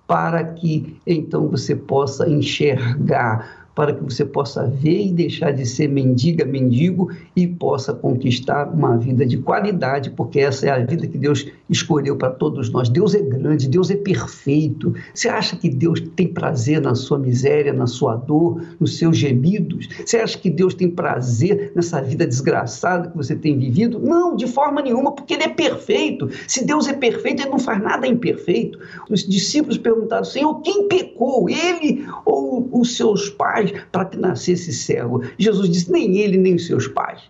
para 0.06 0.44
que 0.44 0.98
então 1.08 1.48
você 1.48 1.74
possa 1.74 2.30
enxergar 2.30 3.59
para 3.80 3.94
que 3.94 4.04
você 4.04 4.26
possa 4.26 4.68
ver 4.68 5.06
e 5.06 5.14
deixar 5.14 5.52
de 5.52 5.66
ser 5.66 5.88
mendiga, 5.88 6.44
mendigo 6.44 7.10
e 7.34 7.48
possa 7.48 7.94
conquistar 7.94 8.68
uma 8.68 8.98
vida 8.98 9.26
de 9.26 9.38
qualidade, 9.38 10.10
porque 10.10 10.42
essa 10.42 10.68
é 10.68 10.70
a 10.70 10.80
vida 10.80 11.08
que 11.08 11.18
Deus 11.18 11.48
escolheu 11.70 12.18
para 12.18 12.30
todos 12.30 12.70
nós. 12.70 12.90
Deus 12.90 13.16
é 13.16 13.22
grande, 13.22 13.70
Deus 13.70 13.90
é 13.90 13.96
perfeito. 13.96 14.94
Você 15.14 15.30
acha 15.30 15.56
que 15.56 15.70
Deus 15.70 16.02
tem 16.14 16.28
prazer 16.28 16.82
na 16.82 16.94
sua 16.94 17.18
miséria, 17.18 17.72
na 17.72 17.88
sua 17.88 18.18
dor, 18.18 18.62
nos 18.82 18.98
seus 18.98 19.16
gemidos? 19.16 19.88
Você 20.06 20.18
acha 20.18 20.38
que 20.38 20.50
Deus 20.50 20.74
tem 20.74 20.90
prazer 20.90 21.72
nessa 21.74 22.02
vida 22.02 22.28
desgraçada 22.28 23.08
que 23.08 23.16
você 23.16 23.34
tem 23.34 23.58
vivido? 23.58 23.98
Não, 23.98 24.36
de 24.36 24.46
forma 24.46 24.82
nenhuma, 24.82 25.14
porque 25.14 25.36
Ele 25.36 25.44
é 25.44 25.50
perfeito. 25.50 26.30
Se 26.50 26.66
Deus 26.66 26.86
é 26.86 26.94
perfeito, 26.94 27.44
Ele 27.44 27.52
não 27.52 27.60
faz 27.60 27.82
nada 27.82 28.06
imperfeito. 28.06 28.78
Os 29.10 29.26
discípulos 29.26 29.78
perguntaram, 29.78 30.26
Senhor, 30.26 30.56
quem 30.64 30.90
pecou? 30.90 31.50
Ele 31.50 32.06
ou 32.26 32.68
os 32.74 32.98
seus 32.98 33.30
pais? 33.30 33.69
Para 33.92 34.06
que 34.06 34.18
nascesse 34.18 34.72
cego. 34.72 35.24
Jesus 35.38 35.70
disse: 35.70 35.92
nem 35.92 36.18
ele, 36.18 36.38
nem 36.38 36.56
os 36.56 36.66
seus 36.66 36.88
pais. 36.88 37.22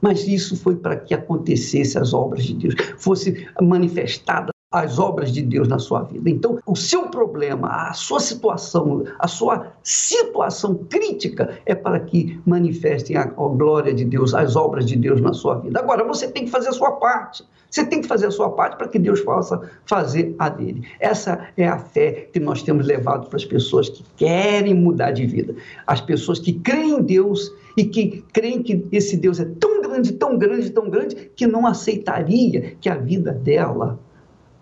Mas 0.00 0.26
isso 0.26 0.56
foi 0.56 0.74
para 0.76 0.96
que 0.96 1.14
acontecesse 1.14 1.96
as 1.96 2.12
obras 2.12 2.44
de 2.44 2.54
Deus, 2.54 2.74
fosse 2.98 3.46
manifestada 3.60 4.51
as 4.72 4.98
obras 4.98 5.30
de 5.30 5.42
Deus 5.42 5.68
na 5.68 5.78
sua 5.78 6.02
vida. 6.02 6.30
Então, 6.30 6.58
o 6.66 6.74
seu 6.74 7.08
problema, 7.08 7.68
a 7.68 7.92
sua 7.92 8.20
situação, 8.20 9.04
a 9.18 9.28
sua 9.28 9.72
situação 9.82 10.74
crítica 10.88 11.58
é 11.66 11.74
para 11.74 12.00
que 12.00 12.40
manifestem 12.46 13.16
a, 13.16 13.24
glória 13.24 13.92
de 13.92 14.04
Deus, 14.04 14.34
as 14.34 14.56
obras 14.56 14.86
de 14.86 14.96
Deus 14.96 15.20
na 15.20 15.32
sua 15.32 15.56
vida. 15.56 15.78
Agora, 15.78 16.04
você 16.04 16.26
tem 16.28 16.46
que 16.46 16.50
fazer 16.50 16.70
a 16.70 16.72
sua 16.72 16.92
parte. 16.92 17.44
Você 17.70 17.86
tem 17.86 18.02
que 18.02 18.06
fazer 18.06 18.26
a 18.26 18.30
sua 18.30 18.50
parte 18.50 18.76
para 18.76 18.88
que 18.88 18.98
Deus 18.98 19.20
possa 19.22 19.60
fazer 19.86 20.34
a 20.38 20.50
dele. 20.50 20.86
Essa 21.00 21.48
é 21.56 21.66
a 21.66 21.78
fé 21.78 22.28
que 22.30 22.38
nós 22.38 22.62
temos 22.62 22.86
levado 22.86 23.28
para 23.28 23.36
as 23.36 23.46
pessoas 23.46 23.88
que 23.88 24.04
querem 24.16 24.74
mudar 24.74 25.12
de 25.12 25.26
vida. 25.26 25.54
As 25.86 26.00
pessoas 26.00 26.38
que 26.38 26.52
creem 26.52 26.98
em 26.98 27.02
Deus 27.02 27.50
e 27.76 27.84
que 27.84 28.24
creem 28.32 28.62
que 28.62 28.86
esse 28.92 29.16
Deus 29.16 29.40
é 29.40 29.46
tão 29.58 29.80
grande, 29.80 30.12
tão 30.12 30.36
grande, 30.36 30.70
tão 30.70 30.90
grande, 30.90 31.30
que 31.34 31.46
não 31.46 31.66
aceitaria 31.66 32.76
que 32.78 32.90
a 32.90 32.94
vida 32.94 33.32
dela, 33.32 33.98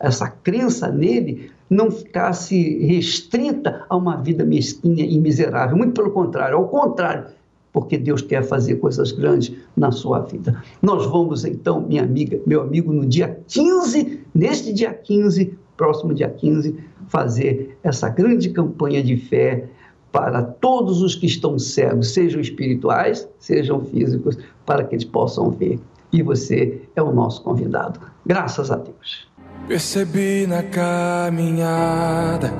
essa 0.00 0.28
crença 0.28 0.88
nele, 0.88 1.50
não 1.68 1.90
ficasse 1.90 2.78
restrita 2.84 3.84
a 3.88 3.96
uma 3.96 4.16
vida 4.16 4.44
mesquinha 4.44 5.04
e 5.04 5.18
miserável. 5.18 5.76
Muito 5.76 5.92
pelo 5.92 6.10
contrário, 6.10 6.56
ao 6.56 6.66
contrário, 6.66 7.26
porque 7.72 7.96
Deus 7.96 8.22
quer 8.22 8.42
fazer 8.42 8.76
coisas 8.76 9.12
grandes 9.12 9.54
na 9.76 9.92
sua 9.92 10.20
vida. 10.20 10.60
Nós 10.82 11.06
vamos 11.06 11.44
então, 11.44 11.80
minha 11.80 12.02
amiga, 12.02 12.40
meu 12.46 12.62
amigo, 12.62 12.92
no 12.92 13.06
dia 13.06 13.40
15, 13.46 14.20
neste 14.34 14.72
dia 14.72 14.92
15, 14.92 15.56
próximo 15.76 16.12
dia 16.12 16.28
15, 16.28 16.76
fazer 17.06 17.78
essa 17.82 18.08
grande 18.08 18.50
campanha 18.50 19.02
de 19.02 19.16
fé 19.16 19.68
para 20.10 20.42
todos 20.42 21.02
os 21.02 21.14
que 21.14 21.26
estão 21.26 21.56
cegos, 21.58 22.12
sejam 22.12 22.40
espirituais, 22.40 23.28
sejam 23.38 23.84
físicos, 23.84 24.36
para 24.66 24.82
que 24.82 24.94
eles 24.94 25.04
possam 25.04 25.50
ver. 25.50 25.78
e 26.12 26.24
você 26.24 26.82
é 26.96 27.02
o 27.02 27.12
nosso 27.12 27.40
convidado. 27.44 28.00
Graças 28.26 28.72
a 28.72 28.76
Deus. 28.76 29.29
Percebi 29.68 30.46
na 30.46 30.62
caminhada 30.62 32.52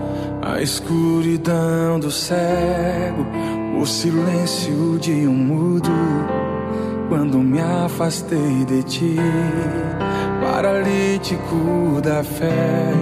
a 0.42 0.60
escuridão 0.62 1.98
do 1.98 2.10
cego, 2.10 3.26
o 3.80 3.86
silêncio 3.86 4.98
de 4.98 5.26
um 5.26 5.34
mudo. 5.34 5.90
Quando 7.08 7.38
me 7.38 7.60
afastei 7.60 8.64
de 8.64 8.82
ti, 8.84 9.16
paralítico 10.40 12.00
da 12.02 12.22
fé, 12.22 12.92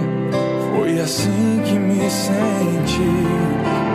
foi 0.75 0.99
assim 0.99 1.61
que 1.65 1.73
me 1.73 2.09
senti. 2.09 3.49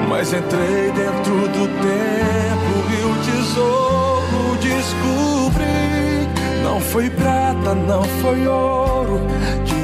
Mas 0.09 0.33
entrei 0.33 0.93
dentro 0.93 1.35
do 1.49 1.67
templo 1.83 2.77
e 2.91 3.05
o 3.05 3.15
tesouro 3.25 4.57
descobri. 4.61 5.74
Não 6.75 6.81
foi 6.81 7.09
prata, 7.09 7.73
não 7.73 8.03
foi 8.03 8.49
ouro 8.49 9.21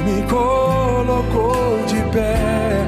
me 0.05 0.23
colocou 0.29 1.85
de 1.87 2.03
pé 2.11 2.85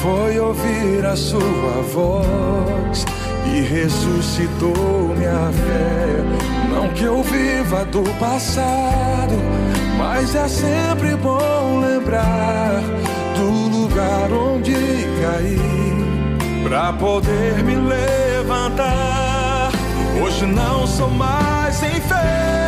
foi 0.00 0.38
ouvir 0.38 1.04
a 1.04 1.14
sua 1.14 1.82
voz 1.92 3.04
e 3.46 3.60
ressuscitou 3.60 5.14
minha 5.14 5.50
fé. 5.52 6.24
Não 6.72 6.88
que 6.94 7.04
eu 7.04 7.22
viva 7.22 7.84
do 7.84 8.02
passado, 8.18 9.34
mas 9.98 10.34
é 10.34 10.48
sempre 10.48 11.14
bom 11.14 11.80
lembrar 11.80 12.80
do 13.36 13.50
lugar 13.68 14.32
onde 14.32 14.72
caí 15.20 15.60
para 16.66 16.94
poder 16.94 17.62
me 17.62 17.76
levantar. 17.76 19.70
Hoje 20.22 20.46
não 20.46 20.86
sou 20.86 21.10
mais 21.10 21.82
enfermo, 21.82 22.63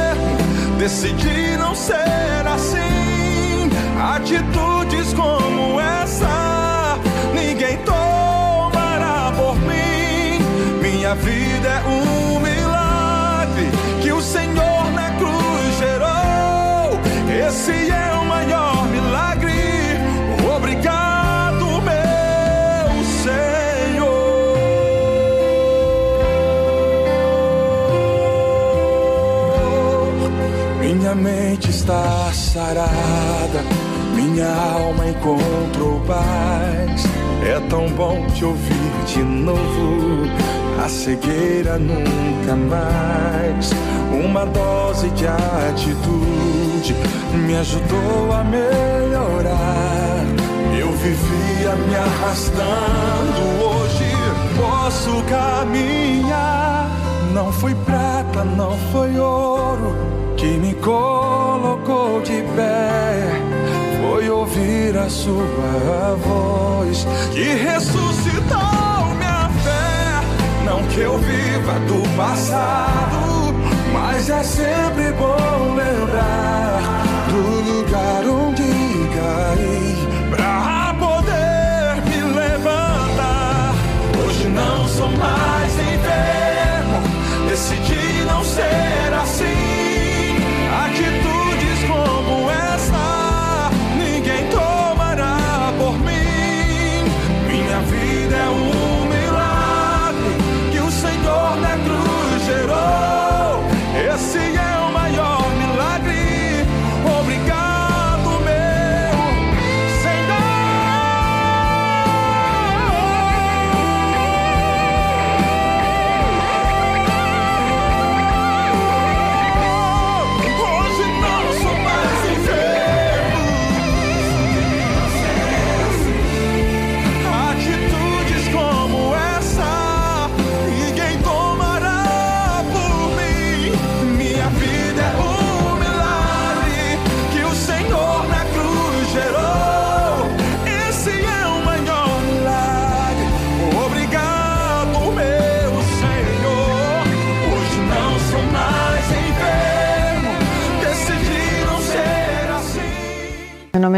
decidi 0.77 1.57
não 1.59 1.75
ser 1.75 2.47
assim 2.47 3.27
Atitudes 3.99 5.15
como 5.15 5.81
essa, 5.81 6.99
ninguém 7.35 7.79
tomará 7.79 9.33
por 9.35 9.57
mim. 9.61 10.39
Minha 10.83 11.15
vida 11.15 11.69
é 11.69 11.83
um 11.89 12.41
milagre 12.41 13.71
que 14.03 14.13
o 14.13 14.21
Senhor 14.21 14.93
na 14.93 15.11
cruz 15.13 15.79
gerou. 15.79 17.01
Esse 17.49 17.86
está 32.27 32.33
sarada 32.33 33.63
minha 34.15 34.49
alma 34.49 35.07
encontrou 35.09 36.01
paz. 36.07 37.05
É 37.45 37.61
tão 37.69 37.89
bom 37.91 38.27
te 38.35 38.45
ouvir 38.45 39.05
de 39.07 39.23
novo. 39.23 40.25
A 40.83 40.89
cegueira 40.89 41.79
nunca 41.79 42.57
mais. 42.57 43.71
Uma 44.25 44.47
dose 44.47 45.09
de 45.11 45.27
atitude 45.27 46.95
me 47.35 47.57
ajudou 47.57 48.33
a 48.33 48.45
melhorar. 48.45 50.25
Eu 50.79 50.91
vivia 50.93 51.77
me 51.77 51.95
arrastando, 51.95 53.43
hoje 53.63 54.05
posso 54.57 55.23
caminhar. 55.29 56.91
Não 57.33 57.53
foi 57.53 57.75
prata, 57.75 58.45
não 58.45 58.77
foi 58.93 59.19
ouro 59.19 59.95
que 60.37 60.47
me 60.47 60.75
colocou 61.57 62.21
de 62.21 62.43
pé 62.55 63.41
foi 64.01 64.29
ouvir 64.29 64.97
a 64.97 65.09
sua 65.09 66.15
voz 66.23 67.07
que 67.33 67.45
ressuscitou 67.55 69.15
minha 69.17 69.49
fé. 69.65 70.21
Não 70.67 70.83
que 70.89 71.01
eu 71.01 71.19
viva 71.19 71.75
do 71.89 72.17
passado, 72.17 73.55
mas 73.93 74.29
é 74.29 74.43
sempre 74.43 75.13
bom 75.13 75.75
lembrar 75.75 76.81
do 77.31 77.41
lugar 77.71 78.25
onde 78.27 78.63
caí 79.17 80.09
pra 80.31 80.95
poder 80.99 82.03
me 82.07 82.35
levantar. 82.35 83.75
Hoje 84.27 84.49
não 84.49 84.87
sou 84.89 85.09
mais 85.09 85.73
enfermo, 85.73 87.49
decidi 87.49 88.25
não 88.27 88.45
ser 88.45 89.15
assim. 89.23 89.76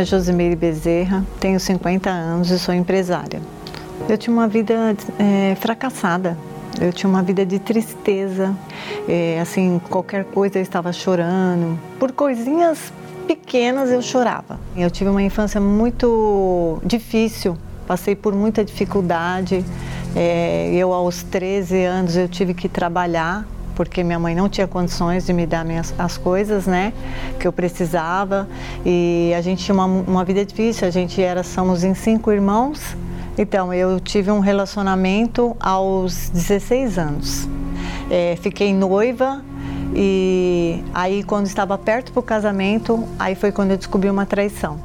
Josimeire 0.09 0.57
Bezerra, 0.57 1.25
tenho 1.39 1.61
50 1.61 2.09
anos 2.09 2.51
e 2.51 2.59
sou 2.59 2.75
empresária. 2.75 3.41
Eu 4.09 4.17
tinha 4.17 4.35
uma 4.35 4.49
vida 4.49 4.97
é, 5.19 5.55
fracassada, 5.57 6.37
eu 6.81 6.93
tinha 6.93 7.11
uma 7.11 7.23
vida 7.23 7.45
de 7.45 7.59
tristeza, 7.59 8.57
é, 9.07 9.39
assim, 9.41 9.81
qualquer 9.91 10.25
coisa 10.25 10.59
eu 10.59 10.63
estava 10.63 10.93
chorando. 10.93 11.79
Por 11.99 12.13
coisinhas 12.13 12.93
pequenas 13.27 13.91
eu 13.91 14.01
chorava. 14.01 14.59
Eu 14.75 14.91
tive 14.91 15.11
uma 15.11 15.23
infância 15.23 15.61
muito 15.61 16.81
difícil, 16.83 17.59
passei 17.87 18.17
por 18.17 18.35
muita 18.35 18.65
dificuldade. 18.65 19.63
É, 20.17 20.71
eu 20.73 20.95
aos 20.95 21.23
13 21.23 21.85
anos 21.85 22.17
eu 22.17 22.29
tive 22.29 22.55
que 22.55 22.67
trabalhar 22.67 23.47
porque 23.79 24.03
minha 24.03 24.19
mãe 24.19 24.35
não 24.35 24.49
tinha 24.49 24.67
condições 24.67 25.25
de 25.25 25.33
me 25.33 25.47
dar 25.47 25.65
minhas, 25.65 25.95
as 25.97 26.19
coisas, 26.19 26.67
né, 26.67 26.93
que 27.39 27.47
eu 27.47 27.53
precisava. 27.53 28.49
E 28.85 29.33
a 29.39 29.41
gente 29.41 29.65
tinha 29.65 29.73
uma, 29.73 29.85
uma 29.85 30.25
vida 30.25 30.45
difícil, 30.45 30.89
a 30.89 30.91
gente 30.91 31.23
era, 31.23 31.45
somos 31.45 31.85
em 31.85 31.95
cinco 31.95 32.33
irmãos. 32.33 32.97
Então, 33.39 33.73
eu 33.73 34.01
tive 34.01 34.33
um 34.33 34.41
relacionamento 34.41 35.57
aos 35.61 36.29
16 36.31 36.99
anos. 36.99 37.49
É, 38.11 38.37
fiquei 38.43 38.75
noiva 38.75 39.45
e 39.95 40.83
aí 40.93 41.23
quando 41.23 41.47
estava 41.47 41.79
perto 41.79 42.11
para 42.11 42.19
o 42.19 42.23
casamento, 42.23 43.05
aí 43.17 43.37
foi 43.37 43.53
quando 43.53 43.71
eu 43.71 43.77
descobri 43.77 44.11
uma 44.11 44.27
traição. 44.27 44.81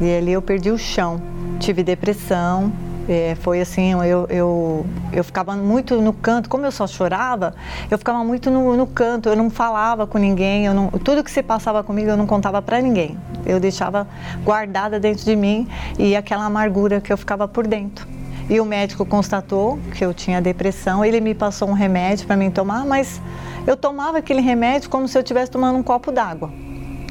E 0.00 0.18
ali 0.18 0.34
eu 0.34 0.40
perdi 0.40 0.70
o 0.70 0.78
chão, 0.78 1.20
tive 1.58 1.82
depressão, 1.82 2.72
é, 3.08 3.34
foi 3.40 3.60
assim, 3.60 3.92
eu, 4.04 4.26
eu, 4.28 4.86
eu 5.12 5.24
ficava 5.24 5.56
muito 5.56 6.00
no 6.00 6.12
canto, 6.12 6.48
como 6.48 6.66
eu 6.66 6.70
só 6.70 6.86
chorava, 6.86 7.54
eu 7.90 7.96
ficava 7.96 8.22
muito 8.22 8.50
no, 8.50 8.76
no 8.76 8.86
canto, 8.86 9.28
eu 9.28 9.36
não 9.36 9.48
falava 9.48 10.06
com 10.06 10.18
ninguém, 10.18 10.66
eu 10.66 10.74
não, 10.74 10.88
tudo 10.88 11.24
que 11.24 11.30
se 11.30 11.42
passava 11.42 11.82
comigo 11.82 12.10
eu 12.10 12.16
não 12.16 12.26
contava 12.26 12.60
para 12.60 12.80
ninguém. 12.80 13.16
Eu 13.46 13.58
deixava 13.58 14.06
guardada 14.44 15.00
dentro 15.00 15.24
de 15.24 15.34
mim 15.34 15.66
e 15.98 16.14
aquela 16.14 16.44
amargura 16.44 17.00
que 17.00 17.10
eu 17.12 17.16
ficava 17.16 17.48
por 17.48 17.66
dentro. 17.66 18.06
E 18.50 18.60
o 18.60 18.64
médico 18.64 19.04
constatou 19.04 19.78
que 19.94 20.04
eu 20.04 20.12
tinha 20.12 20.40
depressão, 20.40 21.04
ele 21.04 21.20
me 21.20 21.34
passou 21.34 21.68
um 21.68 21.74
remédio 21.74 22.26
para 22.26 22.36
mim 22.36 22.50
tomar, 22.50 22.84
mas 22.84 23.20
eu 23.66 23.76
tomava 23.76 24.18
aquele 24.18 24.40
remédio 24.40 24.90
como 24.90 25.08
se 25.08 25.16
eu 25.16 25.22
estivesse 25.22 25.50
tomando 25.50 25.78
um 25.78 25.82
copo 25.82 26.12
d'água. 26.12 26.50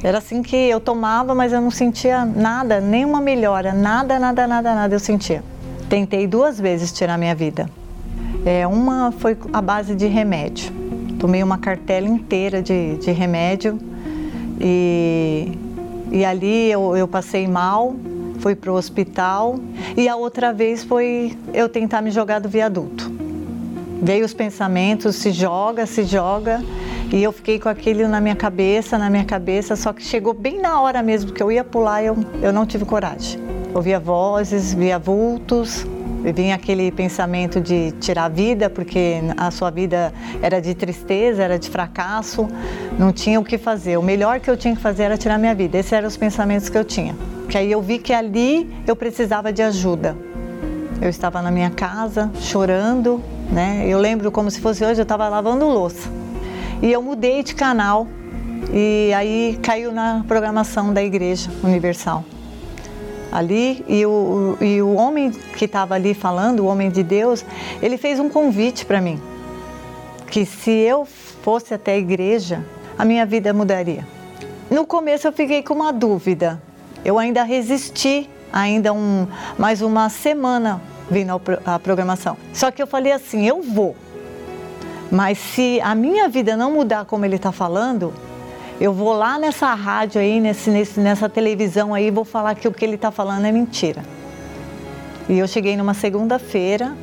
Era 0.02 0.18
assim 0.18 0.42
que 0.42 0.56
eu 0.56 0.78
tomava, 0.78 1.34
mas 1.34 1.52
eu 1.52 1.60
não 1.60 1.72
sentia 1.72 2.24
nada, 2.24 2.80
nenhuma 2.80 3.20
melhora, 3.20 3.72
nada, 3.72 4.18
nada, 4.18 4.46
nada, 4.46 4.74
nada 4.74 4.94
eu 4.94 5.00
sentia. 5.00 5.42
Tentei 5.88 6.26
duas 6.26 6.60
vezes 6.60 6.92
tirar 6.92 7.16
minha 7.16 7.34
vida. 7.34 7.68
É, 8.44 8.66
uma 8.66 9.10
foi 9.10 9.36
a 9.52 9.62
base 9.62 9.94
de 9.94 10.06
remédio. 10.06 10.70
Tomei 11.18 11.42
uma 11.42 11.56
cartela 11.56 12.06
inteira 12.06 12.62
de, 12.62 12.96
de 12.96 13.10
remédio 13.10 13.78
e, 14.60 15.52
e 16.12 16.24
ali 16.24 16.70
eu, 16.70 16.94
eu 16.94 17.08
passei 17.08 17.48
mal, 17.48 17.96
fui 18.38 18.54
para 18.54 18.70
o 18.70 18.74
hospital 18.74 19.58
e 19.96 20.08
a 20.08 20.14
outra 20.14 20.52
vez 20.52 20.84
foi 20.84 21.36
eu 21.54 21.68
tentar 21.68 22.02
me 22.02 22.10
jogar 22.10 22.38
do 22.38 22.48
viaduto. 22.48 23.10
Veio 24.02 24.24
os 24.24 24.34
pensamentos, 24.34 25.16
se 25.16 25.32
joga, 25.32 25.86
se 25.86 26.04
joga. 26.04 26.62
E 27.10 27.22
eu 27.22 27.32
fiquei 27.32 27.58
com 27.58 27.70
aquilo 27.70 28.06
na 28.06 28.20
minha 28.20 28.36
cabeça, 28.36 28.98
na 28.98 29.08
minha 29.08 29.24
cabeça, 29.24 29.74
só 29.74 29.94
que 29.94 30.02
chegou 30.02 30.34
bem 30.34 30.60
na 30.60 30.78
hora 30.82 31.02
mesmo 31.02 31.32
que 31.32 31.42
eu 31.42 31.50
ia 31.50 31.64
pular, 31.64 32.04
eu, 32.04 32.14
eu 32.42 32.52
não 32.52 32.66
tive 32.66 32.84
coragem. 32.84 33.47
Ouvia 33.74 34.00
vozes, 34.00 34.72
via 34.72 34.98
vultos, 34.98 35.86
vinha 36.34 36.54
aquele 36.54 36.90
pensamento 36.90 37.60
de 37.60 37.92
tirar 38.00 38.24
a 38.24 38.28
vida, 38.28 38.68
porque 38.68 39.20
a 39.36 39.50
sua 39.50 39.70
vida 39.70 40.12
era 40.42 40.60
de 40.60 40.74
tristeza, 40.74 41.42
era 41.42 41.58
de 41.58 41.68
fracasso, 41.68 42.48
não 42.98 43.12
tinha 43.12 43.38
o 43.38 43.44
que 43.44 43.58
fazer. 43.58 43.96
O 43.98 44.02
melhor 44.02 44.40
que 44.40 44.50
eu 44.50 44.56
tinha 44.56 44.74
que 44.74 44.80
fazer 44.80 45.04
era 45.04 45.18
tirar 45.18 45.38
minha 45.38 45.54
vida. 45.54 45.78
Esses 45.78 45.92
eram 45.92 46.08
os 46.08 46.16
pensamentos 46.16 46.68
que 46.68 46.78
eu 46.78 46.84
tinha. 46.84 47.14
Que 47.48 47.58
aí 47.58 47.70
eu 47.70 47.80
vi 47.80 47.98
que 47.98 48.12
ali 48.12 48.68
eu 48.86 48.96
precisava 48.96 49.52
de 49.52 49.62
ajuda. 49.62 50.16
Eu 51.00 51.08
estava 51.08 51.40
na 51.40 51.50
minha 51.50 51.70
casa 51.70 52.30
chorando, 52.40 53.22
né? 53.50 53.84
Eu 53.86 53.98
lembro 53.98 54.32
como 54.32 54.50
se 54.50 54.60
fosse 54.60 54.84
hoje, 54.84 55.00
eu 55.00 55.04
estava 55.04 55.28
lavando 55.28 55.66
louça. 55.68 56.10
E 56.82 56.90
eu 56.90 57.02
mudei 57.02 57.42
de 57.42 57.54
canal 57.54 58.06
e 58.72 59.12
aí 59.14 59.58
caiu 59.62 59.92
na 59.92 60.24
programação 60.26 60.92
da 60.92 61.02
Igreja 61.02 61.50
Universal. 61.62 62.24
Ali, 63.30 63.84
e 63.86 64.06
o, 64.06 64.56
e 64.60 64.80
o 64.80 64.94
homem 64.94 65.30
que 65.30 65.66
estava 65.66 65.94
ali 65.94 66.14
falando, 66.14 66.60
o 66.60 66.66
homem 66.66 66.90
de 66.90 67.02
Deus, 67.02 67.44
ele 67.82 67.98
fez 67.98 68.18
um 68.18 68.28
convite 68.28 68.86
para 68.86 69.00
mim: 69.00 69.20
que 70.30 70.46
se 70.46 70.70
eu 70.70 71.04
fosse 71.04 71.74
até 71.74 71.92
a 71.92 71.98
igreja, 71.98 72.64
a 72.98 73.04
minha 73.04 73.26
vida 73.26 73.52
mudaria. 73.52 74.06
No 74.70 74.86
começo 74.86 75.26
eu 75.26 75.32
fiquei 75.32 75.62
com 75.62 75.74
uma 75.74 75.92
dúvida, 75.92 76.60
eu 77.04 77.18
ainda 77.18 77.42
resisti, 77.42 78.28
ainda 78.52 78.92
um, 78.92 79.26
mais 79.58 79.82
uma 79.82 80.08
semana 80.08 80.80
vindo 81.10 81.40
à 81.64 81.78
programação. 81.78 82.36
Só 82.52 82.70
que 82.70 82.82
eu 82.82 82.86
falei 82.86 83.12
assim: 83.12 83.46
eu 83.46 83.62
vou, 83.62 83.94
mas 85.10 85.38
se 85.38 85.80
a 85.82 85.94
minha 85.94 86.28
vida 86.28 86.56
não 86.56 86.72
mudar 86.72 87.04
como 87.04 87.24
ele 87.24 87.36
está 87.36 87.52
falando, 87.52 88.12
eu 88.80 88.92
vou 88.92 89.12
lá 89.12 89.38
nessa 89.38 89.74
rádio 89.74 90.20
aí, 90.20 90.38
nesse, 90.38 90.70
nesse, 90.70 91.00
nessa 91.00 91.28
televisão 91.28 91.92
aí, 91.92 92.10
vou 92.10 92.24
falar 92.24 92.54
que 92.54 92.68
o 92.68 92.72
que 92.72 92.84
ele 92.84 92.94
está 92.94 93.10
falando 93.10 93.44
é 93.44 93.50
mentira. 93.50 94.04
E 95.28 95.38
eu 95.38 95.48
cheguei 95.48 95.76
numa 95.76 95.94
segunda-feira, 95.94 96.96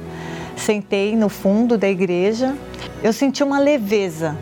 sentei 0.56 1.16
no 1.16 1.28
fundo 1.28 1.78
da 1.78 1.90
igreja, 1.90 2.56
eu 3.04 3.12
senti 3.12 3.44
uma 3.44 3.60
leveza, 3.60 4.38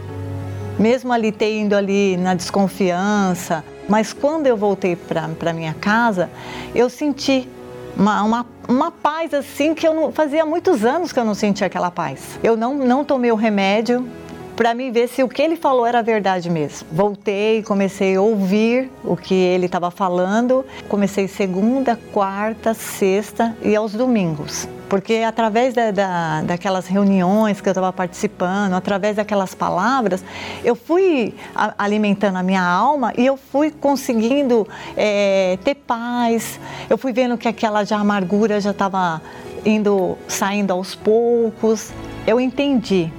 mesmo 0.77 1.11
ali 1.11 1.31
tendo 1.31 1.73
ali 1.73 2.17
na 2.17 2.35
desconfiança, 2.35 3.63
mas 3.89 4.13
quando 4.13 4.45
eu 4.45 4.55
voltei 4.55 4.95
para 4.95 5.53
minha 5.53 5.73
casa, 5.73 6.29
eu 6.75 6.87
senti 6.87 7.49
uma, 7.97 8.23
uma, 8.23 8.45
uma 8.67 8.91
paz 8.91 9.33
assim 9.33 9.73
que 9.73 9.87
eu 9.87 9.93
não 9.93 10.11
fazia 10.11 10.45
muitos 10.45 10.85
anos 10.85 11.11
que 11.11 11.19
eu 11.19 11.25
não 11.25 11.33
sentia 11.33 11.65
aquela 11.67 11.89
paz. 11.89 12.39
Eu 12.43 12.55
não, 12.55 12.75
não 12.75 13.03
tomei 13.03 13.31
o 13.31 13.35
remédio 13.35 14.07
para 14.55 14.73
mim 14.73 14.91
ver 14.91 15.07
se 15.07 15.23
o 15.23 15.29
que 15.29 15.41
ele 15.41 15.55
falou 15.55 15.85
era 15.85 16.01
verdade 16.01 16.49
mesmo. 16.49 16.87
Voltei, 16.91 17.63
comecei 17.63 18.15
a 18.15 18.21
ouvir 18.21 18.91
o 19.03 19.15
que 19.15 19.33
ele 19.33 19.65
estava 19.65 19.89
falando. 19.89 20.65
Comecei 20.87 21.27
segunda, 21.27 21.99
quarta, 22.11 22.73
sexta 22.73 23.55
e 23.61 23.75
aos 23.75 23.93
domingos 23.93 24.67
porque 24.93 25.23
através 25.25 25.73
da, 25.73 25.89
da, 25.89 26.43
daquelas 26.43 26.85
reuniões 26.85 27.59
que 27.59 27.67
eu 27.67 27.71
estava 27.71 27.91
participando, 27.91 28.73
através 28.73 29.15
daquelas 29.15 29.55
palavras, 29.55 30.23
eu 30.63 30.75
fui 30.75 31.33
alimentando 31.79 32.37
a 32.37 32.43
minha 32.43 32.61
alma 32.61 33.11
e 33.17 33.25
eu 33.25 33.35
fui 33.35 33.71
conseguindo 33.71 34.67
é, 34.95 35.57
ter 35.63 35.73
paz. 35.73 36.59
Eu 36.87 36.95
fui 36.95 37.11
vendo 37.11 37.39
que 37.39 37.47
aquela 37.47 37.83
já 37.83 37.97
amargura 37.97 38.61
já 38.61 38.69
estava 38.69 39.19
indo 39.65 40.15
saindo 40.27 40.71
aos 40.71 40.93
poucos. 40.93 41.91
Eu 42.27 42.39
entendi 42.39 43.11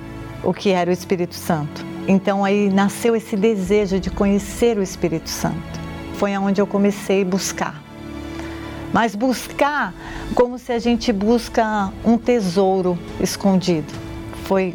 o 0.45 0.53
que 0.53 0.71
era 0.71 0.91
o 0.91 0.93
Espírito 0.93 1.35
Santo. 1.35 1.85
Então 2.07 2.45
aí 2.45 2.69
nasceu 2.69 3.17
esse 3.17 3.37
desejo 3.37 3.99
de 3.99 4.11
conhecer 4.11 4.79
o 4.79 4.83
Espírito 4.83 5.31
Santo. 5.31 5.81
Foi 6.15 6.35
aonde 6.35 6.61
eu 6.61 6.67
comecei 6.67 7.23
a 7.23 7.25
buscar 7.25 7.85
mas 8.95 9.17
buscar 9.17 9.93
como 10.37 10.57
se 10.57 10.71
a 10.71 10.79
gente 10.79 11.13
busca 11.13 11.93
um 12.05 12.17
tesouro 12.17 12.97
escondido. 13.21 13.93
Foi 14.45 14.73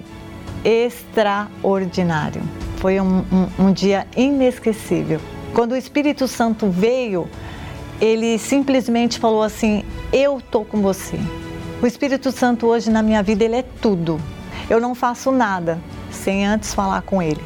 extraordinário. 0.62 2.42
Foi 2.80 3.00
um, 3.00 3.20
um, 3.20 3.68
um 3.68 3.72
dia 3.72 4.06
inesquecível. 4.18 5.22
Quando 5.54 5.72
o 5.72 5.78
Espírito 5.78 6.28
Santo 6.28 6.70
veio, 6.70 7.30
ele 8.02 8.38
simplesmente 8.38 9.18
falou 9.18 9.42
assim: 9.42 9.86
Eu 10.12 10.42
tô 10.52 10.66
com 10.66 10.82
você. 10.82 11.18
O 11.82 11.88
Espírito 11.88 12.30
Santo 12.30 12.68
hoje 12.68 12.90
na 12.90 13.02
minha 13.02 13.24
vida 13.24 13.46
ele 13.46 13.56
é 13.56 13.64
tudo. 13.82 14.20
Eu 14.70 14.80
não 14.80 14.94
faço 14.94 15.32
nada 15.32 15.80
sem 16.12 16.46
antes 16.46 16.76
falar 16.76 17.02
com 17.02 17.22
ele. 17.22 17.42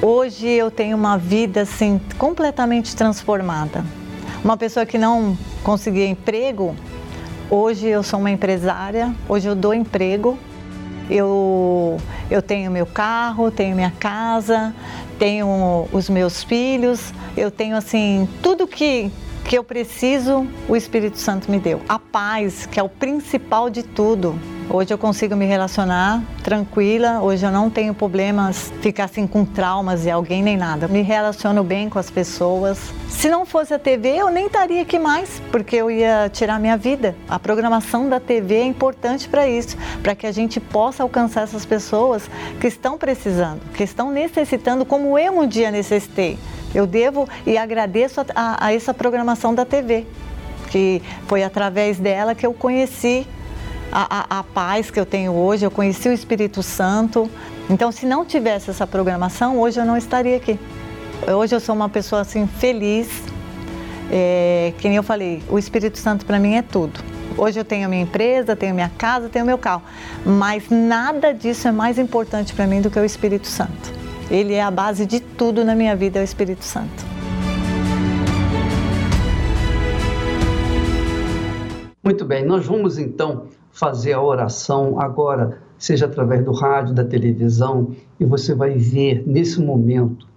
Hoje 0.00 0.48
eu 0.48 0.70
tenho 0.70 0.96
uma 0.96 1.18
vida 1.18 1.60
assim 1.60 2.00
completamente 2.16 2.96
transformada. 2.96 3.84
Uma 4.42 4.56
pessoa 4.56 4.86
que 4.86 4.96
não 4.96 5.36
conseguia 5.62 6.06
emprego, 6.06 6.74
hoje 7.50 7.86
eu 7.86 8.02
sou 8.02 8.18
uma 8.18 8.30
empresária, 8.30 9.14
hoje 9.28 9.46
eu 9.46 9.54
dou 9.54 9.74
emprego, 9.74 10.38
eu, 11.10 11.98
eu 12.30 12.40
tenho 12.40 12.70
meu 12.70 12.86
carro, 12.86 13.50
tenho 13.50 13.76
minha 13.76 13.92
casa, 13.92 14.74
tenho 15.18 15.86
os 15.92 16.08
meus 16.08 16.42
filhos, 16.42 17.12
eu 17.36 17.50
tenho 17.50 17.76
assim, 17.76 18.26
tudo 18.42 18.66
que, 18.66 19.10
que 19.44 19.56
eu 19.56 19.64
preciso, 19.64 20.46
o 20.66 20.74
Espírito 20.74 21.18
Santo 21.18 21.50
me 21.50 21.58
deu. 21.58 21.82
A 21.88 21.98
paz, 21.98 22.64
que 22.66 22.80
é 22.80 22.82
o 22.82 22.88
principal 22.88 23.68
de 23.68 23.82
tudo. 23.82 24.38
Hoje 24.70 24.94
eu 24.94 24.98
consigo 24.98 25.36
me 25.36 25.44
relacionar 25.44 26.22
tranquila, 26.42 27.20
hoje 27.20 27.44
eu 27.44 27.50
não 27.50 27.68
tenho 27.68 27.92
problemas 27.92 28.72
ficar 28.80 29.04
assim 29.04 29.26
com 29.26 29.44
traumas 29.44 30.06
e 30.06 30.10
alguém 30.10 30.42
nem 30.42 30.56
nada. 30.56 30.88
Me 30.88 31.02
relaciono 31.02 31.62
bem 31.62 31.90
com 31.90 31.98
as 31.98 32.10
pessoas. 32.10 32.78
Se 33.08 33.28
não 33.28 33.44
fosse 33.44 33.74
a 33.74 33.78
TV, 33.78 34.16
eu 34.16 34.30
nem 34.30 34.46
estaria 34.46 34.80
aqui 34.80 34.98
mais, 34.98 35.40
porque 35.52 35.76
eu 35.76 35.90
ia 35.90 36.30
tirar 36.32 36.58
minha 36.58 36.78
vida. 36.78 37.14
A 37.28 37.38
programação 37.38 38.08
da 38.08 38.18
TV 38.18 38.54
é 38.56 38.64
importante 38.64 39.28
para 39.28 39.46
isso, 39.46 39.76
para 40.02 40.14
que 40.14 40.26
a 40.26 40.32
gente 40.32 40.58
possa 40.58 41.02
alcançar 41.02 41.42
essas 41.42 41.66
pessoas 41.66 42.28
que 42.58 42.66
estão 42.66 42.96
precisando, 42.96 43.60
que 43.74 43.84
estão 43.84 44.10
necessitando, 44.10 44.86
como 44.86 45.18
eu 45.18 45.40
um 45.40 45.46
dia 45.46 45.70
necessitei. 45.70 46.38
Eu 46.74 46.86
devo 46.86 47.28
e 47.46 47.58
agradeço 47.58 48.22
a, 48.22 48.26
a, 48.34 48.66
a 48.66 48.74
essa 48.74 48.94
programação 48.94 49.54
da 49.54 49.66
TV, 49.66 50.06
que 50.70 51.02
foi 51.28 51.44
através 51.44 51.98
dela 51.98 52.34
que 52.34 52.46
eu 52.46 52.54
conheci 52.54 53.26
a, 53.94 54.36
a, 54.36 54.40
a 54.40 54.42
paz 54.42 54.90
que 54.90 54.98
eu 54.98 55.06
tenho 55.06 55.32
hoje, 55.32 55.64
eu 55.64 55.70
conheci 55.70 56.08
o 56.08 56.12
Espírito 56.12 56.64
Santo. 56.64 57.30
Então, 57.70 57.92
se 57.92 58.04
não 58.04 58.24
tivesse 58.24 58.68
essa 58.68 58.88
programação, 58.88 59.60
hoje 59.60 59.78
eu 59.78 59.86
não 59.86 59.96
estaria 59.96 60.36
aqui. 60.36 60.58
Hoje 61.32 61.54
eu 61.54 61.60
sou 61.60 61.76
uma 61.76 61.88
pessoa 61.88 62.22
assim 62.22 62.44
feliz. 62.44 63.22
É, 64.10 64.74
que 64.78 64.88
nem 64.88 64.96
eu 64.96 65.02
falei, 65.02 65.42
o 65.48 65.58
Espírito 65.58 65.96
Santo 65.96 66.26
para 66.26 66.40
mim 66.40 66.56
é 66.56 66.62
tudo. 66.62 67.00
Hoje 67.38 67.58
eu 67.58 67.64
tenho 67.64 67.86
a 67.86 67.88
minha 67.88 68.02
empresa, 68.02 68.54
tenho 68.56 68.74
minha 68.74 68.90
casa, 68.90 69.28
tenho 69.28 69.46
meu 69.46 69.56
carro, 69.56 69.82
mas 70.26 70.68
nada 70.68 71.32
disso 71.32 71.66
é 71.66 71.72
mais 71.72 71.98
importante 71.98 72.52
para 72.52 72.66
mim 72.66 72.80
do 72.80 72.90
que 72.90 72.98
o 72.98 73.04
Espírito 73.04 73.46
Santo. 73.46 73.92
Ele 74.30 74.54
é 74.54 74.62
a 74.62 74.70
base 74.70 75.06
de 75.06 75.20
tudo 75.20 75.64
na 75.64 75.74
minha 75.74 75.96
vida, 75.96 76.18
é 76.18 76.22
o 76.22 76.24
Espírito 76.24 76.64
Santo. 76.64 77.04
Muito 82.02 82.24
bem, 82.24 82.44
nós 82.44 82.66
vamos 82.66 82.98
então 82.98 83.46
fazer 83.74 84.12
a 84.12 84.22
oração 84.22 85.00
agora, 85.00 85.58
seja 85.76 86.06
através 86.06 86.44
do 86.44 86.52
rádio, 86.52 86.94
da 86.94 87.04
televisão, 87.04 87.90
e 88.20 88.24
você 88.24 88.54
vai 88.54 88.78
ver 88.78 89.24
nesse 89.26 89.60
momento, 89.60 90.28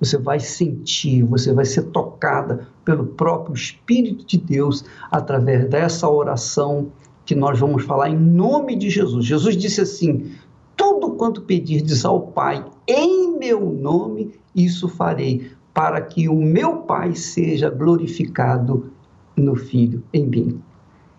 você 0.00 0.16
vai 0.16 0.40
sentir, 0.40 1.22
você 1.22 1.52
vai 1.52 1.66
ser 1.66 1.82
tocada 1.90 2.66
pelo 2.86 3.04
próprio 3.04 3.54
Espírito 3.54 4.26
de 4.26 4.38
Deus 4.38 4.84
através 5.10 5.68
dessa 5.68 6.08
oração 6.08 6.90
que 7.26 7.34
nós 7.34 7.58
vamos 7.58 7.84
falar 7.84 8.08
em 8.08 8.16
nome 8.16 8.74
de 8.74 8.88
Jesus. 8.88 9.26
Jesus 9.26 9.54
disse 9.54 9.82
assim: 9.82 10.32
Tudo 10.74 11.10
quanto 11.10 11.42
pedirdes 11.42 12.06
ao 12.06 12.28
Pai 12.28 12.64
em 12.86 13.36
meu 13.38 13.68
nome, 13.70 14.32
isso 14.56 14.88
farei, 14.88 15.50
para 15.74 16.00
que 16.00 16.26
o 16.26 16.36
meu 16.36 16.78
Pai 16.78 17.14
seja 17.14 17.68
glorificado 17.68 18.90
no 19.36 19.54
Filho, 19.54 20.02
em 20.10 20.26
mim. 20.26 20.62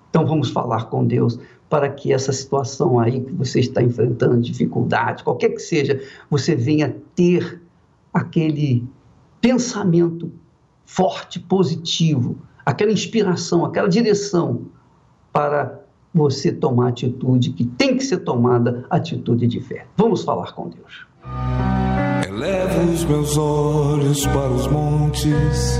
Então 0.10 0.26
vamos 0.26 0.50
falar 0.50 0.86
com 0.86 1.06
Deus, 1.06 1.40
para 1.70 1.90
que 1.90 2.12
essa 2.12 2.34
situação 2.34 3.00
aí 3.00 3.22
que 3.22 3.32
você 3.32 3.60
está 3.60 3.82
enfrentando, 3.82 4.42
dificuldade, 4.42 5.24
qualquer 5.24 5.50
que 5.50 5.60
seja, 5.60 6.02
você 6.30 6.56
venha 6.56 6.96
ter 7.16 7.62
aquele 8.12 8.84
pensamento 9.40 10.32
forte, 10.86 11.40
positivo, 11.40 12.38
aquela 12.66 12.92
inspiração, 12.92 13.64
aquela 13.64 13.88
direção 13.88 14.66
para 15.32 15.80
você 16.12 16.52
tomar 16.52 16.88
a 16.88 16.90
atitude 16.90 17.52
que 17.52 17.64
tem 17.64 17.96
que 17.96 18.04
ser 18.04 18.18
tomada, 18.20 18.86
atitude 18.90 19.46
de 19.46 19.62
fé. 19.62 19.86
Vamos 19.96 20.24
falar 20.24 20.52
com 20.54 20.70
Deus. 20.70 21.06
Elevo 22.28 22.92
os 22.92 23.04
meus 23.06 23.38
olhos 23.38 24.26
para 24.26 24.50
os 24.50 24.68
montes, 24.68 25.80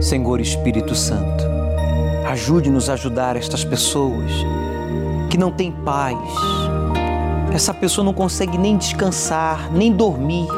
Senhor 0.00 0.40
Espírito 0.40 0.94
Santo 0.94 1.52
Ajude-nos 2.32 2.88
a 2.88 2.94
ajudar 2.94 3.36
estas 3.36 3.62
pessoas 3.62 4.30
que 5.28 5.36
não 5.36 5.50
têm 5.50 5.70
paz. 5.70 6.16
Essa 7.52 7.74
pessoa 7.74 8.02
não 8.02 8.14
consegue 8.14 8.56
nem 8.56 8.78
descansar, 8.78 9.70
nem 9.70 9.92
dormir, 9.92 10.48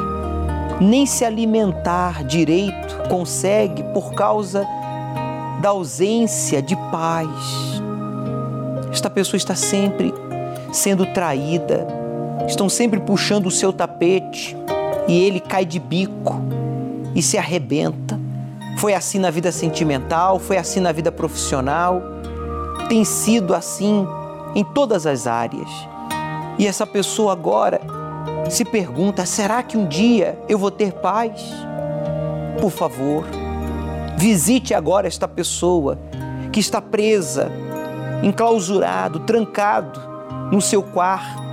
nem 0.81 1.05
se 1.05 1.25
alimentar 1.25 2.23
direito, 2.23 3.09
consegue 3.09 3.83
por 3.93 4.15
causa 4.15 4.65
da 5.61 5.71
ausência 5.71 6.63
de 6.63 6.77
paz. 6.93 7.29
Esta 8.93 9.11
pessoa 9.11 9.37
está 9.37 9.57
sempre 9.57 10.15
sendo 10.73 11.05
traída, 11.07 11.89
estão 12.47 12.69
sempre 12.69 13.01
puxando 13.01 13.47
o 13.47 13.51
seu 13.51 13.73
tapete 13.73 14.57
e 15.09 15.23
ele 15.25 15.41
cai 15.41 15.65
de 15.65 15.79
bico 15.79 16.41
e 17.15 17.23
se 17.23 17.39
arrebenta. 17.39 18.19
Foi 18.79 18.95
assim 18.95 19.19
na 19.19 19.31
vida 19.31 19.53
sentimental, 19.53 20.39
foi 20.39 20.57
assim 20.57 20.81
na 20.81 20.93
vida 20.93 21.13
profissional, 21.13 22.03
tem 22.89 23.05
sido 23.05 23.55
assim 23.55 24.07
em 24.55 24.65
todas 24.65 25.07
as 25.07 25.27
áreas. 25.27 25.69
E 26.59 26.67
essa 26.67 26.87
pessoa 26.87 27.33
agora 27.33 27.81
se 28.51 28.65
pergunta: 28.65 29.25
será 29.27 29.63
que 29.63 29.77
um 29.77 29.87
dia 29.87 30.39
eu 30.49 30.59
vou 30.59 30.71
ter 30.71 30.93
paz? 30.93 31.43
Por 32.61 32.71
favor, 32.71 33.25
visite 34.17 34.75
agora 34.75 35.07
esta 35.07 35.27
pessoa 35.27 35.99
que 36.53 36.61
está 36.61 36.81
presa, 36.81 37.51
enclausurado, 38.23 39.21
trancado 39.21 40.01
no 40.53 40.61
seu 40.61 40.83
quarto, 40.83 41.44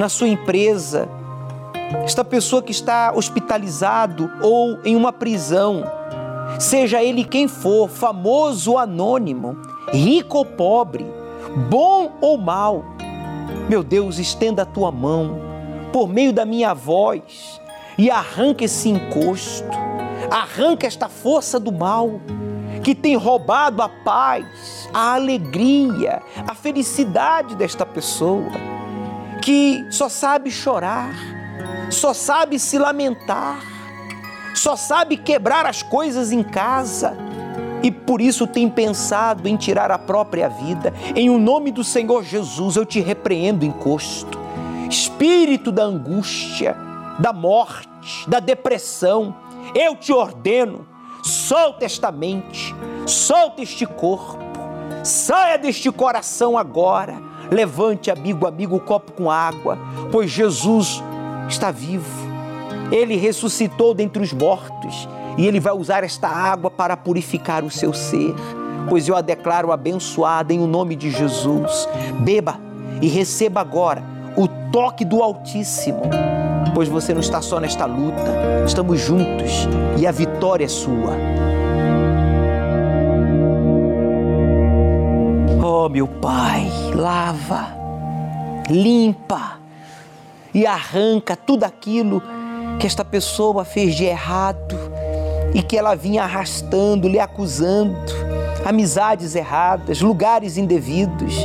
na 0.00 0.08
sua 0.08 0.28
empresa. 0.28 1.06
Esta 2.02 2.24
pessoa 2.24 2.62
que 2.62 2.70
está 2.70 3.12
hospitalizado 3.14 4.30
ou 4.40 4.78
em 4.82 4.96
uma 4.96 5.12
prisão 5.12 5.84
seja 6.58 7.02
ele 7.02 7.22
quem 7.22 7.46
for, 7.46 7.86
famoso 7.86 8.72
ou 8.72 8.78
anônimo, 8.78 9.58
rico 9.92 10.38
ou 10.38 10.46
pobre, 10.46 11.04
bom 11.68 12.12
ou 12.18 12.38
mal. 12.38 12.82
Meu 13.68 13.82
Deus, 13.82 14.18
estenda 14.18 14.62
a 14.62 14.64
tua 14.66 14.90
mão 14.90 15.38
por 15.92 16.08
meio 16.08 16.32
da 16.32 16.46
minha 16.46 16.72
voz 16.72 17.60
e 17.98 18.10
arranca 18.10 18.64
esse 18.64 18.88
encosto, 18.88 19.68
arranca 20.30 20.86
esta 20.86 21.10
força 21.10 21.60
do 21.60 21.70
mal 21.70 22.22
que 22.82 22.94
tem 22.94 23.16
roubado 23.16 23.82
a 23.82 23.88
paz, 23.90 24.88
a 24.94 25.12
alegria, 25.12 26.22
a 26.48 26.54
felicidade 26.54 27.54
desta 27.54 27.84
pessoa, 27.84 28.79
que 29.40 29.86
só 29.90 30.08
sabe 30.08 30.50
chorar, 30.50 31.12
só 31.90 32.12
sabe 32.14 32.58
se 32.58 32.78
lamentar 32.78 33.70
só 34.60 34.76
sabe 34.76 35.16
quebrar 35.16 35.64
as 35.64 35.82
coisas 35.82 36.32
em 36.32 36.42
casa 36.42 37.16
e 37.82 37.90
por 37.90 38.20
isso 38.20 38.46
tem 38.46 38.68
pensado 38.68 39.48
em 39.48 39.56
tirar 39.56 39.90
a 39.90 39.98
própria 39.98 40.48
vida. 40.48 40.92
Em 41.16 41.30
o 41.30 41.38
nome 41.38 41.70
do 41.70 41.82
Senhor 41.82 42.22
Jesus, 42.22 42.76
eu 42.76 42.84
te 42.84 43.00
repreendo, 43.00 43.64
encosto. 43.64 44.38
Espírito 44.90 45.72
da 45.72 45.84
angústia, 45.84 46.76
da 47.18 47.32
morte, 47.32 48.28
da 48.28 48.38
depressão, 48.38 49.34
eu 49.74 49.96
te 49.96 50.12
ordeno, 50.12 50.86
solta 51.22 51.86
esta 51.86 52.12
mente, 52.12 52.74
solta 53.06 53.62
este 53.62 53.86
corpo, 53.86 54.38
saia 55.02 55.56
deste 55.56 55.90
coração 55.90 56.58
agora. 56.58 57.29
Levante, 57.50 58.10
amigo, 58.10 58.46
amigo, 58.46 58.76
o 58.76 58.80
copo 58.80 59.12
com 59.12 59.30
água, 59.30 59.78
pois 60.10 60.30
Jesus 60.30 61.02
está 61.48 61.70
vivo 61.70 62.30
ele 62.90 63.16
ressuscitou 63.16 63.94
dentre 63.94 64.22
os 64.22 64.32
mortos 64.32 65.08
e 65.38 65.46
ele 65.46 65.60
vai 65.60 65.72
usar 65.72 66.02
esta 66.02 66.28
água 66.28 66.70
para 66.70 66.96
purificar 66.96 67.64
o 67.64 67.70
seu 67.70 67.92
ser. 67.92 68.34
Pois 68.88 69.06
eu 69.06 69.14
a 69.14 69.20
declaro 69.20 69.70
abençoada 69.70 70.52
em 70.52 70.58
o 70.58 70.66
nome 70.66 70.96
de 70.96 71.10
Jesus. 71.10 71.88
Beba 72.20 72.58
e 73.00 73.08
receba 73.08 73.60
agora 73.60 74.02
o 74.36 74.48
toque 74.72 75.04
do 75.04 75.22
Altíssimo, 75.22 76.02
pois 76.74 76.88
você 76.88 77.12
não 77.12 77.20
está 77.20 77.40
só 77.40 77.60
nesta 77.60 77.84
luta, 77.84 78.64
estamos 78.66 79.00
juntos 79.00 79.68
e 79.98 80.06
a 80.06 80.12
vitória 80.12 80.64
é 80.64 80.68
sua. 80.68 81.16
Meu 85.90 86.06
Pai, 86.06 86.70
lava, 86.94 87.66
limpa 88.68 89.58
e 90.54 90.64
arranca 90.64 91.36
tudo 91.36 91.64
aquilo 91.64 92.22
que 92.78 92.86
esta 92.86 93.04
pessoa 93.04 93.64
fez 93.64 93.96
de 93.96 94.04
errado 94.04 94.76
e 95.52 95.62
que 95.62 95.76
ela 95.76 95.96
vinha 95.96 96.22
arrastando, 96.22 97.08
lhe 97.08 97.18
acusando, 97.18 97.98
amizades 98.64 99.34
erradas, 99.34 100.00
lugares 100.00 100.56
indevidos, 100.56 101.44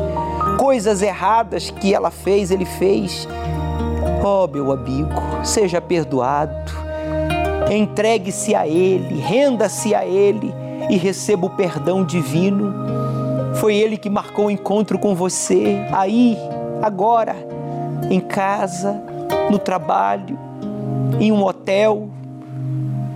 coisas 0.59 1.01
erradas 1.01 1.71
que 1.71 1.91
ela 1.91 2.11
fez, 2.11 2.51
ele 2.51 2.65
fez. 2.65 3.27
Oh, 4.23 4.45
meu 4.45 4.71
amigo, 4.71 5.21
seja 5.43 5.81
perdoado, 5.81 6.71
entregue-se 7.71 8.53
a 8.53 8.67
Ele, 8.67 9.19
renda-se 9.19 9.95
a 9.95 10.05
Ele 10.05 10.53
e 10.87 10.97
receba 10.97 11.47
o 11.47 11.49
perdão 11.49 12.05
divino. 12.05 13.04
Foi 13.59 13.75
Ele 13.75 13.97
que 13.97 14.09
marcou 14.09 14.47
o 14.47 14.51
encontro 14.51 14.99
com 14.99 15.15
você, 15.15 15.85
aí, 15.91 16.37
agora, 16.81 17.35
em 18.09 18.19
casa, 18.19 19.01
no 19.49 19.57
trabalho, 19.57 20.37
em 21.19 21.31
um 21.31 21.43
hotel, 21.43 22.09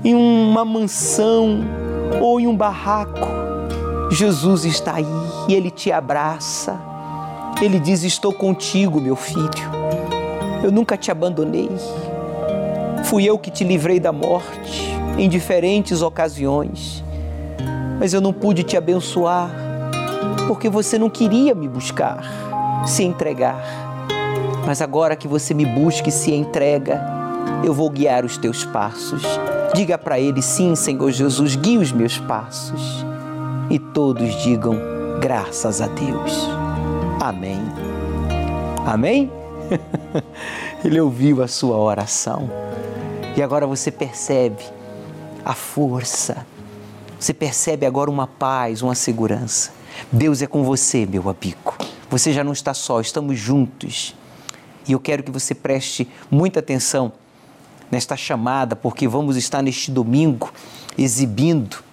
em 0.04 0.16
uma 0.16 0.64
mansão 0.64 1.60
ou 2.22 2.40
em 2.40 2.48
um 2.48 2.56
barraco. 2.56 3.28
Jesus 4.12 4.66
está 4.66 4.96
aí 4.96 5.06
e 5.48 5.54
ele 5.54 5.70
te 5.70 5.92
abraça. 5.92 6.80
Ele 7.62 7.80
diz: 7.80 8.04
Estou 8.04 8.34
contigo, 8.34 9.00
meu 9.00 9.16
filho. 9.16 9.50
Eu 10.64 10.72
nunca 10.72 10.98
te 10.98 11.12
abandonei. 11.12 11.70
Fui 13.06 13.26
eu 13.26 13.38
que 13.38 13.52
te 13.52 13.64
livrei 13.64 14.00
da 14.00 14.12
morte 14.12 14.90
em 15.18 15.28
diferentes 15.28 16.02
ocasiões, 16.02 17.04
mas 18.00 18.14
eu 18.14 18.22
não 18.22 18.32
pude 18.32 18.64
te 18.64 18.78
abençoar 18.78 19.50
porque 20.50 20.68
você 20.68 20.98
não 20.98 21.12
queria 21.12 21.54
me 21.54 21.68
buscar, 21.68 22.24
se 22.84 23.04
entregar. 23.04 23.64
Mas 24.66 24.82
agora 24.82 25.16
que 25.16 25.28
você 25.28 25.54
me 25.54 25.64
busca 25.64 26.10
e 26.10 26.12
se 26.12 26.34
entrega, 26.34 27.00
eu 27.64 27.72
vou 27.72 27.88
guiar 27.88 28.26
os 28.26 28.36
teus 28.36 28.66
passos. 28.66 29.22
Diga 29.76 29.96
para 29.96 30.20
ele: 30.20 30.42
sim, 30.42 30.74
Senhor 30.74 31.12
Jesus, 31.12 31.56
guie 31.56 31.78
os 31.78 31.92
meus 31.92 32.18
passos. 32.18 33.06
E 33.70 33.78
todos 33.78 34.42
digam: 34.42 34.76
graças 35.22 35.82
a 35.82 35.88
Deus. 35.88 36.50
Amém. 37.22 37.62
Amém? 38.88 39.32
ele 40.84 41.00
ouviu 41.00 41.44
a 41.44 41.48
sua 41.48 41.78
oração. 41.78 42.50
E 43.38 43.44
agora 43.44 43.68
você 43.68 43.92
percebe 43.92 44.64
a 45.46 45.54
força. 45.54 46.44
Você 47.20 47.36
percebe 47.36 47.86
agora 47.86 48.10
uma 48.10 48.26
paz, 48.26 48.82
uma 48.82 48.96
segurança. 48.96 49.78
Deus 50.12 50.42
é 50.42 50.48
com 50.48 50.64
você, 50.64 51.06
meu 51.06 51.24
amigo. 51.30 51.78
Você 52.10 52.34
já 52.34 52.44
não 52.44 52.54
está 52.54 52.74
só, 52.74 53.00
estamos 53.00 53.38
juntos. 53.38 54.16
E 54.88 54.92
eu 54.92 55.00
quero 55.00 55.24
que 55.24 55.32
você 55.32 55.54
preste 55.54 56.08
muita 56.32 56.60
atenção 56.60 57.12
nesta 57.92 58.16
chamada, 58.16 58.76
porque 58.76 59.08
vamos 59.08 59.36
estar 59.36 59.62
neste 59.62 59.92
domingo 59.92 60.52
exibindo 60.98 61.84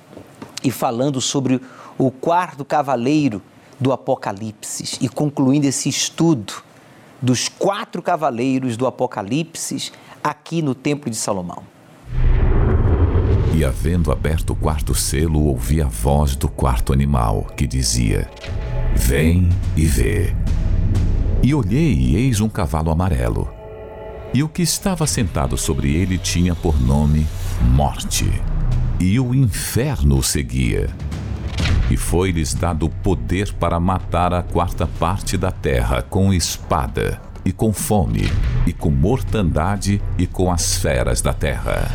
e 0.62 0.70
falando 0.70 1.20
sobre 1.20 1.60
o 1.98 2.10
quarto 2.10 2.64
cavaleiro, 2.64 3.42
do 3.78 3.92
Apocalipse 3.92 4.98
e 5.00 5.08
concluindo 5.08 5.66
esse 5.66 5.88
estudo 5.88 6.54
dos 7.20 7.48
quatro 7.48 8.02
cavaleiros 8.02 8.76
do 8.76 8.86
Apocalipse 8.86 9.92
aqui 10.22 10.62
no 10.62 10.74
Templo 10.74 11.10
de 11.10 11.16
Salomão. 11.16 11.62
E 13.56 13.64
havendo 13.64 14.12
aberto 14.12 14.50
o 14.50 14.54
quarto 14.54 14.94
selo, 14.94 15.44
ouvi 15.44 15.80
a 15.80 15.86
voz 15.86 16.36
do 16.36 16.46
quarto 16.46 16.92
animal, 16.92 17.46
que 17.56 17.66
dizia: 17.66 18.30
Vem 18.94 19.48
e 19.74 19.86
vê. 19.86 20.36
E 21.42 21.54
olhei, 21.54 21.94
e 21.94 22.16
eis 22.16 22.42
um 22.42 22.50
cavalo 22.50 22.90
amarelo. 22.90 23.48
E 24.34 24.42
o 24.42 24.48
que 24.48 24.60
estava 24.60 25.06
sentado 25.06 25.56
sobre 25.56 25.96
ele 25.96 26.18
tinha 26.18 26.54
por 26.54 26.78
nome 26.78 27.26
Morte. 27.62 28.30
E 29.00 29.18
o 29.18 29.34
inferno 29.34 30.18
o 30.18 30.22
seguia. 30.22 30.90
E 31.90 31.96
foi-lhes 31.96 32.52
dado 32.52 32.90
poder 32.90 33.54
para 33.54 33.80
matar 33.80 34.34
a 34.34 34.42
quarta 34.42 34.86
parte 34.86 35.38
da 35.38 35.50
terra 35.50 36.02
com 36.02 36.30
espada, 36.30 37.22
e 37.42 37.52
com 37.52 37.72
fome, 37.72 38.30
e 38.66 38.74
com 38.74 38.90
mortandade, 38.90 40.02
e 40.18 40.26
com 40.26 40.52
as 40.52 40.76
feras 40.76 41.22
da 41.22 41.32
terra. 41.32 41.90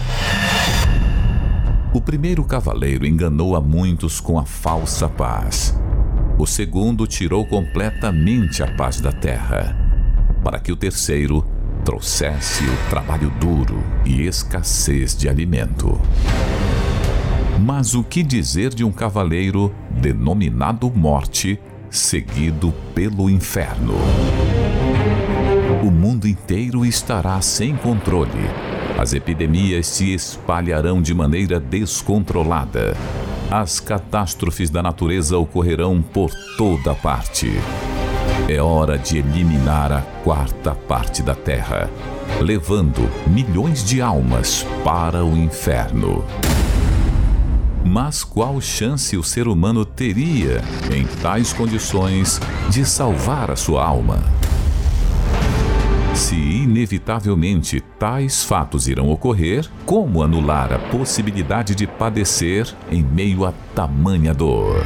O 1.93 1.99
primeiro 1.99 2.45
cavaleiro 2.45 3.05
enganou 3.05 3.53
a 3.53 3.59
muitos 3.59 4.21
com 4.21 4.39
a 4.39 4.45
falsa 4.45 5.09
paz. 5.09 5.77
O 6.37 6.47
segundo 6.47 7.05
tirou 7.05 7.45
completamente 7.45 8.63
a 8.63 8.67
paz 8.75 9.01
da 9.01 9.11
terra, 9.11 9.75
para 10.41 10.57
que 10.57 10.71
o 10.71 10.75
terceiro 10.77 11.45
trouxesse 11.83 12.63
o 12.63 12.89
trabalho 12.89 13.29
duro 13.41 13.83
e 14.05 14.21
escassez 14.21 15.13
de 15.17 15.27
alimento. 15.27 15.99
Mas 17.59 17.93
o 17.93 18.05
que 18.05 18.23
dizer 18.23 18.73
de 18.73 18.85
um 18.85 18.91
cavaleiro 18.91 19.75
denominado 19.99 20.89
Morte, 20.89 21.59
seguido 21.89 22.73
pelo 22.95 23.29
inferno? 23.29 23.95
O 25.83 25.91
mundo 25.91 26.25
inteiro 26.25 26.85
estará 26.85 27.41
sem 27.41 27.75
controle 27.75 28.70
as 28.99 29.13
epidemias 29.13 29.87
se 29.87 30.13
espalharão 30.13 31.01
de 31.01 31.13
maneira 31.13 31.59
descontrolada. 31.59 32.95
As 33.49 33.79
catástrofes 33.79 34.69
da 34.69 34.81
natureza 34.81 35.37
ocorrerão 35.37 36.01
por 36.01 36.31
toda 36.57 36.93
parte. 36.95 37.51
É 38.47 38.61
hora 38.61 38.97
de 38.97 39.17
eliminar 39.17 39.91
a 39.91 40.01
quarta 40.23 40.73
parte 40.73 41.21
da 41.21 41.35
Terra, 41.35 41.89
levando 42.39 43.09
milhões 43.27 43.83
de 43.83 44.01
almas 44.01 44.65
para 44.83 45.23
o 45.23 45.37
inferno. 45.37 46.23
Mas 47.83 48.23
qual 48.23 48.61
chance 48.61 49.17
o 49.17 49.23
ser 49.23 49.47
humano 49.47 49.83
teria, 49.83 50.61
em 50.93 51.05
tais 51.21 51.51
condições, 51.51 52.39
de 52.69 52.85
salvar 52.85 53.51
a 53.51 53.55
sua 53.55 53.83
alma? 53.83 54.40
Se 56.21 56.35
inevitavelmente 56.35 57.81
tais 57.97 58.43
fatos 58.43 58.87
irão 58.87 59.09
ocorrer, 59.09 59.67
como 59.87 60.21
anular 60.21 60.71
a 60.71 60.77
possibilidade 60.77 61.73
de 61.73 61.87
padecer 61.87 62.71
em 62.91 63.03
meio 63.03 63.43
a 63.43 63.51
tamanha 63.73 64.31
dor? 64.31 64.83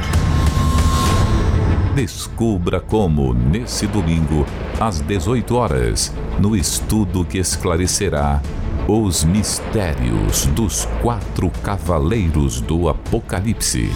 Descubra 1.94 2.80
como, 2.80 3.34
nesse 3.34 3.86
domingo, 3.86 4.46
às 4.80 5.02
18 5.02 5.56
horas, 5.56 6.14
no 6.40 6.56
estudo 6.56 7.26
que 7.26 7.38
esclarecerá 7.38 8.42
os 8.88 9.26
mistérios 9.26 10.46
dos 10.48 10.86
quatro 11.02 11.52
cavaleiros 11.62 12.62
do 12.62 12.88
Apocalipse. 12.88 13.90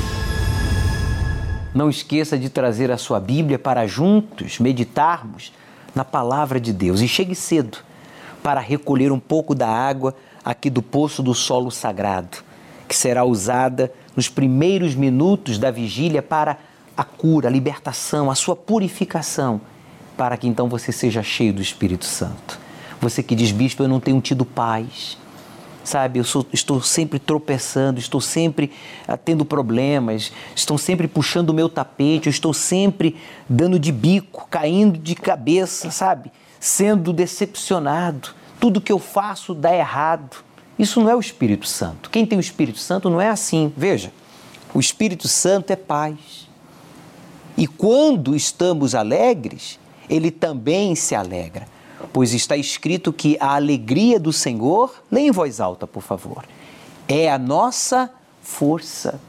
Não 1.74 1.90
esqueça 1.90 2.38
de 2.38 2.50
trazer 2.50 2.92
a 2.92 2.98
sua 2.98 3.20
Bíblia 3.20 3.58
para 3.58 3.88
juntos 3.88 4.60
meditarmos 4.60 5.54
na 5.96 6.06
palavra 6.06 6.60
de 6.60 6.72
Deus 6.72 7.02
e 7.02 7.08
chegue 7.08 7.36
cedo 7.36 7.80
para 8.42 8.60
recolher 8.60 9.12
um 9.12 9.20
pouco 9.20 9.54
da 9.54 9.68
água 9.68 10.16
aqui 10.44 10.70
do 10.70 10.82
poço 10.82 11.22
do 11.22 11.34
solo 11.34 11.70
sagrado, 11.70 12.38
que 12.88 12.96
será 12.96 13.24
usada 13.24 13.92
nos 14.16 14.30
primeiros 14.30 14.96
minutos 14.96 15.58
da 15.58 15.70
vigília 15.70 16.22
para 16.22 16.58
a 16.96 17.04
cura, 17.04 17.48
a 17.48 17.52
libertação, 17.52 18.30
a 18.30 18.36
sua 18.36 18.56
purificação, 18.56 19.62
para 20.18 20.36
que 20.38 20.48
então 20.48 20.68
você 20.68 20.92
seja 20.92 21.24
cheio 21.24 21.54
do 21.54 21.62
Espírito 21.62 22.06
Santo. 22.06 22.60
Você 23.02 23.24
que 23.24 23.36
diz, 23.36 23.52
bispo, 23.52 23.84
eu 23.84 23.88
não 23.88 24.00
tenho 24.00 24.20
tido 24.20 24.44
paz, 24.44 25.18
sabe? 25.84 26.19
Eu 26.19 26.23
sou, 26.23 26.45
estou 26.51 26.82
sempre 26.82 27.19
tropeçando, 27.19 27.99
estou 27.99 28.21
sempre 28.21 28.71
uh, 29.07 29.17
tendo 29.17 29.45
problemas, 29.45 30.32
estão 30.55 30.77
sempre 30.77 31.07
puxando 31.07 31.49
o 31.49 31.53
meu 31.53 31.69
tapete, 31.69 32.27
eu 32.27 32.32
estou 32.32 32.53
sempre 32.53 33.15
dando 33.47 33.80
de 33.80 33.91
bico, 33.91 34.47
caindo 34.49 34.97
de 34.97 35.15
cabeça, 35.15 35.91
sabe? 35.91 36.32
Sendo 36.59 37.13
decepcionado. 37.13 38.30
Tudo 38.59 38.82
que 38.82 38.91
eu 38.91 38.99
faço 38.99 39.53
dá 39.53 39.73
errado. 39.75 40.38
Isso 40.77 40.99
não 41.01 41.09
é 41.09 41.15
o 41.15 41.19
Espírito 41.19 41.67
Santo. 41.67 42.09
Quem 42.09 42.25
tem 42.25 42.38
o 42.38 42.41
Espírito 42.41 42.80
Santo 42.80 43.09
não 43.09 43.19
é 43.19 43.30
assim. 43.30 43.71
Veja, 43.75 44.11
o 44.73 44.80
Espírito 44.80 45.27
Santo 45.27 45.71
é 45.71 45.75
paz. 45.75 46.47
E 47.57 47.67
quando 47.67 48.36
estamos 48.36 48.95
alegres, 48.95 49.80
ele 50.09 50.32
também 50.32 50.95
se 50.95 51.15
alegra 51.15 51.67
pois 52.12 52.34
está 52.34 52.56
escrito 52.56 53.12
que 53.12 53.38
a 53.39 53.56
alegria 53.56 54.20
do 54.20 54.32
Senhor, 54.32 55.04
leia 55.12 55.28
em 55.28 55.32
voz 55.32 55.60
alta, 55.60 55.86
por 55.86 56.02
favor, 56.02 56.45
é 57.08 57.30
a 57.30 57.38
nossa 57.38 58.12
força. 58.41 59.20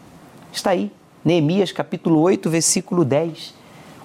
Está 0.53 0.71
aí, 0.71 0.91
Neemias 1.25 1.73
capítulo 1.73 2.21
8, 2.21 2.49
versículo 2.49 3.05
10. 3.05 3.55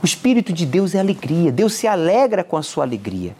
O 0.02 0.06
Espírito 0.06 0.52
de 0.52 0.66
Deus 0.66 0.94
é 0.94 1.00
alegria, 1.00 1.52
Deus 1.52 1.74
se 1.74 1.88
alegra 1.88 2.44
com 2.44 2.58
a 2.58 2.64
sua 2.64 2.84
alegria, 2.84 3.36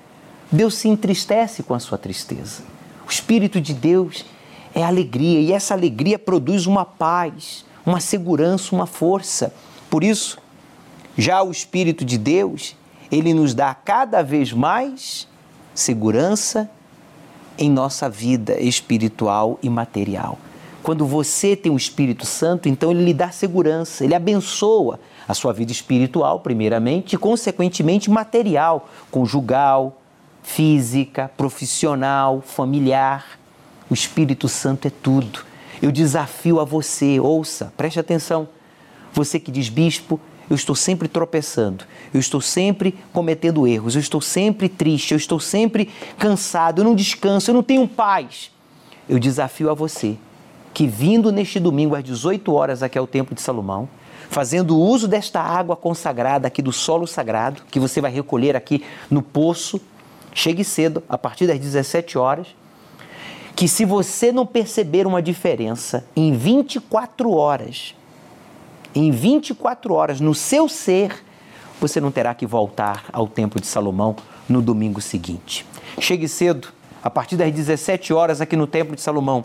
Deus 0.52 0.76
se 0.76 0.88
entristece 0.88 1.64
com 1.64 1.74
a 1.74 1.80
sua 1.80 1.98
tristeza. 1.98 2.64
O 3.08 3.12
Espírito 3.12 3.62
de 3.62 3.74
Deus 3.74 4.26
é 4.74 4.84
alegria 4.84 5.40
e 5.40 5.52
essa 5.52 5.74
alegria 5.74 6.18
produz 6.18 6.66
uma 6.66 6.84
paz, 6.84 7.66
uma 7.86 8.00
segurança, 8.00 8.76
uma 8.76 8.88
força. 8.88 9.54
Por 9.90 10.04
isso, 10.04 10.40
já 11.18 11.42
o 11.44 11.52
Espírito 11.52 12.04
de 12.04 12.18
Deus, 12.18 12.76
ele 13.12 13.34
nos 13.34 13.54
dá 13.54 13.74
cada 13.74 14.22
vez 14.22 14.52
mais 14.52 15.28
segurança 15.74 16.70
em 17.58 17.70
nossa 17.70 18.10
vida 18.10 18.60
espiritual 18.60 19.60
e 19.62 19.70
material. 19.70 20.38
Quando 20.84 21.06
você 21.06 21.56
tem 21.56 21.72
o 21.72 21.78
Espírito 21.78 22.26
Santo, 22.26 22.70
então 22.70 22.92
ele 22.92 23.04
lhe 23.04 23.14
dá 23.14 23.32
segurança, 23.32 24.04
ele 24.04 24.14
abençoa 24.14 25.00
a 25.28 25.34
sua 25.34 25.52
vida 25.52 25.72
espiritual, 25.72 26.42
primeiramente, 26.42 27.14
e 27.14 27.18
consequentemente 27.18 28.10
material, 28.10 28.88
conjugal, 29.10 30.00
física, 30.44 31.32
profissional, 31.36 32.40
familiar. 32.42 33.40
O 33.90 33.94
Espírito 33.94 34.48
Santo 34.48 34.88
é 34.88 34.92
tudo. 34.92 35.40
Eu 35.82 35.92
desafio 35.92 36.60
a 36.60 36.64
você, 36.64 37.20
ouça, 37.20 37.74
preste 37.76 38.00
atenção. 38.00 38.48
Você 39.12 39.40
que 39.40 39.52
diz, 39.52 39.70
bispo, 39.70 40.20
eu 40.50 40.56
estou 40.56 40.76
sempre 40.76 41.08
tropeçando, 41.08 41.86
eu 42.14 42.20
estou 42.20 42.40
sempre 42.40 42.96
cometendo 43.12 43.68
erros, 43.68 43.96
eu 43.96 44.00
estou 44.00 44.22
sempre 44.22 44.70
triste, 44.70 45.12
eu 45.12 45.18
estou 45.18 45.40
sempre 45.40 45.90
cansado, 46.18 46.82
eu 46.82 46.86
não 46.86 46.96
descanso, 46.96 47.50
eu 47.50 47.56
não 47.56 47.64
tenho 47.64 47.88
paz. 47.88 48.52
Eu 49.08 49.20
desafio 49.20 49.70
a 49.70 49.74
você 49.74 50.18
que, 50.74 50.86
vindo 50.86 51.32
neste 51.32 51.60
domingo 51.60 51.96
às 51.96 52.04
18 52.04 52.52
horas 52.54 52.84
aqui 52.84 52.98
ao 52.98 53.08
Templo 53.08 53.34
de 53.34 53.42
Salomão, 53.42 53.88
fazendo 54.30 54.78
uso 54.78 55.08
desta 55.08 55.42
água 55.42 55.76
consagrada 55.76 56.48
aqui 56.48 56.62
do 56.62 56.72
solo 56.72 57.08
sagrado, 57.08 57.64
que 57.72 57.80
você 57.80 58.02
vai 58.02 58.12
recolher 58.12 58.56
aqui 58.56 58.84
no 59.10 59.22
poço, 59.22 59.80
chegue 60.34 60.64
cedo, 60.64 61.02
a 61.08 61.18
partir 61.18 61.48
das 61.48 61.60
17 61.60 62.18
horas, 62.18 62.48
que 63.56 63.68
se 63.68 63.86
você 63.86 64.32
não 64.32 64.46
perceber 64.46 65.08
uma 65.08 65.22
diferença 65.22 66.06
em 66.16 66.34
24 66.34 67.32
horas, 67.32 67.96
em 68.96 69.12
24 69.12 69.94
horas 69.94 70.22
no 70.22 70.34
seu 70.34 70.70
ser, 70.70 71.24
você 71.82 72.00
não 72.00 72.12
terá 72.12 72.34
que 72.34 72.46
voltar 72.46 73.06
ao 73.12 73.28
Templo 73.28 73.60
de 73.60 73.68
Salomão 73.68 74.16
no 74.48 74.62
domingo 74.62 75.02
seguinte. 75.02 75.66
Chegue 76.00 76.28
cedo, 76.30 76.70
a 77.04 77.10
partir 77.10 77.36
das 77.36 77.52
17 77.52 78.14
horas 78.14 78.40
aqui 78.40 78.56
no 78.56 78.66
Templo 78.66 78.96
de 78.96 79.02
Salomão, 79.02 79.44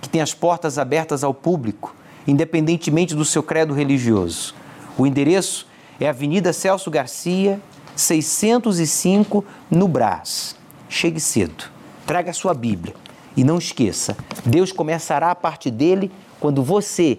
que 0.00 0.08
tem 0.08 0.20
as 0.20 0.34
portas 0.34 0.78
abertas 0.78 1.24
ao 1.24 1.32
público, 1.32 1.96
independentemente 2.26 3.14
do 3.14 3.24
seu 3.24 3.42
credo 3.42 3.72
religioso. 3.72 4.54
O 4.98 5.06
endereço 5.06 5.66
é 5.98 6.08
Avenida 6.08 6.52
Celso 6.52 6.90
Garcia, 6.90 7.60
605, 7.96 9.44
no 9.70 9.88
Brás. 9.88 10.54
Chegue 10.88 11.20
cedo, 11.20 11.64
traga 12.06 12.30
a 12.30 12.34
sua 12.34 12.52
Bíblia 12.52 12.94
e 13.36 13.44
não 13.44 13.58
esqueça, 13.58 14.16
Deus 14.44 14.72
começará 14.72 15.30
a 15.30 15.34
partir 15.34 15.70
dele 15.70 16.10
quando 16.38 16.62
você 16.62 17.18